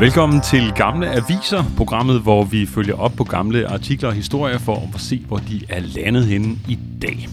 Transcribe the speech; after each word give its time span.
Velkommen 0.00 0.40
til 0.40 0.72
Gamle 0.76 1.10
Aviser, 1.10 1.64
programmet, 1.76 2.20
hvor 2.20 2.44
vi 2.44 2.66
følger 2.66 2.94
op 2.94 3.12
på 3.16 3.24
gamle 3.24 3.68
artikler 3.68 4.08
og 4.08 4.14
historier 4.14 4.58
for 4.58 4.90
at 4.94 5.00
se, 5.00 5.24
hvor 5.28 5.36
de 5.36 5.60
er 5.68 5.80
landet 5.80 6.26
henne 6.26 6.58
i 6.68 6.78
dag. 7.02 7.28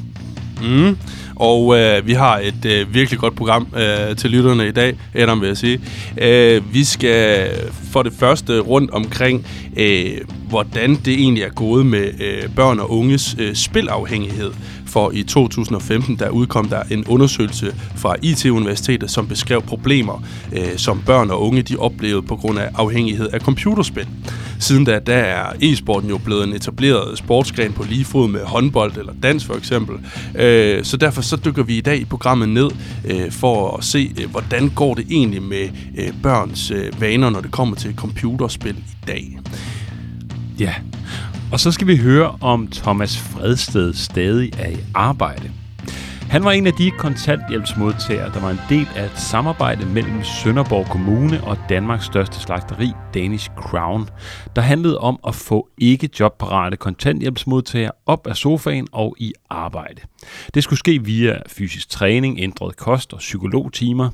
Mm. 0.61 0.97
Og 1.35 1.79
øh, 1.79 2.07
vi 2.07 2.13
har 2.13 2.37
et 2.37 2.65
øh, 2.65 2.93
virkelig 2.93 3.19
godt 3.19 3.35
program 3.35 3.67
øh, 3.75 4.15
til 4.15 4.29
lytterne 4.29 4.67
i 4.67 4.71
dag, 4.71 4.97
Adam 5.13 5.41
vil 5.41 5.47
jeg 5.47 5.57
sige. 5.57 5.81
Øh, 6.17 6.73
vi 6.73 6.83
skal 6.83 7.49
for 7.91 8.03
det 8.03 8.13
første 8.13 8.59
rundt 8.59 8.91
omkring, 8.91 9.45
øh, 9.77 10.17
hvordan 10.49 10.95
det 10.95 11.13
egentlig 11.13 11.43
er 11.43 11.49
gået 11.49 11.85
med 11.85 12.11
øh, 12.21 12.55
børn 12.55 12.79
og 12.79 12.91
unges 12.91 13.35
øh, 13.39 13.55
spilafhængighed. 13.55 14.51
For 14.87 15.11
i 15.11 15.23
2015 15.23 16.15
der 16.15 16.29
udkom 16.29 16.69
der 16.69 16.83
en 16.91 17.05
undersøgelse 17.07 17.75
fra 17.95 18.15
IT-universitetet, 18.21 19.11
som 19.11 19.27
beskrev 19.27 19.61
problemer, 19.61 20.23
øh, 20.53 20.77
som 20.77 21.01
børn 21.05 21.31
og 21.31 21.41
unge 21.41 21.61
de 21.61 21.75
oplevede 21.77 22.21
på 22.21 22.35
grund 22.35 22.59
af 22.59 22.69
afhængighed 22.75 23.29
af 23.33 23.39
computerspil. 23.39 24.07
Siden 24.59 24.85
da, 24.85 24.99
der 24.99 25.15
er 25.15 25.53
e-sporten 25.61 26.09
jo 26.09 26.17
blevet 26.17 26.47
en 26.47 26.53
etableret 26.53 27.17
sportsgren 27.17 27.73
på 27.73 27.83
lige 27.89 28.05
fod 28.05 28.27
med 28.27 28.39
håndbold 28.43 28.97
eller 28.97 29.13
dans 29.23 29.45
for 29.45 29.53
eksempel. 29.53 29.95
Øh, 30.35 30.83
så 30.83 30.97
derfor 30.97 31.21
så 31.21 31.35
dykker 31.45 31.63
vi 31.63 31.77
i 31.77 31.81
dag 31.81 31.97
i 31.97 32.05
programmet 32.05 32.49
ned 32.49 32.69
øh, 33.05 33.31
for 33.31 33.77
at 33.77 33.83
se, 33.83 34.11
øh, 34.21 34.31
hvordan 34.31 34.69
går 34.69 34.93
det 34.93 35.05
egentlig 35.09 35.43
med 35.43 35.69
øh, 35.97 36.13
børns 36.23 36.71
øh, 36.71 37.01
vaner, 37.01 37.29
når 37.29 37.41
det 37.41 37.51
kommer 37.51 37.75
til 37.75 37.95
computerspil 37.95 38.75
i 38.77 39.05
dag. 39.07 39.39
Ja, 40.59 40.73
og 41.51 41.59
så 41.59 41.71
skal 41.71 41.87
vi 41.87 41.97
høre 41.97 42.37
om 42.41 42.67
Thomas 42.67 43.17
Fredsted 43.17 43.93
stadig 43.93 44.51
er 44.59 44.69
i 44.69 44.77
arbejde. 44.93 45.51
Han 46.29 46.43
var 46.43 46.51
en 46.51 46.67
af 46.67 46.73
de 46.73 46.91
kontanthjælpsmodtagere, 46.91 48.33
der 48.33 48.39
var 48.39 48.49
en 48.49 48.59
del 48.69 48.87
af 48.95 49.05
et 49.05 49.19
samarbejde 49.19 49.85
mellem 49.85 50.23
Sønderborg 50.23 50.85
Kommune 50.85 51.43
og 51.43 51.57
Danmarks 51.69 52.05
største 52.05 52.39
slagteri, 52.39 52.91
Danish 53.13 53.49
Crown, 53.57 54.09
der 54.55 54.61
handlede 54.61 54.97
om 54.99 55.19
at 55.27 55.35
få 55.35 55.69
ikke 55.77 56.09
jobparate 56.19 56.77
kontanthjælpsmodtagere 56.77 57.91
op 58.05 58.27
af 58.27 58.35
sofaen 58.35 58.87
og 58.91 59.15
i 59.19 59.33
arbejde. 59.49 60.01
Det 60.53 60.63
skulle 60.63 60.79
ske 60.79 61.03
via 61.03 61.37
fysisk 61.47 61.89
træning, 61.89 62.39
ændret 62.39 62.77
kost 62.77 63.13
og 63.13 63.19
psykologtimer. 63.19 64.09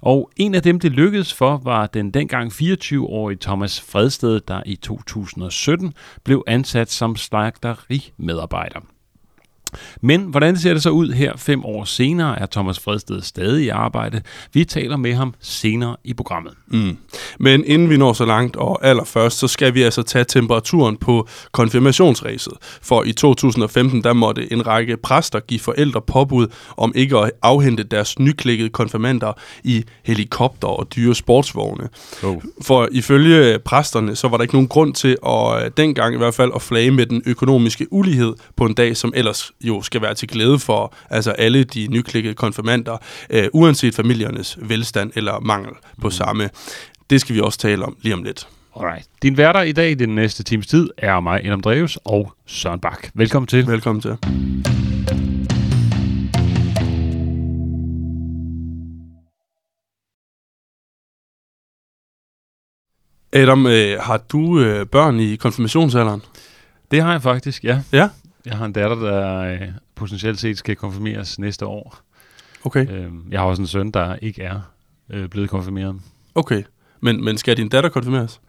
Og 0.00 0.30
en 0.36 0.54
af 0.54 0.62
dem, 0.62 0.80
det 0.80 0.92
lykkedes 0.92 1.34
for, 1.34 1.60
var 1.64 1.86
den 1.86 2.10
dengang 2.10 2.52
24-årige 2.52 3.38
Thomas 3.40 3.80
Fredsted, 3.80 4.40
der 4.40 4.62
i 4.66 4.76
2017 4.76 5.94
blev 6.24 6.42
ansat 6.46 6.90
som 6.90 7.16
slagterimedarbejder. 7.16 8.80
Men 10.00 10.20
hvordan 10.20 10.58
ser 10.58 10.72
det 10.72 10.82
så 10.82 10.90
ud 10.90 11.12
her 11.12 11.32
fem 11.36 11.64
år 11.64 11.84
senere? 11.84 12.40
Er 12.40 12.46
Thomas 12.46 12.78
Fredsted 12.78 13.22
stadig 13.22 13.64
i 13.64 13.68
arbejde? 13.68 14.20
Vi 14.52 14.64
taler 14.64 14.96
med 14.96 15.14
ham 15.14 15.34
senere 15.40 15.96
i 16.04 16.14
programmet. 16.14 16.52
Mm. 16.66 16.96
Men 17.38 17.64
inden 17.64 17.90
vi 17.90 17.96
når 17.96 18.12
så 18.12 18.24
langt, 18.24 18.56
og 18.56 18.86
allerførst, 18.86 19.38
så 19.38 19.48
skal 19.48 19.74
vi 19.74 19.82
altså 19.82 20.02
tage 20.02 20.24
temperaturen 20.24 20.96
på 20.96 21.28
konfirmationsræset. 21.52 22.52
For 22.82 23.02
i 23.02 23.12
2015, 23.12 24.04
der 24.04 24.12
måtte 24.12 24.52
en 24.52 24.66
række 24.66 24.96
præster 24.96 25.40
give 25.40 25.60
forældre 25.60 26.00
påbud 26.00 26.46
om 26.76 26.92
ikke 26.94 27.18
at 27.18 27.30
afhente 27.42 27.82
deres 27.82 28.18
nyklikkede 28.18 28.68
konfirmander 28.68 29.32
i 29.64 29.84
helikopter 30.02 30.68
og 30.68 30.86
dyre 30.96 31.14
sportsvogne. 31.14 31.88
Oh. 32.22 32.36
For 32.62 32.88
ifølge 32.92 33.58
præsterne, 33.58 34.16
så 34.16 34.28
var 34.28 34.36
der 34.36 34.42
ikke 34.42 34.54
nogen 34.54 34.68
grund 34.68 34.94
til 34.94 35.16
at 35.26 35.76
dengang 35.76 36.14
i 36.14 36.18
hvert 36.18 36.34
fald 36.34 36.50
at 36.54 36.62
flage 36.62 36.90
med 36.90 37.06
den 37.06 37.22
økonomiske 37.26 37.86
ulighed 37.90 38.34
på 38.56 38.64
en 38.64 38.74
dag, 38.74 38.96
som 38.96 39.12
ellers 39.16 39.52
jo 39.64 39.82
skal 39.82 40.02
være 40.02 40.14
til 40.14 40.28
glæde 40.28 40.58
for 40.58 40.94
altså 41.10 41.30
alle 41.30 41.64
de 41.64 41.86
nyklikkede 41.86 42.34
konfirmander, 42.34 42.96
øh, 43.30 43.48
uanset 43.52 43.94
familiernes 43.94 44.58
velstand 44.60 45.12
eller 45.14 45.40
mangel 45.40 45.72
på 46.00 46.06
mm. 46.06 46.10
samme. 46.10 46.50
Det 47.10 47.20
skal 47.20 47.34
vi 47.34 47.40
også 47.40 47.58
tale 47.58 47.84
om 47.84 47.96
lige 48.02 48.14
om 48.14 48.22
lidt. 48.22 48.48
Alright. 48.76 49.06
Din 49.22 49.36
værter 49.36 49.62
i 49.62 49.72
dag 49.72 49.90
i 49.90 49.94
den 49.94 50.14
næste 50.14 50.42
times 50.42 50.66
tid 50.66 50.90
er 50.98 51.20
mig, 51.20 51.44
Adam 51.46 51.60
Dreves 51.60 51.98
og 52.04 52.32
Søren 52.46 52.80
Bak. 52.80 53.08
Velkommen 53.14 53.46
til. 53.46 53.66
Velkommen 53.66 54.02
til. 54.02 54.16
Adam, 63.32 63.66
øh, 63.66 64.00
har 64.00 64.16
du 64.16 64.60
øh, 64.60 64.86
børn 64.86 65.20
i 65.20 65.36
konfirmationsalderen? 65.36 66.22
Det 66.90 67.02
har 67.02 67.12
jeg 67.12 67.22
faktisk, 67.22 67.64
ja. 67.64 67.82
Ja? 67.92 68.08
Jeg 68.46 68.56
har 68.56 68.64
en 68.64 68.72
datter, 68.72 68.96
der 68.96 69.38
øh, 69.38 69.68
potentielt 69.94 70.40
set 70.40 70.58
skal 70.58 70.76
konfirmeres 70.76 71.38
næste 71.38 71.66
år. 71.66 71.98
Okay. 72.64 72.90
Øhm, 72.90 73.26
jeg 73.30 73.40
har 73.40 73.46
også 73.46 73.62
en 73.62 73.68
søn, 73.68 73.90
der 73.90 74.16
ikke 74.16 74.42
er 74.42 74.60
øh, 75.10 75.28
blevet 75.28 75.50
konfirmeret. 75.50 76.00
Okay. 76.34 76.62
Men, 77.00 77.24
men 77.24 77.38
skal 77.38 77.56
din 77.56 77.68
datter 77.68 77.90
konfirmeres? 77.90 78.40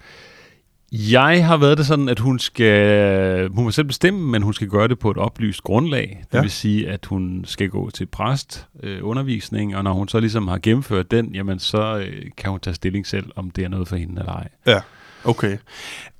Jeg 0.92 1.48
har 1.48 1.58
været 1.58 1.78
det 1.78 1.86
sådan, 1.86 2.10
at 2.10 2.20
hun 2.20 2.40
skal, 2.40 3.50
hun 3.50 3.64
må 3.64 3.72
selv 3.72 3.88
bestemme, 3.88 4.32
men 4.32 4.42
hun 4.42 4.54
skal 4.54 4.68
gøre 4.68 4.88
det 4.88 5.00
på 5.00 5.12
et 5.12 5.18
oplyst 5.18 5.62
grundlag. 5.64 6.24
Det 6.32 6.38
ja. 6.38 6.42
vil 6.42 6.52
sige, 6.52 6.90
at 6.90 7.06
hun 7.06 7.46
skal 7.46 7.70
gå 7.70 7.90
til 7.90 8.06
præst 8.06 8.68
øh, 8.84 9.00
undervisning, 9.02 9.76
og 9.76 9.84
når 9.84 9.94
hun 9.94 10.08
så 10.08 10.20
ligesom 10.20 10.48
har 10.48 10.58
gennemført 10.58 11.12
den, 11.12 11.36
jamen 11.36 11.60
så 11.60 11.98
øh, 11.98 12.32
kan 12.38 12.52
hun 12.52 12.60
tage 12.60 12.74
stilling 12.74 13.08
selv, 13.08 13.26
om 13.36 13.52
det 13.52 13.64
er 13.64 13.68
noget 13.68 13.88
for 13.88 13.96
hende 13.96 14.20
eller 14.20 14.34
ej. 14.34 14.48
Ja, 14.66 14.82
okay. 15.24 15.58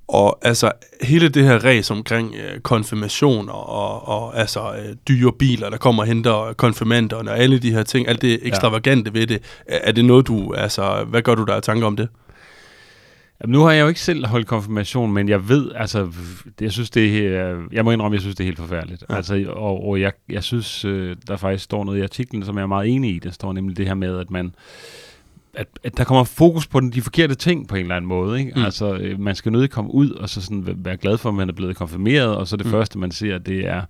Og 0.08 0.40
altså 0.42 0.72
hele 1.02 1.30
det 1.30 1.44
her 1.44 1.64
race 1.64 1.94
omkring 1.94 2.36
øh, 2.36 2.60
konfirmation 2.60 3.50
og, 3.50 4.08
og, 4.08 4.40
altså 4.40 4.60
øh, 4.60 4.96
dyre 5.08 5.32
biler, 5.40 5.70
der 5.70 5.78
kommer 5.78 6.04
og 6.04 6.08
henter 6.08 6.54
konfirmanderne 6.58 7.32
og 7.32 7.40
alle 7.40 7.60
de 7.60 7.72
her 7.72 7.84
ting, 7.84 8.08
alt 8.08 8.22
det 8.22 8.40
ekstravagante 8.42 9.12
ja. 9.14 9.20
ved 9.20 9.28
det, 9.28 9.42
er 9.66 9.92
det 9.92 10.06
noget 10.06 10.28
du, 10.28 10.54
altså 10.54 11.06
hvad 11.08 11.22
gør 11.22 11.36
du 11.36 11.44
der 11.44 11.54
af 11.54 11.62
tanker 11.62 11.88
om 11.88 11.96
det? 11.96 12.10
Jamen, 13.42 13.52
nu 13.52 13.62
har 13.62 13.72
jeg 13.72 13.82
jo 13.82 13.88
ikke 13.88 14.00
selv 14.00 14.26
holdt 14.28 14.48
konfirmation, 14.48 15.14
men 15.14 15.30
jeg 15.30 15.50
ved, 15.50 15.72
altså, 15.76 16.12
jeg 16.62 16.72
synes 16.72 16.90
det 16.90 17.28
er, 17.28 17.58
jeg 17.72 17.86
må 17.86 17.92
indrømme, 17.92 18.16
jeg 18.16 18.22
synes 18.22 18.36
det 18.36 18.44
er 18.44 18.48
helt 18.48 18.60
forfærdeligt. 18.60 19.04
Ja. 19.10 19.16
Altså, 19.16 19.46
og, 19.50 19.88
og 19.88 20.02
jeg, 20.02 20.12
jeg 20.30 20.44
synes, 20.44 20.86
øh, 20.86 21.16
der 21.28 21.38
faktisk 21.38 21.64
står 21.64 21.84
noget 21.84 22.00
i 22.00 22.02
artiklen, 22.02 22.46
som 22.46 22.58
jeg 22.58 22.64
er 22.64 22.68
meget 22.68 22.90
enig 22.90 23.16
i. 23.16 23.20
Der 23.20 23.32
står 23.32 23.54
nemlig 23.54 23.78
det 23.78 23.88
her 23.88 23.94
med, 23.94 24.20
at 24.20 24.32
man, 24.32 24.56
at, 25.56 25.68
at 25.84 25.98
der 25.98 26.04
kommer 26.04 26.24
fokus 26.24 26.68
på 26.68 26.80
den, 26.80 26.92
de 26.92 27.02
forkerte 27.02 27.36
ting 27.36 27.68
på 27.68 27.76
en 27.76 27.82
eller 27.82 27.96
anden 27.96 28.10
måde. 28.10 28.40
Ikke? 28.40 28.52
Mm. 28.56 28.64
Altså, 28.64 28.96
øh, 28.96 29.20
man 29.20 29.36
skal 29.36 29.52
nødig 29.52 29.70
komme 29.70 29.94
ud 29.94 30.12
og 30.12 30.30
så 30.30 30.42
sådan 30.42 30.64
være 30.86 30.98
glad 30.98 31.18
for, 31.18 31.30
at 31.30 31.36
man 31.36 31.50
er 31.50 31.54
blevet 31.54 31.76
konfirmeret, 31.76 32.36
og 32.36 32.48
så 32.48 32.58
det 32.58 32.66
mm. 32.66 32.72
første, 32.72 33.00
man 33.00 33.12
ser, 33.12 33.38
det 33.38 33.68
er, 33.68 33.82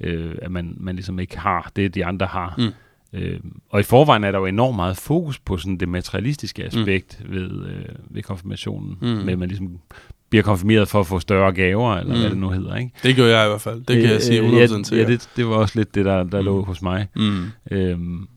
øh, 0.00 0.34
at 0.42 0.50
man, 0.50 0.74
man 0.76 0.94
ligesom 0.94 1.18
ikke 1.18 1.38
har 1.38 1.70
det, 1.76 1.94
de 1.94 2.04
andre 2.04 2.26
har. 2.26 2.54
Mm. 2.58 2.72
Øh, 3.12 3.40
og 3.70 3.80
i 3.80 3.82
forvejen 3.82 4.24
er 4.24 4.30
der 4.30 4.38
jo 4.38 4.46
enormt 4.46 4.76
meget 4.76 4.96
fokus 4.96 5.38
på 5.38 5.56
sådan 5.56 5.76
det 5.76 5.88
materialistiske 5.88 6.62
mm. 6.62 6.80
aspekt 6.80 7.20
mm. 7.24 7.34
ved, 7.34 7.66
øh, 7.66 7.84
ved 8.10 8.22
konfirmationen, 8.22 8.98
mm. 9.00 9.06
med 9.06 9.32
at 9.32 9.38
man 9.38 9.48
ligesom 9.48 9.78
bliver 10.30 10.42
konfirmeret 10.42 10.88
for 10.88 11.00
at 11.00 11.06
få 11.06 11.18
større 11.18 11.52
gaver, 11.52 11.94
eller 11.94 12.14
mm. 12.14 12.20
hvad 12.20 12.30
det 12.30 12.38
nu 12.38 12.50
hedder. 12.50 12.76
Ikke? 12.76 12.90
Det 13.02 13.16
gør 13.16 13.26
jeg 13.26 13.46
i 13.46 13.48
hvert 13.48 13.60
fald. 13.60 13.78
Det 13.78 13.96
kan 13.96 14.04
øh, 14.04 14.10
jeg 14.10 14.22
sige 14.22 14.40
100% 14.40 14.76
ja, 14.76 14.82
til. 14.82 14.98
Ja, 14.98 15.06
det, 15.06 15.28
det 15.36 15.46
var 15.46 15.54
også 15.54 15.78
lidt 15.78 15.94
det, 15.94 16.04
der, 16.04 16.22
der 16.22 16.40
mm. 16.40 16.44
lå 16.44 16.64
hos 16.64 16.82
mig. 16.82 17.08
Mm. 17.16 17.44
Øhm, 17.70 18.28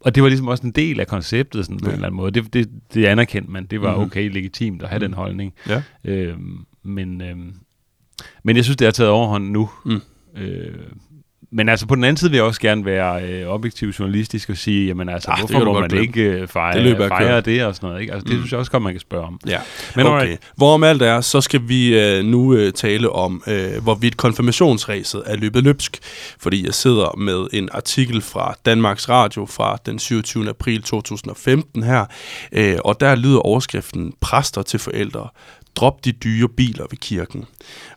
og 0.00 0.14
det 0.14 0.22
var 0.22 0.28
ligesom 0.28 0.48
også 0.48 0.66
en 0.66 0.72
del 0.72 1.00
af 1.00 1.06
konceptet 1.06 1.64
sådan, 1.64 1.78
ja. 1.78 1.84
på 1.84 1.88
en 1.88 1.94
eller 1.94 2.06
anden 2.06 2.16
måde. 2.16 2.30
Det, 2.30 2.54
det, 2.54 2.70
det 2.94 3.06
anerkendte 3.06 3.50
man. 3.50 3.66
Det 3.66 3.80
var 3.80 3.90
mm-hmm. 3.90 4.06
okay 4.06 4.32
legitimt 4.32 4.82
at 4.82 4.88
have 4.88 5.00
den 5.00 5.12
holdning. 5.12 5.54
Ja. 5.68 5.82
Øhm, 6.04 6.66
men, 6.82 7.20
øhm, 7.20 7.54
men 8.42 8.56
jeg 8.56 8.64
synes, 8.64 8.76
det 8.76 8.84
har 8.84 8.92
taget 8.92 9.10
overhånd 9.10 9.50
nu. 9.50 9.70
Mm. 9.84 10.00
Øh, 10.36 10.74
men 11.52 11.68
altså 11.68 11.86
på 11.86 11.94
den 11.94 12.04
anden 12.04 12.16
side 12.16 12.30
vil 12.30 12.36
jeg 12.36 12.44
også 12.44 12.60
gerne 12.60 12.84
være 12.84 13.22
øh, 13.22 13.46
objektiv 13.46 13.88
journalistisk 13.88 14.50
og 14.50 14.56
sige, 14.56 14.86
jamen 14.86 15.08
altså, 15.08 15.30
ah, 15.30 15.38
hvorfor 15.38 15.64
må 15.64 15.80
man 15.80 15.88
glemme. 15.88 16.06
ikke 16.06 16.22
øh, 16.22 16.48
fejre 16.48 16.84
det, 16.84 17.08
fejre 17.08 17.40
det 17.40 17.64
og 17.64 17.74
sådan 17.74 17.88
noget, 17.88 18.00
ikke? 18.00 18.12
Altså 18.12 18.24
det 18.24 18.32
mm. 18.32 18.40
synes 18.40 18.52
jeg 18.52 18.58
også 18.58 18.70
godt, 18.70 18.82
man 18.82 18.92
kan 18.92 19.00
spørge 19.00 19.26
om. 19.26 19.40
Ja, 19.46 19.58
men 19.96 20.06
okay. 20.06 20.26
Right. 20.26 20.40
Hvorom 20.56 20.84
alt 20.84 21.02
er, 21.02 21.20
så 21.20 21.40
skal 21.40 21.60
vi 21.68 22.00
øh, 22.00 22.24
nu 22.24 22.54
øh, 22.54 22.72
tale 22.72 23.10
om, 23.10 23.42
øh, 23.46 23.82
hvorvidt 23.82 24.16
konfirmationsræset 24.16 25.22
er 25.26 25.36
løbet 25.36 25.64
løbsk, 25.64 25.98
fordi 26.40 26.66
jeg 26.66 26.74
sidder 26.74 27.16
med 27.16 27.46
en 27.52 27.68
artikel 27.72 28.22
fra 28.22 28.54
Danmarks 28.66 29.08
Radio 29.08 29.46
fra 29.46 29.78
den 29.86 29.98
27. 29.98 30.48
april 30.48 30.82
2015 30.82 31.82
her, 31.82 32.04
øh, 32.52 32.76
og 32.84 33.00
der 33.00 33.14
lyder 33.14 33.38
overskriften 33.38 34.14
Præster 34.20 34.62
til 34.62 34.78
forældre 34.78 35.28
Drop 35.76 36.04
de 36.04 36.12
dyre 36.12 36.48
biler 36.48 36.86
ved 36.90 36.98
kirken. 36.98 37.44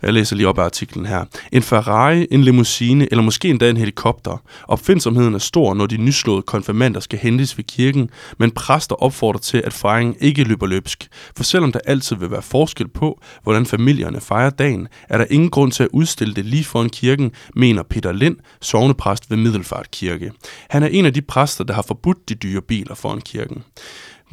Jeg 0.02 0.14
læser 0.14 0.36
lige 0.36 0.48
op 0.48 0.60
af 0.60 0.64
artiklen 0.64 1.06
her. 1.06 1.26
En 1.52 1.62
Ferrari, 1.62 2.28
en 2.32 2.44
limousine 2.44 3.08
eller 3.12 3.24
måske 3.24 3.50
endda 3.50 3.70
en 3.70 3.78
helikopter. 3.78 4.38
Opfindsomheden 4.68 5.34
er 5.34 5.40
stor, 5.40 5.74
når 5.74 5.86
de 5.86 5.98
nyslåede 5.98 6.42
konfirmander 6.42 7.00
skal 7.00 7.20
hentes 7.20 7.58
ved 7.58 7.64
kirken, 7.64 8.10
men 8.38 8.52
præster 8.52 8.96
opfordrer 8.96 9.40
til, 9.40 9.62
at 9.66 9.74
fejringen 9.74 10.16
ikke 10.20 10.44
løber 10.44 10.68
løbsk. 10.68 11.08
For 11.38 11.44
selvom 11.44 11.72
der 11.72 11.80
altid 11.86 12.16
vil 12.16 12.32
være 12.32 12.42
forskel 12.42 12.88
på, 12.88 13.22
hvordan 13.44 13.66
familierne 13.66 14.22
fejrer 14.22 14.50
dagen, 14.50 14.88
er 15.10 15.18
der 15.18 15.26
ingen 15.30 15.50
grund 15.50 15.72
til 15.72 15.84
at 15.84 15.90
udstille 15.94 16.34
det 16.34 16.46
lige 16.46 16.64
foran 16.64 16.90
kirken, 16.90 17.32
mener 17.56 17.84
Peter 17.84 18.12
Lind, 18.12 18.38
sovnepræst 18.62 19.30
ved 19.30 19.38
Middelfart 19.38 19.92
Kirke. 19.92 20.32
Han 20.70 20.84
er 20.84 20.88
en 20.88 21.06
af 21.06 21.14
de 21.14 21.22
præster, 21.22 21.64
der 21.64 21.74
har 21.74 21.86
forbudt 21.88 22.30
de 22.30 22.36
dyre 22.36 22.62
biler 22.62 22.96
foran 22.96 23.22
kirken. 23.22 23.64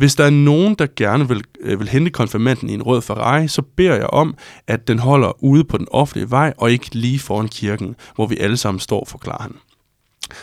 Hvis 0.00 0.14
der 0.14 0.25
er 0.25 0.31
nogen, 0.31 0.75
der 0.75 0.87
gerne 0.97 1.29
vil, 1.29 1.43
øh, 1.61 1.81
vil 1.81 1.88
hente 1.88 2.11
konfirmanden 2.11 2.70
i 2.70 2.75
en 2.75 2.82
rød 2.82 3.02
Ferrari, 3.02 3.49
så 3.49 3.62
beder 3.62 3.94
jeg 3.94 4.06
om, 4.06 4.35
at 4.67 4.88
den 4.88 4.99
holder 4.99 5.44
ude 5.44 5.64
på 5.64 5.79
den 5.79 5.87
offentlige 5.91 6.31
vej 6.31 6.52
og 6.58 6.73
ikke 6.73 6.94
lige 6.94 7.19
foran 7.19 7.49
kirken, 7.49 7.97
hvor 8.14 8.26
vi 8.26 8.37
alle 8.37 8.56
sammen 8.56 8.81
står, 8.81 9.05
forklarer 9.08 9.43
han. 9.43 9.52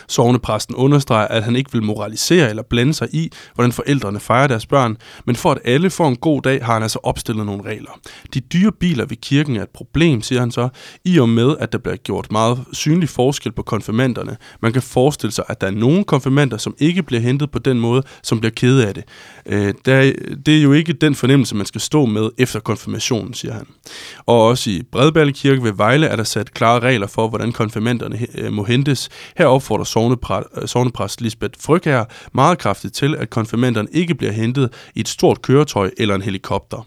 Sovnepræsten 0.08 0.74
understreger, 0.74 1.28
at 1.28 1.44
han 1.44 1.56
ikke 1.56 1.72
vil 1.72 1.82
moralisere 1.82 2.50
eller 2.50 2.62
blande 2.62 2.94
sig 2.94 3.08
i, 3.12 3.32
hvordan 3.54 3.72
forældrene 3.72 4.20
fejrer 4.20 4.46
deres 4.46 4.66
børn, 4.66 4.96
men 5.26 5.36
for 5.36 5.50
at 5.50 5.58
alle 5.64 5.90
får 5.90 6.08
en 6.08 6.16
god 6.16 6.42
dag, 6.42 6.64
har 6.64 6.72
han 6.72 6.82
altså 6.82 6.98
opstillet 7.02 7.46
nogle 7.46 7.62
regler. 7.64 8.00
De 8.34 8.40
dyre 8.40 8.72
biler 8.72 9.06
ved 9.06 9.16
kirken 9.16 9.56
er 9.56 9.62
et 9.62 9.68
problem, 9.68 10.22
siger 10.22 10.40
han 10.40 10.50
så, 10.50 10.68
i 11.04 11.18
og 11.18 11.28
med, 11.28 11.56
at 11.60 11.72
der 11.72 11.78
bliver 11.78 11.96
gjort 11.96 12.32
meget 12.32 12.64
synlig 12.72 13.08
forskel 13.08 13.52
på 13.52 13.62
konfirmanderne. 13.62 14.36
Man 14.62 14.72
kan 14.72 14.82
forestille 14.82 15.32
sig, 15.32 15.44
at 15.48 15.60
der 15.60 15.66
er 15.66 15.70
nogle 15.70 16.04
konfirmander, 16.04 16.56
som 16.56 16.74
ikke 16.78 17.02
bliver 17.02 17.20
hentet 17.20 17.50
på 17.50 17.58
den 17.58 17.80
måde, 17.80 18.02
som 18.22 18.40
bliver 18.40 18.52
kede 18.52 18.86
af 18.86 18.94
det. 18.94 19.04
Øh, 19.46 19.74
der, 19.84 20.12
det 20.46 20.58
er 20.58 20.62
jo 20.62 20.72
ikke 20.72 20.92
den 20.92 21.14
fornemmelse, 21.14 21.56
man 21.56 21.66
skal 21.66 21.80
stå 21.80 22.06
med 22.06 22.30
efter 22.38 22.60
konfirmationen, 22.60 23.34
siger 23.34 23.54
han. 23.54 23.66
Og 24.26 24.46
også 24.46 24.70
i 24.70 24.82
Bredballe 24.92 25.32
Kirke 25.32 25.62
ved 25.62 25.72
Vejle 25.72 26.06
er 26.06 26.16
der 26.16 26.24
sat 26.24 26.54
klare 26.54 26.80
regler 26.80 27.06
for, 27.06 27.28
hvordan 27.28 27.52
konfirmanderne 27.52 28.26
øh, 28.34 28.52
må 28.52 28.64
hentes. 28.64 29.08
Her 29.36 29.46
opfordrer 29.46 29.77
sovnepræst 29.84 31.20
Lisbeth 31.20 31.60
Frøkær 31.60 32.04
meget 32.32 32.58
kraftigt 32.58 32.94
til, 32.94 33.16
at 33.16 33.30
konfirmanderne 33.30 33.88
ikke 33.92 34.14
bliver 34.14 34.32
hentet 34.32 34.72
i 34.94 35.00
et 35.00 35.08
stort 35.08 35.42
køretøj 35.42 35.90
eller 35.98 36.14
en 36.14 36.22
helikopter. 36.22 36.86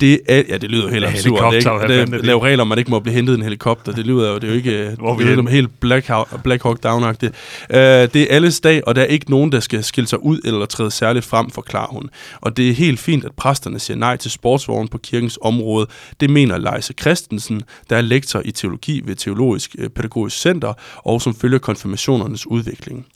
Det 0.00 0.20
er, 0.28 0.42
ja, 0.48 0.56
det 0.56 0.70
lyder 0.70 0.90
helt 0.90 1.04
ja, 1.04 1.10
absurd. 1.10 1.54
Ikke? 1.54 2.06
Det, 2.06 2.24
lave 2.24 2.42
regler, 2.42 2.62
om 2.62 2.68
man 2.68 2.78
ikke 2.78 2.90
må 2.90 3.00
blive 3.00 3.14
hentet 3.14 3.32
i 3.32 3.36
en 3.36 3.42
helikopter. 3.42 3.92
Det 3.92 4.06
lyder 4.06 4.28
jo, 4.28 4.34
det 4.34 4.44
er 4.44 4.48
jo 4.48 4.54
ikke 4.54 4.90
Hvor 4.98 5.14
vi 5.14 5.24
det 5.24 5.38
er 5.38 5.50
helt 5.50 5.80
Black, 5.80 6.10
Black 6.42 6.62
Hawk 6.62 6.78
Down-agtigt. 6.86 7.32
Uh, 7.70 7.76
det 7.76 8.16
er 8.16 8.26
alles 8.30 8.60
dag, 8.60 8.82
og 8.86 8.94
der 8.94 9.02
er 9.02 9.06
ikke 9.06 9.30
nogen, 9.30 9.52
der 9.52 9.60
skal 9.60 9.84
skille 9.84 10.08
sig 10.08 10.24
ud 10.24 10.40
eller 10.44 10.66
træde 10.66 10.90
særligt 10.90 11.24
frem, 11.24 11.50
forklarer 11.50 11.92
hun. 11.92 12.10
Og 12.40 12.56
det 12.56 12.70
er 12.70 12.74
helt 12.74 13.00
fint, 13.00 13.24
at 13.24 13.32
præsterne 13.36 13.78
siger 13.78 13.96
nej 13.96 14.16
til 14.16 14.30
sportsvognen 14.30 14.88
på 14.88 14.98
kirkens 14.98 15.38
område. 15.42 15.86
Det 16.20 16.30
mener 16.30 16.58
Leise 16.58 16.94
Christensen, 17.00 17.62
der 17.90 17.96
er 17.96 18.00
lektor 18.00 18.42
i 18.44 18.50
teologi 18.50 19.02
ved 19.04 19.14
Teologisk 19.14 19.76
øh, 19.78 19.88
Pædagogisk 19.88 20.40
Center, 20.40 20.72
og 20.96 21.22
som 21.22 21.34
følger 21.34 21.58
konfirmandernes 22.30 22.46
udvikling. 22.46 23.06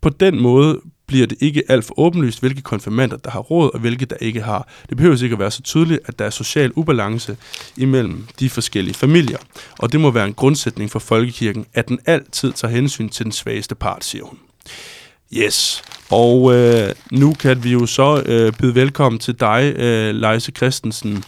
På 0.00 0.08
den 0.08 0.40
måde 0.40 0.80
bliver 1.06 1.26
det 1.26 1.38
ikke 1.40 1.62
alt 1.68 1.84
for 1.84 1.98
åbenlyst, 1.98 2.40
hvilke 2.40 2.62
konfirmander, 2.62 3.16
der 3.16 3.30
har 3.30 3.40
råd, 3.40 3.70
og 3.74 3.80
hvilke, 3.80 4.06
der 4.06 4.16
ikke 4.20 4.42
har. 4.42 4.68
Det 4.88 4.96
behøver 4.96 5.22
ikke 5.22 5.34
at 5.34 5.38
være 5.38 5.50
så 5.50 5.62
tydeligt, 5.62 6.00
at 6.06 6.18
der 6.18 6.24
er 6.24 6.30
social 6.30 6.72
ubalance 6.76 7.36
imellem 7.76 8.26
de 8.40 8.50
forskellige 8.50 8.94
familier. 8.94 9.38
Og 9.78 9.92
det 9.92 10.00
må 10.00 10.10
være 10.10 10.26
en 10.26 10.34
grundsætning 10.34 10.90
for 10.90 10.98
folkekirken, 10.98 11.66
at 11.74 11.88
den 11.88 11.98
altid 12.06 12.52
tager 12.52 12.72
hensyn 12.72 13.08
til 13.08 13.24
den 13.24 13.32
svageste 13.32 13.74
part, 13.74 14.04
siger 14.04 14.24
hun. 14.24 14.38
Yes, 15.32 15.82
og 16.10 16.54
øh, 16.54 16.94
nu 17.10 17.34
kan 17.34 17.64
vi 17.64 17.72
jo 17.72 17.86
så 17.86 18.22
øh, 18.26 18.52
byde 18.52 18.74
velkommen 18.74 19.18
til 19.18 19.34
dig, 19.40 19.74
øh, 19.76 20.14
Leise 20.14 20.52
Christensen. 20.52 21.24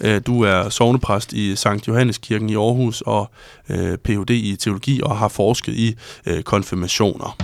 Øh, 0.00 0.20
du 0.26 0.42
er 0.42 0.68
sovnepræst 0.68 1.32
i 1.32 1.56
Sankt 1.56 1.88
Johanneskirken 1.88 2.50
i 2.50 2.54
Aarhus 2.54 3.02
og 3.06 3.30
øh, 3.70 3.98
Ph.D. 3.98 4.30
i 4.30 4.56
teologi 4.56 5.00
og 5.02 5.16
har 5.16 5.28
forsket 5.28 5.72
i 5.72 5.96
øh, 6.26 6.42
konfirmationer. 6.42 7.36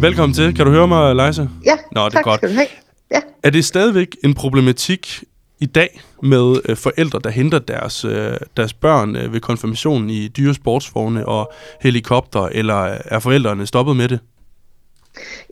Velkommen 0.00 0.34
til. 0.34 0.54
Kan 0.54 0.66
du 0.66 0.72
høre 0.72 0.88
mig, 0.88 1.16
Leise? 1.16 1.48
Ja, 1.64 1.76
Nå, 1.92 2.04
det 2.04 2.12
tak 2.12 2.20
er 2.20 2.24
godt. 2.24 2.38
skal 2.38 2.48
du 2.48 2.54
have. 2.54 2.66
Ja. 3.10 3.20
Er 3.42 3.50
det 3.50 3.64
stadigvæk 3.64 4.16
en 4.24 4.34
problematik 4.34 5.24
i 5.60 5.66
dag 5.66 6.00
med 6.22 6.56
øh, 6.68 6.76
forældre, 6.76 7.20
der 7.24 7.30
henter 7.30 7.58
deres, 7.58 8.04
øh, 8.04 8.36
deres 8.56 8.72
børn 8.72 9.16
øh, 9.16 9.32
ved 9.32 9.40
konfirmationen 9.40 10.10
i 10.10 10.28
dyre 10.28 10.54
sportsvogne 10.54 11.28
og 11.28 11.52
helikopter, 11.80 12.40
eller 12.40 12.98
er 13.04 13.18
forældrene 13.18 13.66
stoppet 13.66 13.96
med 13.96 14.08
det? 14.08 14.20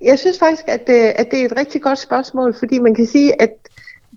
Jeg 0.05 0.19
synes 0.19 0.39
faktisk, 0.39 0.63
at, 0.67 0.83
øh, 0.89 1.13
at 1.17 1.27
det 1.31 1.41
er 1.41 1.45
et 1.45 1.53
rigtig 1.57 1.83
godt 1.83 1.99
spørgsmål, 1.99 2.55
fordi 2.59 2.79
man 2.79 2.95
kan 2.95 3.07
sige, 3.07 3.43
at 3.43 3.51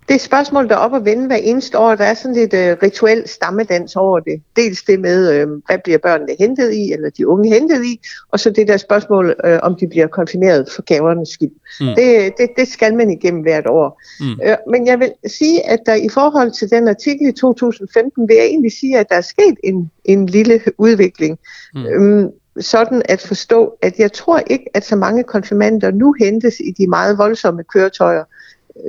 det 0.10 0.22
spørgsmål, 0.22 0.70
der 0.70 0.76
er 0.76 0.80
op 0.80 0.96
at 0.96 1.06
vende 1.06 1.28
hver 1.28 1.36
eneste 1.36 1.78
år, 1.78 1.96
der 1.96 2.04
er 2.04 2.14
sådan 2.14 2.36
lidt 2.36 2.54
uh, 2.54 2.84
rituel 2.84 3.28
stammedans 3.28 3.96
over 3.96 4.20
det. 4.20 4.42
Dels 4.56 4.84
det 4.84 5.00
med, 5.00 5.44
uh, 5.44 5.52
hvad 5.66 5.78
bliver 5.84 5.98
børnene 5.98 6.36
hentet 6.40 6.74
i, 6.74 6.92
eller 6.92 7.10
de 7.10 7.28
unge 7.28 7.54
hentet 7.54 7.86
i, 7.86 8.00
og 8.32 8.40
så 8.40 8.50
det 8.50 8.68
der 8.68 8.78
spørgsmål, 8.78 9.36
uh, 9.48 9.58
om 9.62 9.76
de 9.76 9.88
bliver 9.88 10.08
konfirmeret 10.08 10.70
for 10.76 10.82
gavernes 10.82 11.30
skyld. 11.30 11.52
Mm. 11.82 11.88
Det, 11.96 12.34
det, 12.38 12.50
det 12.58 12.68
skal 12.68 12.96
man 12.96 13.12
igennem 13.12 13.42
hvert 13.42 13.68
år. 13.68 14.02
Mm. 14.20 14.26
Uh, 14.32 14.72
men 14.72 14.88
jeg 14.88 15.00
vil 15.00 15.12
sige, 15.28 15.70
at 15.70 15.80
der 15.86 15.94
i 15.94 16.10
forhold 16.10 16.52
til 16.52 16.70
den 16.70 16.88
artikel 16.88 17.28
i 17.28 17.32
2015, 17.32 18.28
vil 18.28 18.36
jeg 18.36 18.46
egentlig 18.46 18.72
sige, 18.72 19.00
at 19.00 19.10
der 19.10 19.16
er 19.16 19.22
sket 19.22 19.56
en, 19.64 19.92
en 20.06 20.26
lille 20.26 20.62
udvikling. 20.78 21.40
Mm. 21.76 21.86
Um, 21.86 22.32
sådan 22.60 23.02
at 23.06 23.22
forstå, 23.22 23.78
at 23.82 24.00
jeg 24.00 24.14
tror 24.14 24.40
ikke, 24.48 24.66
at 24.74 24.86
så 24.86 24.96
mange 24.96 25.24
konfirmander 25.24 25.92
nu 25.92 26.16
hentes 26.20 26.60
i 26.60 26.72
de 26.72 26.88
meget 26.88 27.18
voldsomme 27.18 27.64
køretøjer, 27.64 28.24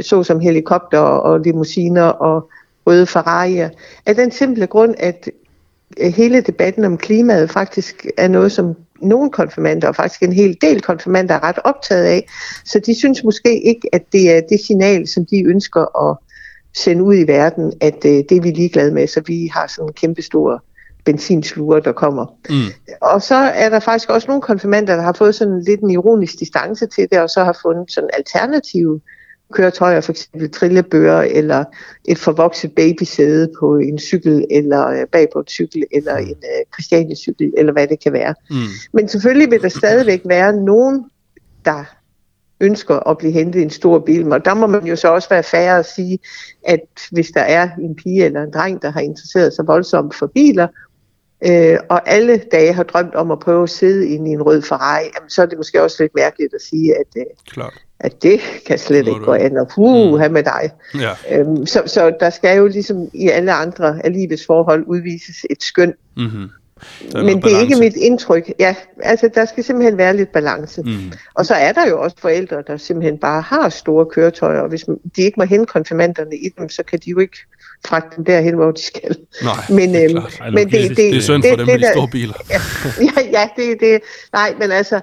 såsom 0.00 0.40
helikopter 0.40 0.98
og 0.98 1.40
limousiner 1.40 2.02
og 2.02 2.50
røde 2.86 3.04
Ferrari'er, 3.04 3.76
af 4.06 4.14
den 4.14 4.30
simple 4.30 4.66
grund, 4.66 4.94
at 4.98 5.30
øh, 6.00 6.12
hele 6.12 6.40
debatten 6.40 6.84
om 6.84 6.98
klimaet 6.98 7.50
faktisk 7.50 8.06
er 8.16 8.28
noget, 8.28 8.52
som 8.52 8.74
nogle 9.00 9.30
konfirmander, 9.30 9.88
og 9.88 9.96
faktisk 9.96 10.22
en 10.22 10.32
hel 10.32 10.56
del 10.60 10.80
konfirmander, 10.80 11.34
er 11.34 11.44
ret 11.44 11.58
optaget 11.64 12.04
af. 12.04 12.28
Så 12.64 12.78
de 12.86 12.94
synes 12.94 13.24
måske 13.24 13.62
ikke, 13.62 13.88
at 13.92 14.02
det 14.12 14.36
er 14.36 14.40
det 14.40 14.60
signal, 14.60 15.08
som 15.08 15.26
de 15.26 15.42
ønsker 15.46 16.10
at 16.10 16.16
sende 16.76 17.04
ud 17.04 17.14
i 17.14 17.26
verden, 17.26 17.72
at 17.80 18.04
øh, 18.04 18.12
det 18.12 18.32
er 18.32 18.40
vi 18.40 18.50
ligeglade 18.50 18.94
med, 18.94 19.06
så 19.06 19.22
vi 19.26 19.50
har 19.52 19.66
sådan 19.66 19.88
en 19.88 19.92
kæmpe 19.92 20.22
stor 20.22 20.64
benzinsluger, 21.04 21.80
der 21.80 21.92
kommer. 21.92 22.26
Mm. 22.50 22.96
Og 23.00 23.22
så 23.22 23.34
er 23.34 23.68
der 23.68 23.80
faktisk 23.80 24.10
også 24.10 24.28
nogle 24.28 24.42
konfirmander, 24.42 24.96
der 24.96 25.02
har 25.02 25.12
fået 25.12 25.34
sådan 25.34 25.62
lidt 25.66 25.80
en 25.80 25.90
ironisk 25.90 26.40
distance 26.40 26.86
til 26.86 27.08
det, 27.10 27.20
og 27.20 27.30
så 27.30 27.44
har 27.44 27.58
fundet 27.62 27.92
sådan 27.92 28.10
alternative 28.12 29.00
køretøjer, 29.52 30.00
for 30.00 30.12
eksempel 30.12 30.50
trillebøger 30.50 31.20
eller 31.20 31.64
et 32.04 32.18
forvokset 32.18 32.74
babysæde 32.74 33.52
på 33.60 33.76
en 33.76 33.98
cykel, 33.98 34.46
eller 34.50 34.86
øh, 34.86 35.06
bag 35.12 35.28
på 35.32 35.38
en 35.38 35.46
cykel, 35.46 35.84
eller 35.92 36.20
mm. 36.20 36.26
en 36.26 36.36
uh, 36.36 36.74
Christiania-cykel, 36.74 37.52
eller 37.58 37.72
hvad 37.72 37.86
det 37.86 38.02
kan 38.02 38.12
være. 38.12 38.34
Mm. 38.50 38.56
Men 38.92 39.08
selvfølgelig 39.08 39.50
vil 39.50 39.62
der 39.62 39.68
stadigvæk 39.68 40.22
være 40.24 40.52
nogen, 40.52 41.04
der 41.64 41.84
ønsker 42.60 43.08
at 43.08 43.18
blive 43.18 43.32
hentet 43.32 43.60
i 43.60 43.62
en 43.62 43.70
stor 43.70 43.98
bil. 43.98 44.32
Og 44.32 44.44
der 44.44 44.54
må 44.54 44.66
man 44.66 44.86
jo 44.86 44.96
så 44.96 45.08
også 45.08 45.28
være 45.28 45.42
færre 45.42 45.78
at 45.78 45.86
sige, 45.86 46.18
at 46.66 46.80
hvis 47.12 47.28
der 47.28 47.40
er 47.40 47.68
en 47.80 47.96
pige 47.96 48.24
eller 48.24 48.42
en 48.42 48.52
dreng, 48.52 48.82
der 48.82 48.90
har 48.90 49.00
interesseret 49.00 49.52
sig 49.52 49.66
voldsomt 49.66 50.14
for 50.14 50.26
biler, 50.26 50.68
øh, 51.46 51.78
og 51.88 52.08
alle 52.08 52.42
dage 52.52 52.72
har 52.72 52.82
drømt 52.82 53.14
om 53.14 53.30
at 53.30 53.38
prøve 53.38 53.62
at 53.62 53.70
sidde 53.70 54.08
inde 54.08 54.30
i 54.30 54.34
en 54.34 54.42
rød 54.42 54.62
Ferrari, 54.62 55.04
jamen, 55.16 55.30
så 55.30 55.42
er 55.42 55.46
det 55.46 55.58
måske 55.58 55.82
også 55.82 56.02
lidt 56.02 56.14
mærkeligt 56.14 56.54
at 56.54 56.62
sige, 56.62 56.94
at, 56.94 57.06
øh, 57.16 57.24
Klart. 57.48 57.83
At 58.00 58.22
det 58.22 58.40
kan 58.66 58.78
slet 58.78 59.08
ikke 59.08 59.20
gå 59.20 59.32
an, 59.32 59.56
og 59.56 59.68
puh, 59.68 60.20
mm. 60.20 60.32
med 60.32 60.42
dig. 60.42 60.70
Ja. 61.00 61.38
Øhm, 61.38 61.66
så, 61.66 61.82
så 61.86 62.12
der 62.20 62.30
skal 62.30 62.58
jo 62.58 62.66
ligesom 62.66 63.08
i 63.12 63.28
alle 63.28 63.52
andre 63.52 64.00
af 64.04 64.12
livets 64.12 64.46
forhold 64.46 64.84
udvises 64.86 65.46
et 65.50 65.62
skøn. 65.62 65.94
Mm-hmm. 66.16 66.50
Men 67.14 67.42
det 67.42 67.54
er 67.56 67.60
ikke 67.60 67.76
mit 67.76 67.96
indtryk. 67.96 68.52
Ja, 68.60 68.74
altså 69.02 69.30
der 69.34 69.44
skal 69.44 69.64
simpelthen 69.64 69.98
være 69.98 70.16
lidt 70.16 70.32
balance. 70.32 70.82
Mm. 70.82 71.12
Og 71.34 71.46
så 71.46 71.54
er 71.54 71.72
der 71.72 71.88
jo 71.88 72.02
også 72.02 72.16
forældre, 72.20 72.62
der 72.66 72.76
simpelthen 72.76 73.18
bare 73.18 73.42
har 73.42 73.68
store 73.68 74.06
køretøjer, 74.06 74.60
og 74.60 74.68
hvis 74.68 74.84
de 75.16 75.22
ikke 75.22 75.34
må 75.36 75.44
hente 75.44 75.66
konfirmanderne 75.66 76.36
i 76.36 76.48
dem, 76.58 76.68
så 76.68 76.82
kan 76.82 76.98
de 76.98 77.10
jo 77.10 77.18
ikke 77.18 77.36
fragte 77.86 78.16
dem 78.16 78.24
derhen, 78.24 78.54
hvor 78.54 78.70
de 78.70 78.82
skal. 78.82 79.16
Nej, 79.42 79.54
men, 79.78 79.94
det 79.94 80.04
er 80.04 80.10
øhm, 80.10 80.26
Ej, 80.40 80.50
men 80.50 80.58
det, 80.58 80.72
det, 80.72 80.88
det, 80.88 80.96
det 80.96 81.16
er 81.16 81.20
synd 81.20 81.42
for 81.42 81.48
det, 81.48 81.58
dem 81.58 81.66
det, 81.66 81.80
med 81.80 81.88
de 81.88 81.92
store 81.92 82.08
biler. 82.08 82.34
ja, 83.16 83.40
ja, 83.40 83.48
det, 83.56 83.80
det, 83.80 84.00
nej, 84.32 84.54
men 84.58 84.72
altså, 84.72 85.00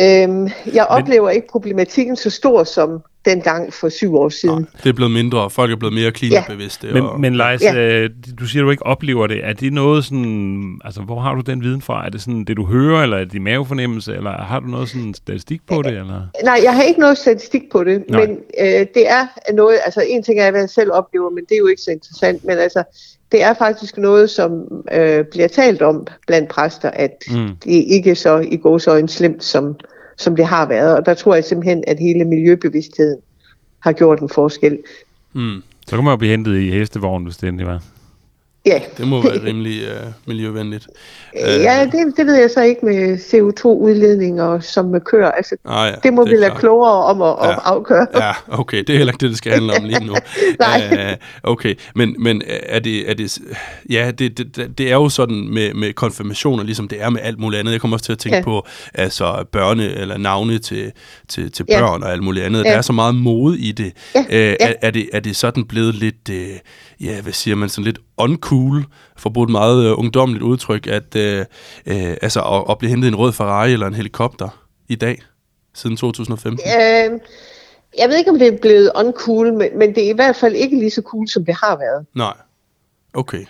øhm, 0.00 0.48
jeg 0.72 0.86
oplever 0.88 1.26
men, 1.26 1.34
ikke 1.34 1.48
problematikken 1.48 2.16
så 2.16 2.30
stor, 2.30 2.64
som 2.64 3.02
dengang 3.24 3.72
for 3.72 3.88
syv 3.88 4.14
år 4.14 4.28
siden. 4.28 4.54
Nej, 4.54 4.80
det 4.82 4.88
er 4.88 4.92
blevet 4.92 5.12
mindre, 5.12 5.40
og 5.40 5.52
folk 5.52 5.72
er 5.72 5.76
blevet 5.76 5.94
mere 5.94 6.12
klimabevidste. 6.12 6.86
Ja. 6.86 6.92
Men, 6.94 7.02
og... 7.02 7.20
men 7.20 7.36
Leis, 7.36 7.62
ja. 7.62 7.74
øh, 7.76 8.10
du 8.40 8.46
siger, 8.46 8.62
du 8.62 8.70
ikke 8.70 8.86
oplever 8.86 9.26
det. 9.26 9.44
Er 9.44 9.52
det 9.52 9.72
noget 9.72 10.04
sådan, 10.04 10.80
altså 10.84 11.00
hvor 11.00 11.20
har 11.20 11.34
du 11.34 11.40
den 11.40 11.62
viden 11.62 11.82
fra? 11.82 12.06
Er 12.06 12.10
det 12.10 12.20
sådan 12.20 12.44
det, 12.44 12.56
du 12.56 12.66
hører, 12.66 13.02
eller 13.02 13.16
er 13.16 13.24
det 13.24 13.32
din 13.32 13.44
mavefornemmelse, 13.44 14.14
eller 14.14 14.30
har 14.30 14.60
du 14.60 14.66
noget 14.66 14.88
sådan 14.88 15.14
statistik 15.14 15.60
på 15.66 15.82
det? 15.82 15.90
Eller? 15.90 16.26
Nej, 16.44 16.60
jeg 16.64 16.74
har 16.74 16.82
ikke 16.82 17.00
noget 17.00 17.18
statistik 17.18 17.62
på 17.72 17.84
det, 17.84 18.04
Nej. 18.08 18.26
men 18.26 18.38
øh, 18.60 18.86
det 18.94 19.08
er 19.10 19.52
noget, 19.52 19.78
altså 19.84 20.00
en 20.08 20.22
ting 20.22 20.40
er, 20.40 20.50
hvad 20.50 20.60
jeg 20.60 20.70
selv 20.70 20.92
oplever, 20.92 21.30
men 21.30 21.44
det 21.44 21.54
er 21.54 21.58
jo 21.58 21.66
ikke 21.66 21.82
så 21.82 21.90
interessant, 21.90 22.44
men 22.44 22.58
altså, 22.58 22.82
det 23.32 23.42
er 23.42 23.54
faktisk 23.54 23.96
noget, 23.96 24.30
som 24.30 24.82
øh, 24.92 25.24
bliver 25.24 25.48
talt 25.48 25.82
om 25.82 26.06
blandt 26.26 26.48
præster, 26.48 26.90
at 26.90 27.24
mm. 27.30 27.56
det 27.64 27.70
ikke 27.70 28.14
så 28.14 28.38
i 28.38 28.56
gåsøjne 28.56 29.08
slemt, 29.08 29.44
som 29.44 29.76
som 30.16 30.36
det 30.36 30.46
har 30.46 30.68
været. 30.68 30.96
Og 30.96 31.06
der 31.06 31.14
tror 31.14 31.34
jeg 31.34 31.44
simpelthen, 31.44 31.84
at 31.86 31.98
hele 31.98 32.24
miljøbevidstheden 32.24 33.18
har 33.78 33.92
gjort 33.92 34.20
en 34.20 34.28
forskel. 34.28 34.78
Mm. 35.32 35.62
Så 35.86 35.96
kan 35.96 36.04
man 36.04 36.12
jo 36.12 36.16
blive 36.16 36.30
hentet 36.30 36.58
i 36.58 36.70
hestevogn, 36.70 37.24
hvis 37.24 37.36
det 37.36 37.48
endelig 37.48 37.66
var. 37.66 37.82
Ja. 38.66 38.80
Det 38.98 39.08
må 39.08 39.22
være 39.22 39.44
rimelig 39.44 39.82
uh, 39.82 40.12
miljøvenligt. 40.26 40.86
Ja, 41.36 41.84
øh. 41.84 41.92
det, 41.92 42.16
det 42.16 42.26
ved 42.26 42.34
jeg 42.34 42.50
så 42.50 42.62
ikke 42.62 42.86
med 42.86 43.18
CO2-udledninger, 43.18 44.60
som 44.60 45.00
kører. 45.00 45.30
Altså, 45.30 45.56
ah, 45.64 45.90
ja, 45.90 45.94
det 46.02 46.12
må 46.12 46.24
det 46.24 46.30
vi 46.30 46.36
lade 46.36 46.54
klogere 46.58 47.04
om 47.04 47.22
at, 47.22 47.48
ja. 47.48 47.52
at 47.52 47.58
afgøre. 47.64 48.06
Ja, 48.14 48.32
okay. 48.48 48.78
Det 48.78 48.90
er 48.90 48.96
heller 48.96 49.12
ikke 49.12 49.20
det, 49.20 49.30
det 49.30 49.38
skal 49.38 49.52
handle 49.52 49.76
om 49.76 49.84
lige 49.84 50.04
nu. 50.04 50.14
Nej. 50.60 51.16
Uh, 51.42 51.50
okay, 51.50 51.74
men, 51.94 52.16
men 52.18 52.42
er, 52.46 52.78
det, 52.78 53.10
er 53.10 53.14
det... 53.14 53.38
Ja, 53.90 54.10
det, 54.18 54.38
det, 54.38 54.78
det 54.78 54.90
er 54.90 54.94
jo 54.94 55.08
sådan 55.08 55.48
med, 55.48 55.74
med 55.74 55.92
konfirmationer, 55.92 56.64
ligesom 56.64 56.88
det 56.88 57.02
er 57.02 57.10
med 57.10 57.20
alt 57.22 57.38
muligt 57.38 57.60
andet. 57.60 57.72
Jeg 57.72 57.80
kommer 57.80 57.94
også 57.94 58.04
til 58.04 58.12
at 58.12 58.18
tænke 58.18 58.36
ja. 58.36 58.42
på 58.42 58.66
altså, 58.94 59.44
børne- 59.56 60.00
eller 60.00 60.16
navne 60.16 60.58
til, 60.58 60.92
til, 61.28 61.52
til 61.52 61.64
børn 61.64 62.00
ja. 62.02 62.06
og 62.06 62.12
alt 62.12 62.22
muligt 62.22 62.44
andet. 62.44 62.64
Ja. 62.64 62.70
Der 62.70 62.76
er 62.76 62.82
så 62.82 62.92
meget 62.92 63.14
mode 63.14 63.58
i 63.58 63.72
det. 63.72 63.92
Ja. 64.14 64.20
Uh, 64.20 64.26
ja. 64.30 64.54
Er, 64.60 64.72
er 64.82 64.90
det. 64.90 65.08
Er 65.12 65.20
det 65.20 65.36
sådan 65.36 65.64
blevet 65.64 65.94
lidt... 65.94 66.28
Uh, 66.30 66.36
ja, 67.00 67.20
hvad 67.20 67.32
siger 67.32 67.54
man, 67.54 67.68
sådan 67.68 67.84
lidt 67.84 67.98
uncool, 68.16 68.55
for 69.16 69.28
at 69.28 69.32
bruge 69.32 69.44
et 69.44 69.50
meget 69.50 69.86
øh, 69.86 69.98
ungdomligt 69.98 70.42
udtryk, 70.42 70.86
at, 70.86 71.16
øh, 71.16 71.44
øh, 71.86 72.16
altså, 72.22 72.40
at, 72.40 72.64
at 72.70 72.78
blive 72.78 72.90
hentet 72.90 73.08
i 73.08 73.12
en 73.12 73.16
rød 73.16 73.32
Ferrari 73.32 73.72
eller 73.72 73.86
en 73.86 73.94
helikopter 73.94 74.48
i 74.88 74.94
dag, 74.94 75.22
siden 75.74 75.96
2015? 75.96 76.68
Øh, 76.68 77.20
jeg 77.98 78.08
ved 78.08 78.16
ikke, 78.16 78.30
om 78.30 78.38
det 78.38 78.54
er 78.54 78.58
blevet 78.58 78.90
uncool, 78.94 79.52
men, 79.52 79.78
men 79.78 79.94
det 79.94 80.06
er 80.06 80.10
i 80.10 80.14
hvert 80.14 80.36
fald 80.36 80.54
ikke 80.54 80.78
lige 80.78 80.90
så 80.90 81.02
cool, 81.02 81.28
som 81.28 81.44
det 81.44 81.54
har 81.54 81.76
været. 81.78 82.06
Nej. 82.14 82.34
Okay. 83.14 83.44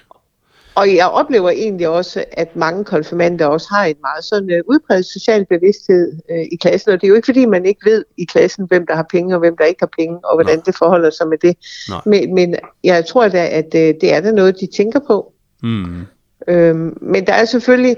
Og 0.77 0.95
jeg 0.95 1.09
oplever 1.09 1.51
egentlig 1.51 1.89
også, 1.89 2.25
at 2.33 2.57
mange 2.57 2.85
konfirmander 2.85 3.47
også 3.47 3.69
har 3.71 3.85
en 3.85 3.97
meget 4.01 4.25
sådan 4.25 4.51
uh, 4.51 4.75
udbredt 4.75 5.07
social 5.07 5.47
bevidsthed 5.47 6.13
uh, 6.31 6.45
i 6.53 6.57
klassen. 6.57 6.93
Og 6.93 7.01
det 7.01 7.07
er 7.07 7.09
jo 7.09 7.15
ikke, 7.15 7.27
fordi 7.27 7.45
man 7.45 7.67
ikke 7.67 7.91
ved 7.91 8.05
i 8.17 8.25
klassen, 8.25 8.67
hvem 8.69 8.87
der 8.87 8.95
har 8.95 9.07
penge 9.11 9.35
og 9.35 9.39
hvem 9.39 9.57
der 9.57 9.65
ikke 9.65 9.81
har 9.81 9.91
penge, 9.99 10.19
og 10.25 10.37
hvordan 10.37 10.57
Nej. 10.57 10.63
det 10.67 10.77
forholder 10.77 11.11
sig 11.11 11.29
med 11.29 11.39
det. 11.39 11.57
Nej. 11.89 12.01
Men, 12.07 12.35
men 12.35 12.55
jeg 12.85 13.07
tror 13.07 13.29
da, 13.29 13.49
at 13.49 13.67
uh, 13.75 14.01
det 14.01 14.15
er 14.15 14.21
da 14.21 14.31
noget, 14.31 14.61
de 14.61 14.67
tænker 14.77 15.01
på. 15.07 15.33
Mm. 15.63 16.07
Øhm, 16.49 16.99
men 17.01 17.27
der 17.27 17.33
er 17.33 17.45
selvfølgelig 17.45 17.97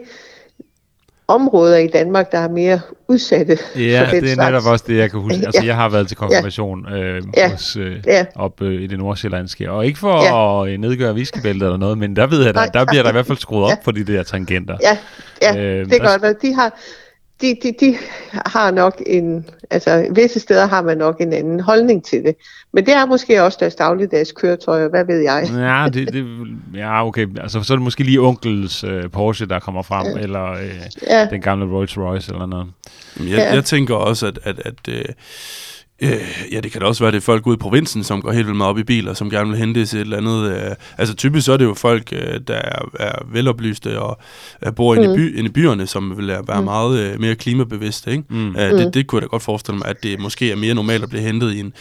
områder 1.29 1.77
i 1.77 1.87
Danmark, 1.87 2.33
der 2.33 2.39
er 2.39 2.49
mere 2.49 2.81
udsatte 3.09 3.59
Ja, 3.77 4.03
for 4.07 4.11
den 4.11 4.23
det 4.23 4.31
er 4.31 4.35
slags. 4.35 4.51
netop 4.53 4.73
også 4.73 4.85
det, 4.89 4.97
jeg 4.99 5.11
kan 5.11 5.21
huske. 5.21 5.39
Altså, 5.47 5.61
Ja. 5.63 5.67
jeg 5.67 5.77
har 5.77 5.89
været 5.89 6.09
til 6.09 6.17
konfirmation 6.17 6.93
øh, 6.93 7.23
Ja. 7.37 7.51
hos, 7.51 7.77
øh, 7.77 7.97
Ja. 8.07 8.25
op 8.35 8.63
øh, 8.63 8.83
i 8.83 8.87
det 8.87 8.99
nordsjællandske. 8.99 9.71
Og 9.71 9.87
ikke 9.87 9.99
for 9.99 10.23
Ja. 10.23 10.63
at 10.67 10.73
øh, 10.73 10.79
nedgøre 10.79 11.15
viskebæltet 11.15 11.63
eller 11.67 11.77
noget, 11.79 11.99
men 11.99 12.17
der 12.17 12.27
ved 12.27 12.45
jeg, 12.45 12.55
der, 12.55 12.67
der 12.67 12.85
bliver 12.85 13.03
der 13.03 13.11
i 13.11 13.13
hvert 13.13 13.27
fald 13.27 13.39
skruet 13.47 13.65
op 13.65 13.71
Ja. 13.71 13.77
for 13.85 13.91
de 13.91 14.05
der 14.05 14.23
tangenter. 14.23 14.77
Ja, 14.83 14.97
ja 15.43 15.57
øh, 15.61 15.85
det 15.85 15.93
er 15.95 15.99
der- 15.99 16.11
godt, 16.11 16.25
og 16.37 16.43
de 16.43 16.55
har, 16.55 16.79
de, 17.41 17.57
de, 17.63 17.73
de 17.81 17.97
har 18.33 18.71
nok 18.71 19.03
en, 19.07 19.47
altså 19.71 20.07
visse 20.11 20.41
steder 20.41 20.67
har 20.67 20.83
man 20.83 20.99
nok 20.99 21.21
en 21.21 21.33
anden 21.33 21.61
holdning 21.61 22.05
til 22.05 22.23
det. 22.25 22.35
Men 22.73 22.87
det 22.87 22.95
er 22.95 23.07
måske 23.07 23.43
også 23.43 23.59
deres 23.61 23.75
dagligdags 23.75 24.33
køretøjer, 24.33 24.89
hvad 24.89 25.05
ved 25.05 25.19
jeg. 25.21 25.49
Ja, 25.55 25.89
det, 25.93 26.13
det, 26.13 26.27
ja, 26.75 27.07
okay. 27.07 27.27
Altså, 27.41 27.63
så 27.63 27.73
er 27.73 27.77
det 27.77 27.85
måske 27.85 28.03
lige 28.05 28.21
onkels 28.21 28.85
øh, 28.85 29.11
Porsche, 29.11 29.47
der 29.47 29.59
kommer 29.59 29.83
frem, 29.83 30.07
ja. 30.17 30.23
eller 30.23 30.53
øh, 30.53 30.71
Ja, 31.11 31.27
den 31.31 31.41
gamle 31.41 31.67
Rolls 31.77 31.99
Royce 31.99 32.33
eller 32.33 32.47
noget. 32.47 32.67
Jeg, 33.21 33.27
Ja. 33.27 33.55
jeg 33.55 33.65
tænker 33.65 33.95
også, 33.95 34.27
at, 34.27 34.39
at, 34.43 34.59
at 34.65 34.89
øh, 34.89 35.05
øh, 36.03 36.45
ja, 36.53 36.61
det 36.61 36.73
kan 36.73 36.81
da 36.81 36.87
også 36.87 37.05
være, 37.05 37.11
det 37.13 37.17
er 37.17 37.21
folk 37.21 37.47
ude 37.47 37.55
i 37.55 37.59
provinsen, 37.59 38.05
som 38.05 38.23
går 38.23 38.33
helt 38.33 38.47
vildt 38.47 38.57
meget 38.57 38.71
op 38.71 38.79
i 38.79 38.83
biler, 38.83 39.15
som 39.15 39.31
gerne 39.31 39.51
vil 39.51 39.59
hente 39.59 39.87
til 39.87 39.97
et 39.97 40.01
eller 40.01 40.17
andet. 40.17 40.53
Øh, 40.53 40.71
altså 40.99 41.15
typisk 41.15 41.47
så 41.47 41.53
er 41.53 41.57
det 41.57 41.65
jo 41.65 41.75
folk, 41.75 42.13
øh, 42.13 42.41
der 42.49 42.55
er, 42.55 42.89
er 43.01 43.13
veloplyste 43.33 44.01
og 44.01 44.19
øh, 44.67 44.75
bor 44.75 44.95
inde, 44.95 45.13
i 45.15 45.17
by, 45.17 45.39
inde 45.39 45.49
i 45.49 45.53
byerne, 45.53 45.87
som 45.87 46.17
vil 46.17 46.27
være 46.27 46.43
være 46.49 46.63
meget 46.63 46.99
øh, 47.01 47.21
mere 47.21 47.35
klimabevidste. 47.35 48.11
Ikke? 48.11 48.25
Mm. 48.31 48.57
Øh, 48.57 48.71
det, 48.73 48.95
det 48.95 49.07
kunne 49.07 49.17
jeg 49.17 49.23
da 49.23 49.27
godt 49.29 49.43
forestille 49.43 49.79
mig, 49.79 49.89
at 49.89 50.03
det 50.03 50.21
måske 50.21 50.51
er 50.51 50.57
mere 50.57 50.75
normalt 50.75 51.03
at 51.03 51.09
blive 51.09 51.23
hentet 51.23 51.55
i 51.55 51.61
en, 51.61 51.73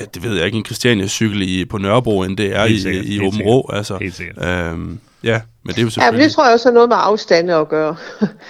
øh, 0.00 0.06
det 0.14 0.22
ved 0.22 0.36
jeg 0.36 0.46
ikke, 0.46 0.58
en 0.58 0.64
Christiania-cykel 0.64 1.42
i, 1.42 1.64
på 1.64 1.78
Nørrebro, 1.78 2.22
end 2.22 2.36
det 2.36 2.56
er 2.56 2.66
Helt 2.66 2.78
i, 2.78 2.82
sikkert, 2.82 3.04
i 3.04 3.08
helt 3.10 3.22
Åben. 3.22 3.40
Rå. 3.42 3.70
Altså, 3.72 3.98
Helt 4.00 4.14
sikkert. 4.14 4.44
øhm, 4.48 4.98
ja, 5.26 5.40
men 5.64 5.74
det 5.74 5.78
er 5.78 5.82
jo 5.82 5.82
ja 5.82 5.84
men 5.84 5.90
selvfølgelig... 5.90 6.24
det 6.24 6.32
tror 6.32 6.44
jeg 6.44 6.52
også 6.52 6.68
har 6.68 6.74
noget 6.74 6.88
med 6.88 6.96
afstande 7.00 7.54
at 7.54 7.68
gøre. 7.68 7.96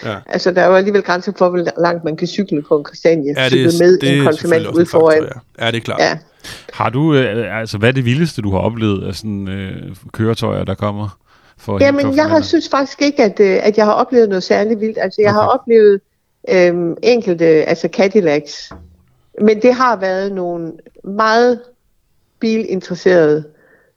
Ja. 0.04 0.16
altså 0.34 0.50
der 0.50 0.62
er 0.62 0.66
jo 0.66 0.74
alligevel 0.74 1.02
grænser 1.02 1.32
for, 1.38 1.48
hvor 1.48 1.80
langt 1.80 2.04
man 2.04 2.16
kan 2.16 2.26
cykle 2.26 2.62
på 2.62 2.78
en 2.78 2.84
Christiania. 2.86 3.34
Ja, 3.36 3.44
det, 3.44 3.72
cykle 3.72 3.86
med 3.86 3.98
det 3.98 4.18
en 4.18 4.24
konfirmand 4.24 4.36
selvfølgelig 4.36 4.74
ude 4.74 4.80
en 4.80 4.86
faktor, 4.86 5.00
foran. 5.00 5.22
ja. 5.58 5.64
ja, 5.64 5.70
det 5.70 5.76
er 5.76 5.80
klart. 5.80 6.00
Ja. 6.00 6.18
Har 6.72 6.90
du, 6.90 7.14
øh, 7.14 7.60
altså, 7.60 7.78
hvad 7.78 7.88
er 7.88 7.92
det 7.92 8.04
vildeste, 8.04 8.42
du 8.42 8.50
har 8.50 8.58
oplevet 8.58 9.08
af 9.08 9.14
sådan 9.14 9.48
øh, 9.48 9.96
køretøjer, 10.12 10.64
der 10.64 10.74
kommer? 10.74 11.18
For 11.58 11.78
Jamen, 11.80 12.16
jeg 12.16 12.28
har 12.28 12.40
synes 12.40 12.68
faktisk 12.68 13.02
ikke, 13.02 13.24
at, 13.24 13.40
øh, 13.40 13.58
at 13.62 13.76
jeg 13.78 13.84
har 13.84 13.92
oplevet 13.92 14.28
noget 14.28 14.42
særligt 14.42 14.80
vildt. 14.80 14.98
Altså, 15.00 15.22
jeg 15.22 15.30
okay. 15.30 15.40
har 15.40 15.46
oplevet 15.46 16.00
øhm, 16.48 16.96
enkelte, 17.02 17.44
altså 17.44 17.88
Cadillacs. 17.92 18.72
Men 19.40 19.62
det 19.62 19.74
har 19.74 19.96
været 19.96 20.32
nogle 20.32 20.72
meget 21.04 21.60
bilinteresserede 22.40 23.44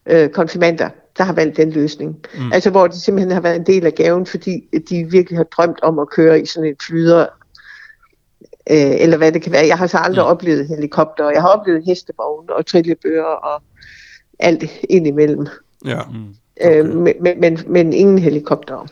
øh, 0.06 0.30
konfirmander, 0.30 0.90
der 1.20 1.26
har 1.26 1.34
valgt 1.34 1.58
den 1.58 1.72
løsning. 1.72 2.18
Mm. 2.38 2.52
Altså, 2.54 2.70
hvor 2.70 2.88
det 2.88 2.96
simpelthen 2.96 3.32
har 3.32 3.42
været 3.42 3.56
en 3.56 3.66
del 3.66 3.86
af 3.86 3.96
gaven, 3.96 4.26
fordi 4.26 4.64
de 4.90 5.08
virkelig 5.12 5.40
har 5.40 5.44
drømt 5.44 5.80
om 5.84 6.00
at 6.00 6.10
køre 6.10 6.42
i 6.42 6.46
sådan 6.46 6.70
en 6.70 6.76
flyder, 6.88 7.26
øh, 8.70 8.96
eller 9.00 9.18
hvad 9.18 9.32
det 9.32 9.42
kan 9.42 9.52
være. 9.52 9.68
Jeg 9.68 9.78
har 9.78 9.88
så 9.88 9.98
aldrig 9.98 10.26
mm. 10.26 10.30
oplevet 10.30 10.68
helikopter, 10.68 11.24
og 11.24 11.34
jeg 11.34 11.42
har 11.42 11.50
oplevet 11.50 11.84
hestevogne 11.86 12.56
og 12.56 12.66
trillebøger 12.66 13.24
og 13.24 13.64
alt 14.40 14.64
indimellem. 14.90 15.48
Ja. 15.86 16.00
Mm. 16.14 16.36
Okay. 16.62 16.80
Øh, 16.80 16.96
men, 16.96 17.14
men, 17.22 17.40
men, 17.40 17.60
men 17.68 17.94
ingen 17.94 18.20
helikopter. 18.20 18.88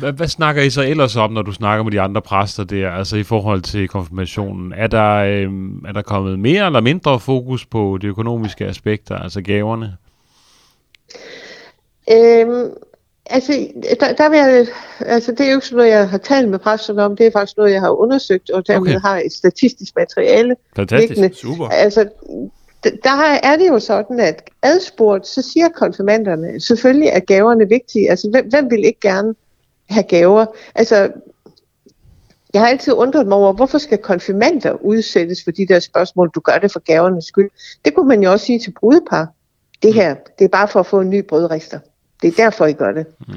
Hvad, 0.00 0.12
hvad 0.12 0.28
snakker 0.28 0.62
I 0.62 0.70
så 0.70 0.82
ellers 0.82 1.16
om, 1.16 1.32
når 1.32 1.42
du 1.42 1.52
snakker 1.52 1.84
med 1.84 1.92
de 1.92 2.00
andre 2.00 2.22
præster 2.22 2.64
der, 2.64 2.90
altså 2.90 3.16
i 3.16 3.22
forhold 3.22 3.62
til 3.62 3.88
konfirmationen? 3.88 4.72
Er 4.76 4.86
der, 4.86 5.14
øh, 5.14 5.52
er 5.88 5.92
der 5.92 6.02
kommet 6.02 6.38
mere 6.38 6.66
eller 6.66 6.80
mindre 6.80 7.20
fokus 7.20 7.66
på 7.66 7.98
de 8.02 8.06
økonomiske 8.06 8.66
aspekter, 8.66 9.16
altså 9.16 9.42
gaverne? 9.42 9.96
Øhm, 12.12 12.70
altså, 13.26 13.68
der, 14.00 14.12
der 14.12 14.28
vil 14.28 14.38
jeg, 14.38 14.66
altså, 15.00 15.32
det 15.32 15.40
er 15.40 15.50
jo 15.50 15.56
ikke 15.56 15.66
sådan 15.66 15.76
noget, 15.76 15.90
jeg 15.90 16.08
har 16.08 16.18
talt 16.18 16.48
med 16.48 16.58
præsterne 16.58 17.02
om. 17.02 17.16
Det 17.16 17.26
er 17.26 17.30
faktisk 17.30 17.56
noget, 17.56 17.72
jeg 17.72 17.80
har 17.80 17.90
undersøgt, 17.90 18.50
og 18.50 18.66
dermed 18.66 18.90
Okay. 18.90 19.00
har 19.00 19.18
et 19.18 19.32
statistisk 19.32 19.96
materiale. 19.96 20.56
Fantastisk. 20.76 21.10
liggende. 21.10 21.36
Super. 21.36 21.68
Altså, 21.68 22.08
der 22.84 23.10
er 23.42 23.56
det 23.56 23.68
jo 23.68 23.78
sådan, 23.78 24.20
at 24.20 24.50
adspurgt, 24.62 25.26
så 25.26 25.42
siger 25.42 25.68
konfirmanderne, 25.68 26.60
selvfølgelig 26.60 27.08
er 27.08 27.20
gaverne 27.20 27.68
vigtige. 27.68 28.10
Altså, 28.10 28.30
hvem, 28.30 28.48
hvem 28.48 28.70
vil 28.70 28.84
ikke 28.84 29.00
gerne 29.00 29.34
have 29.90 30.02
gaver? 30.02 30.46
Altså, 30.74 31.12
jeg 32.52 32.62
har 32.62 32.68
altid 32.68 32.92
undret 32.92 33.26
mig 33.26 33.36
over, 33.38 33.52
hvorfor 33.52 33.78
skal 33.78 33.98
konfirmander 33.98 34.72
udsættes 34.84 35.44
for 35.44 35.50
de 35.50 35.66
der 35.66 35.80
spørgsmål, 35.80 36.30
du 36.34 36.40
gør 36.40 36.58
det 36.58 36.72
for 36.72 36.80
gavernes 36.80 37.24
skyld? 37.24 37.50
Det 37.84 37.94
kunne 37.94 38.08
man 38.08 38.22
jo 38.22 38.32
også 38.32 38.46
sige 38.46 38.58
til 38.58 38.72
brudepar. 38.80 39.28
Det 39.82 39.94
her, 39.94 40.14
det 40.38 40.44
er 40.44 40.48
bare 40.48 40.68
for 40.68 40.80
at 40.80 40.86
få 40.86 41.00
en 41.00 41.10
ny 41.10 41.26
brødrester. 41.26 41.78
Det 42.24 42.38
er 42.38 42.44
derfor, 42.44 42.66
I 42.66 42.72
gør 42.72 42.92
det. 42.92 43.06
Mm. 43.28 43.34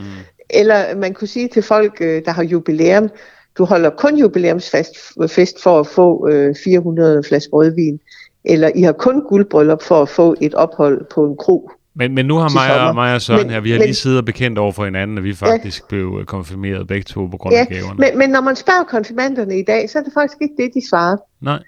Eller 0.50 0.96
man 0.96 1.14
kunne 1.14 1.28
sige 1.28 1.48
til 1.48 1.62
folk, 1.64 1.98
øh, 2.02 2.22
der 2.26 2.32
har 2.32 2.44
jubilæum, 2.44 3.10
du 3.58 3.66
holder 3.66 3.90
kun 3.90 4.18
jubilæumsfest 4.18 4.96
fest 5.28 5.64
for 5.64 5.80
at 5.80 5.88
få 5.88 6.28
øh, 6.30 6.56
400 6.64 7.24
flasker 7.28 7.54
rødvin. 7.54 8.00
Eller 8.46 8.72
I 8.76 8.82
har 8.82 8.92
kun 8.92 9.22
guldbryllup 9.30 9.84
for 9.84 10.02
at 10.02 10.10
få 10.10 10.36
et 10.42 10.54
ophold 10.54 11.06
på 11.14 11.26
en 11.26 11.38
kro. 11.38 11.72
Men, 11.96 12.16
men 12.16 12.26
nu 12.26 12.36
har 12.36 12.50
mig 12.54 12.88
og, 12.88 12.96
mig 12.96 13.16
og 13.16 13.22
Søren 13.22 13.42
Men- 13.42 13.50
her, 13.50 13.60
vi 13.60 13.72
har 13.72 13.78
men- 13.78 13.86
lige 13.86 13.96
siddet 13.96 14.18
og 14.18 14.26
bekendt 14.26 14.58
over 14.58 14.72
for 14.72 14.86
hinanden, 14.86 15.18
at 15.18 15.24
vi 15.24 15.34
faktisk 15.34 15.82
ja. 15.82 15.86
blev 15.90 16.18
øh, 16.20 16.26
konfirmeret 16.26 16.88
begge 16.88 17.04
to 17.04 17.26
på 17.28 17.38
grund 17.38 17.54
Ja, 17.56 17.60
af 17.62 17.68
gaverne. 17.68 17.96
men, 18.00 18.18
men 18.18 18.30
når 18.30 18.42
man 18.42 18.56
spørger 18.56 18.84
konfirmanderne 18.84 19.60
i 19.60 19.64
dag, 19.64 19.90
så 19.90 20.00
er 20.00 20.04
det 20.04 20.14
faktisk 20.14 20.38
ikke 20.42 20.54
det, 20.58 20.72
de 20.74 20.90
svarer. 20.90 21.18
Nej. 21.42 21.60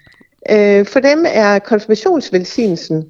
Øh, 0.50 0.86
for 0.86 1.00
dem 1.00 1.24
er 1.28 1.58
konfirmationsvelsignelsen 1.58 3.04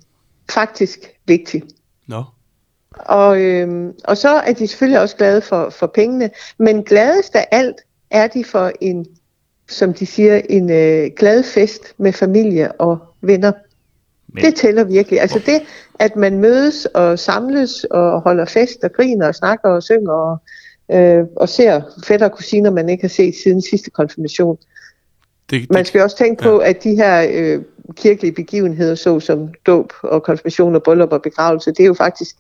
faktisk 0.51 0.99
vigtig. 1.27 1.63
Nå. 2.09 2.23
Og, 2.99 3.41
øhm, 3.41 3.93
og 4.05 4.17
så 4.17 4.29
er 4.29 4.53
de 4.53 4.67
selvfølgelig 4.67 5.01
også 5.01 5.17
glade 5.17 5.41
for, 5.41 5.71
for 5.71 5.87
pengene. 5.87 6.31
Men 6.59 6.83
gladest 6.83 7.37
af 7.37 7.49
alt 7.51 7.77
er 8.11 8.27
de 8.27 8.45
for 8.45 8.73
en, 8.81 9.07
som 9.69 9.95
de 9.95 10.07
siger, 10.07 10.41
en 10.49 10.71
øh, 10.71 11.11
glad 11.17 11.43
fest 11.43 11.95
med 11.99 12.13
familie 12.13 12.73
og 12.73 12.99
venner. 13.21 13.53
Men-. 14.29 14.45
Det 14.45 14.55
tæller 14.55 14.85
virkelig. 14.85 15.21
Altså 15.21 15.41
det, 15.47 15.63
at 15.99 16.17
man 16.17 16.39
mødes 16.39 16.87
og 16.87 17.19
samles 17.19 17.85
og 17.85 18.21
holder 18.21 18.45
fest 18.45 18.85
og 18.85 18.93
griner 18.93 19.27
og 19.27 19.35
snakker 19.35 19.69
og 19.69 19.83
synger 19.83 20.13
og, 20.13 20.39
øh, 20.93 21.25
og 21.37 21.49
ser 21.49 21.83
fætter 22.05 22.29
og 22.29 22.33
kusiner, 22.33 22.71
man 22.71 22.89
ikke 22.89 23.03
har 23.03 23.09
set 23.09 23.35
siden 23.43 23.63
sidste 23.63 23.91
konfirmation. 23.91 24.59
Det, 25.51 25.71
Man 25.71 25.79
det, 25.79 25.87
skal 25.87 26.03
også 26.03 26.17
tænke 26.17 26.43
på, 26.43 26.59
at 26.59 26.85
de 26.85 26.95
her 26.95 27.27
øh, 27.33 27.63
kirkelige 27.95 28.33
begivenheder, 28.33 28.95
såsom 28.95 29.49
dåb 29.67 29.93
og 30.03 30.23
konfirmation 30.23 30.75
og 30.75 30.83
bryllup 30.83 31.13
og 31.13 31.23
begravelse, 31.23 31.71
det 31.71 31.81
er 31.81 31.87
jo 31.87 31.95
faktisk 31.95 32.37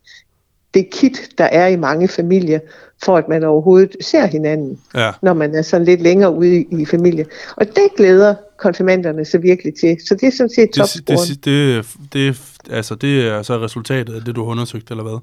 det 0.74 0.90
kit, 0.90 1.30
der 1.38 1.44
er 1.44 1.66
i 1.66 1.76
mange 1.76 2.08
familier, 2.08 2.60
for 3.04 3.16
at 3.16 3.28
man 3.28 3.44
overhovedet 3.44 3.96
ser 4.00 4.26
hinanden, 4.26 4.78
ja. 4.94 5.10
når 5.22 5.34
man 5.34 5.54
er 5.54 5.62
sådan 5.62 5.84
lidt 5.84 6.00
længere 6.00 6.34
ude 6.34 6.60
i, 6.60 6.66
i 6.70 6.86
familie. 6.86 7.26
Og 7.56 7.66
det 7.66 7.88
glæder 7.96 8.34
konfirmanderne 8.58 9.24
så 9.24 9.38
virkelig 9.38 9.74
til. 9.80 9.96
Så 10.08 10.14
det 10.14 10.26
er 10.26 10.30
sådan 10.30 10.50
set 10.50 10.68
Det, 10.68 10.74
topscoren. 10.74 11.28
det, 11.28 11.44
det, 11.44 11.86
det, 12.12 12.40
altså, 12.70 12.94
det 12.94 13.28
er 13.28 13.42
så 13.42 13.58
resultatet 13.58 14.14
af 14.14 14.22
det, 14.22 14.36
du 14.36 14.44
har 14.44 14.50
undersøgt, 14.50 14.90
eller 14.90 15.02
hvad? 15.02 15.18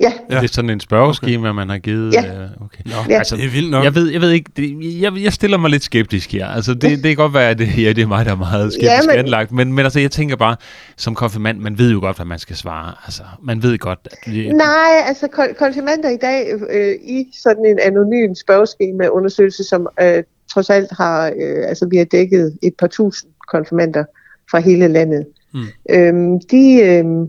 Ja, 0.00 0.12
Ja. 0.30 0.34
Det 0.40 0.44
er 0.44 0.52
sådan 0.54 0.70
en 0.70 0.80
spørgeskema, 0.80 1.48
okay. 1.48 1.56
man 1.56 1.68
har 1.68 1.78
givet. 1.78 2.14
Ja. 2.14 2.24
Øh, 2.24 2.48
okay. 2.60 2.80
Nå, 2.86 2.92
Ja. 3.08 3.18
altså, 3.18 3.36
det 3.36 3.44
er 3.44 3.50
vildt 3.50 3.70
nok. 3.70 3.84
Jeg 3.84 3.94
ved, 3.94 4.10
jeg 4.10 4.20
ved 4.20 4.30
ikke, 4.30 4.50
det, 4.56 5.00
jeg, 5.00 5.12
jeg 5.22 5.32
stiller 5.32 5.58
mig 5.58 5.70
lidt 5.70 5.82
skeptisk 5.82 6.32
her. 6.32 6.46
Altså, 6.46 6.74
det, 6.74 6.82
det 6.90 7.02
kan 7.02 7.16
godt 7.16 7.34
være, 7.34 7.50
at 7.50 7.58
det, 7.58 7.78
ja, 7.84 7.92
det 7.92 8.02
er 8.02 8.06
mig, 8.06 8.24
der 8.24 8.32
er 8.32 8.36
meget 8.36 8.72
skeptisk 8.72 8.90
ja, 8.92 8.98
men... 9.00 9.06
men- 9.08 9.18
anlagt. 9.18 9.52
Men, 9.52 9.72
men 9.72 9.84
altså, 9.84 10.00
jeg 10.00 10.10
tænker 10.10 10.36
bare, 10.36 10.56
som 10.96 11.14
konfirmand, 11.14 11.58
man 11.58 11.78
ved 11.78 11.92
jo 11.92 12.00
godt, 12.00 12.16
hvad 12.16 12.26
man 12.26 12.38
skal 12.38 12.56
svare. 12.56 12.92
Altså, 13.04 13.22
man 13.42 13.62
ved 13.62 13.78
godt, 13.78 13.98
at 14.04 14.18
det, 14.26 14.56
Nej, 14.56 14.66
altså 15.06 15.26
kon- 15.32 15.54
konfirmander 15.58 16.10
i 16.10 16.16
dag 16.22 16.46
øh, 16.70 16.94
i 17.04 17.24
sådan 17.42 17.64
en 17.66 17.78
anonym 17.82 18.34
spørgeskema 18.34 19.06
undersøgelse, 19.08 19.64
som 19.64 19.86
øh, 20.02 20.22
trods 20.52 20.70
alt 20.70 20.88
har, 20.92 21.26
øh, 21.26 21.68
altså 21.68 21.86
vi 21.90 21.96
har 21.96 22.04
dækket 22.04 22.58
et 22.62 22.74
par 22.78 22.86
tusind 22.86 23.30
konfirmander 23.48 24.04
fra 24.50 24.58
hele 24.60 24.88
landet. 24.88 25.26
Mm. 25.54 25.64
Øhm, 25.90 26.40
de, 26.50 26.80
øhm, 26.82 27.26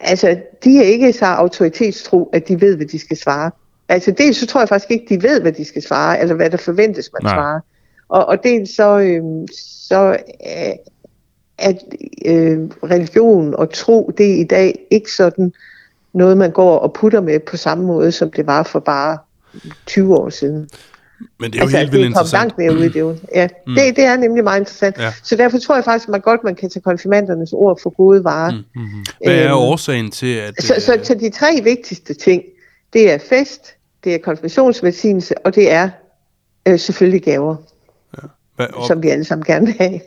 altså, 0.00 0.38
de 0.64 0.78
er 0.78 0.82
ikke 0.82 1.12
så 1.12 1.24
autoritetstro, 1.24 2.30
at 2.32 2.48
de 2.48 2.60
ved, 2.60 2.76
hvad 2.76 2.86
de 2.86 2.98
skal 2.98 3.16
svare. 3.16 3.50
Altså 3.88 4.10
dels 4.10 4.36
så 4.36 4.46
tror 4.46 4.60
jeg 4.60 4.68
faktisk 4.68 4.90
ikke, 4.90 5.14
de 5.14 5.22
ved, 5.22 5.40
hvad 5.40 5.52
de 5.52 5.64
skal 5.64 5.82
svare, 5.82 6.20
eller 6.20 6.34
hvad 6.34 6.50
der 6.50 6.56
forventes, 6.56 7.10
man 7.12 7.22
Nej. 7.22 7.34
svarer. 7.34 7.60
Og, 8.08 8.26
og 8.26 8.42
dels 8.44 8.76
så, 8.76 8.98
øhm, 8.98 9.46
så 9.88 10.16
øh, 10.46 10.74
at 11.58 11.82
øh, 12.24 12.58
religion 12.82 13.54
og 13.54 13.72
tro, 13.72 14.10
det 14.18 14.30
er 14.30 14.40
i 14.40 14.44
dag 14.44 14.86
ikke 14.90 15.12
sådan 15.12 15.52
noget, 16.12 16.36
man 16.36 16.50
går 16.50 16.78
og 16.78 16.92
putter 16.92 17.20
med 17.20 17.40
på 17.40 17.56
samme 17.56 17.84
måde, 17.84 18.12
som 18.12 18.30
det 18.30 18.46
var 18.46 18.62
for 18.62 18.80
bare 18.80 19.18
20 19.86 20.16
år 20.16 20.28
siden. 20.28 20.68
Men 21.40 21.50
det 21.50 21.56
er 21.56 21.60
jo 21.60 21.62
altså, 21.62 21.78
helt 21.78 21.92
vildt 21.92 22.06
interessant. 22.06 22.40
langt 22.40 22.58
mere 22.58 22.72
ud 22.72 22.84
i 22.84 22.88
det. 22.88 23.00
jo. 23.00 23.16
Ja, 23.34 23.48
mm. 23.66 23.74
det, 23.74 23.96
det 23.96 24.04
er 24.04 24.16
nemlig 24.16 24.44
meget 24.44 24.60
interessant. 24.60 24.98
Ja. 24.98 25.04
Ja. 25.04 25.12
Så 25.22 25.36
derfor 25.36 25.58
tror 25.58 25.74
jeg 25.74 25.84
faktisk, 25.84 26.08
at 26.08 26.12
man 26.12 26.20
godt 26.20 26.44
man 26.44 26.54
kan 26.54 26.70
tage 26.70 26.82
konfirmandernes 26.82 27.52
ord 27.52 27.80
for 27.82 27.90
gode 27.90 28.24
varer. 28.24 28.50
Mm. 28.50 28.56
Mm-hmm. 28.56 29.04
Hvad 29.24 29.34
er 29.34 29.44
Øhm, 29.44 29.54
årsagen 29.54 30.10
til, 30.10 30.34
at... 30.34 30.54
Så, 30.62 30.74
så, 30.78 30.94
øh, 30.94 31.04
så 31.04 31.14
de 31.14 31.30
tre 31.30 31.60
vigtigste 31.64 32.14
ting, 32.14 32.42
det 32.92 33.10
er 33.10 33.18
fest, 33.18 33.74
det 34.04 34.14
er 34.14 34.18
konfirmationsvelsignelse, 34.18 35.34
og 35.46 35.54
det 35.54 35.72
er 35.72 35.90
øh, 36.68 36.78
selvfølgelig 36.78 37.22
gaver, 37.22 37.56
hvad, 38.56 38.66
og, 38.72 38.86
som 38.86 39.02
vi 39.02 39.08
alle 39.08 39.24
sammen 39.24 39.44
gerne 39.44 39.66
vil 39.66 39.74
have. 39.78 40.00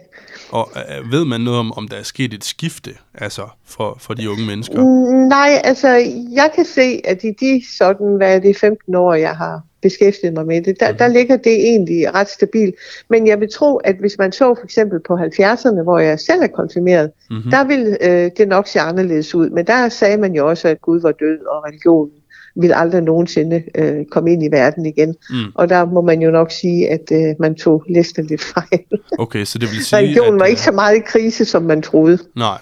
og 0.49 0.69
øh, 0.75 1.11
ved 1.11 1.25
man 1.25 1.41
noget 1.41 1.59
om, 1.59 1.73
om 1.73 1.87
der 1.87 1.97
er 1.97 2.03
sket 2.03 2.33
et 2.33 2.43
skifte 2.43 2.91
altså 3.13 3.47
for, 3.65 3.97
for 3.99 4.13
de 4.13 4.29
unge 4.29 4.45
mennesker? 4.45 4.81
Mm, 4.81 5.27
Nej, 5.27 5.61
altså 5.63 5.87
jeg 6.31 6.51
kan 6.55 6.65
se, 6.65 7.01
at 7.03 7.23
i 7.23 7.31
de 7.39 7.63
sådan, 7.77 8.15
hvad 8.17 8.35
er 8.35 8.39
det, 8.39 8.57
15 8.57 8.95
år, 8.95 9.13
jeg 9.13 9.37
har 9.37 9.61
beskæftiget 9.81 10.33
mig 10.33 10.45
med 10.45 10.61
det, 10.61 10.79
der, 10.79 10.91
der 10.91 11.07
ligger 11.07 11.37
det 11.37 11.53
egentlig 11.53 12.13
ret 12.13 12.29
stabilt. 12.29 12.75
Men 13.09 13.27
jeg 13.27 13.39
vil 13.39 13.49
tro, 13.53 13.75
at 13.75 13.95
hvis 13.99 14.17
man 14.17 14.31
så 14.31 14.55
for 14.55 14.63
eksempel 14.63 14.99
på 15.07 15.13
70'erne, 15.13 15.83
hvor 15.83 15.99
jeg 15.99 16.19
selv 16.19 16.41
er 16.41 16.47
konfirmeret, 16.47 17.11
mm-hmm. 17.29 17.51
der 17.51 17.63
ville 17.63 17.97
øh, 18.07 18.31
det 18.37 18.47
nok 18.47 18.67
se 18.67 18.79
anderledes 18.79 19.35
ud. 19.35 19.49
Men 19.49 19.67
der 19.67 19.89
sagde 19.89 20.17
man 20.17 20.35
jo 20.35 20.49
også, 20.49 20.67
at 20.67 20.81
Gud 20.81 21.01
var 21.01 21.11
død, 21.11 21.45
og 21.45 21.65
religionen 21.67 22.11
ville 22.55 22.75
aldrig 22.75 23.01
nogensinde 23.01 23.63
øh, 23.75 24.05
komme 24.05 24.33
ind 24.33 24.43
i 24.43 24.47
verden 24.51 24.85
igen. 24.85 25.15
Mm. 25.29 25.35
Og 25.55 25.69
der 25.69 25.85
må 25.85 26.01
man 26.01 26.21
jo 26.21 26.31
nok 26.31 26.51
sige, 26.51 26.89
at 26.89 27.11
øh, 27.11 27.35
man 27.39 27.55
tog 27.55 27.83
listen 27.89 28.25
lidt 28.25 28.41
fejl. 28.41 28.83
Okay, 29.19 29.45
så 29.45 29.57
det 29.57 29.69
vil 29.71 29.85
sige... 29.85 29.97
Religionen 29.99 30.39
var 30.39 30.45
at, 30.45 30.49
ikke 30.49 30.61
så 30.61 30.71
meget 30.71 30.97
i 30.97 30.99
krise, 30.99 31.45
som 31.45 31.63
man 31.63 31.81
troede. 31.81 32.19
Nej, 32.35 32.57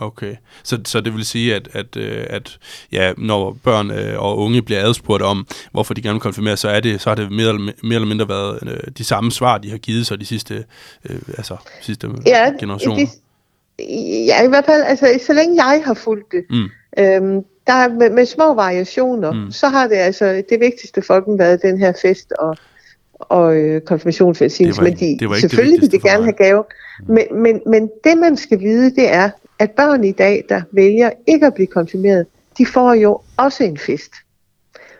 okay. 0.00 0.34
Så, 0.62 0.78
så 0.84 1.00
det 1.00 1.14
vil 1.14 1.24
sige, 1.24 1.54
at, 1.54 1.68
at, 1.72 1.96
øh, 1.96 2.26
at 2.30 2.58
ja, 2.92 3.12
når 3.18 3.56
børn 3.64 3.90
øh, 3.90 4.22
og 4.22 4.38
unge 4.38 4.62
bliver 4.62 4.84
adspurgt 4.84 5.22
om, 5.22 5.46
hvorfor 5.72 5.94
de 5.94 6.02
gerne 6.02 6.14
vil 6.14 6.20
konfirmere, 6.20 6.56
så, 6.56 6.68
er 6.68 6.80
det, 6.80 7.00
så 7.00 7.10
har 7.10 7.14
det 7.14 7.32
mere 7.32 7.48
eller, 7.48 7.72
mere 7.82 7.94
eller 7.94 8.08
mindre 8.08 8.28
været 8.28 8.58
øh, 8.62 8.80
de 8.98 9.04
samme 9.04 9.32
svar, 9.32 9.58
de 9.58 9.70
har 9.70 9.78
givet 9.78 10.06
sig 10.06 10.20
de 10.20 10.26
sidste, 10.26 10.64
øh, 11.10 11.18
altså, 11.36 11.56
sidste 11.80 12.08
Ja, 12.26 12.52
generationer. 12.60 12.96
De, 12.96 13.08
ja, 14.26 14.42
i 14.44 14.48
hvert 14.48 14.64
fald, 14.64 14.82
altså, 14.82 15.20
så 15.26 15.32
længe 15.32 15.64
jeg 15.64 15.82
har 15.84 15.94
fulgt 15.94 16.32
det, 16.32 16.44
Mm. 16.50 16.68
øhm, 16.98 17.44
der 17.66 17.72
er 17.72 17.88
med, 17.88 18.10
med 18.10 18.26
små 18.26 18.54
variationer, 18.54 19.32
Mm. 19.32 19.38
mm. 19.38 19.52
så 19.52 19.68
har 19.68 19.86
det 19.88 19.96
altså 19.96 20.42
det 20.50 20.60
vigtigste 20.60 21.02
for 21.02 21.20
dem 21.20 21.38
været 21.38 21.62
den 21.62 21.78
her 21.78 21.92
fest 22.02 22.32
og, 22.38 22.56
og 23.14 23.56
øh, 23.56 23.80
konfirmationsvelsignelse. 23.80 24.80
Det 24.80 24.90
Men 24.90 24.98
de, 25.00 25.16
det 25.20 25.28
var 25.28 25.36
ikke 25.36 25.42
det 25.44 25.50
selvfølgelig 25.50 25.80
vil 25.80 25.92
de 25.92 26.00
gerne 26.00 26.22
have 26.22 26.32
gaver. 26.32 26.62
Men, 27.08 27.24
men, 27.42 27.60
men 27.66 27.90
det, 28.04 28.18
man 28.18 28.36
skal 28.36 28.60
vide, 28.60 28.94
det 28.94 29.12
er, 29.12 29.30
at 29.60 29.70
børn 29.70 30.04
i 30.04 30.12
dag, 30.12 30.44
der 30.48 30.62
vælger 30.72 31.10
ikke 31.26 31.46
at 31.46 31.54
blive 31.54 31.66
konfirmeret, 31.66 32.26
de 32.58 32.66
får 32.66 32.94
jo 32.94 33.20
også 33.36 33.64
en 33.64 33.78
fest. 33.78 34.12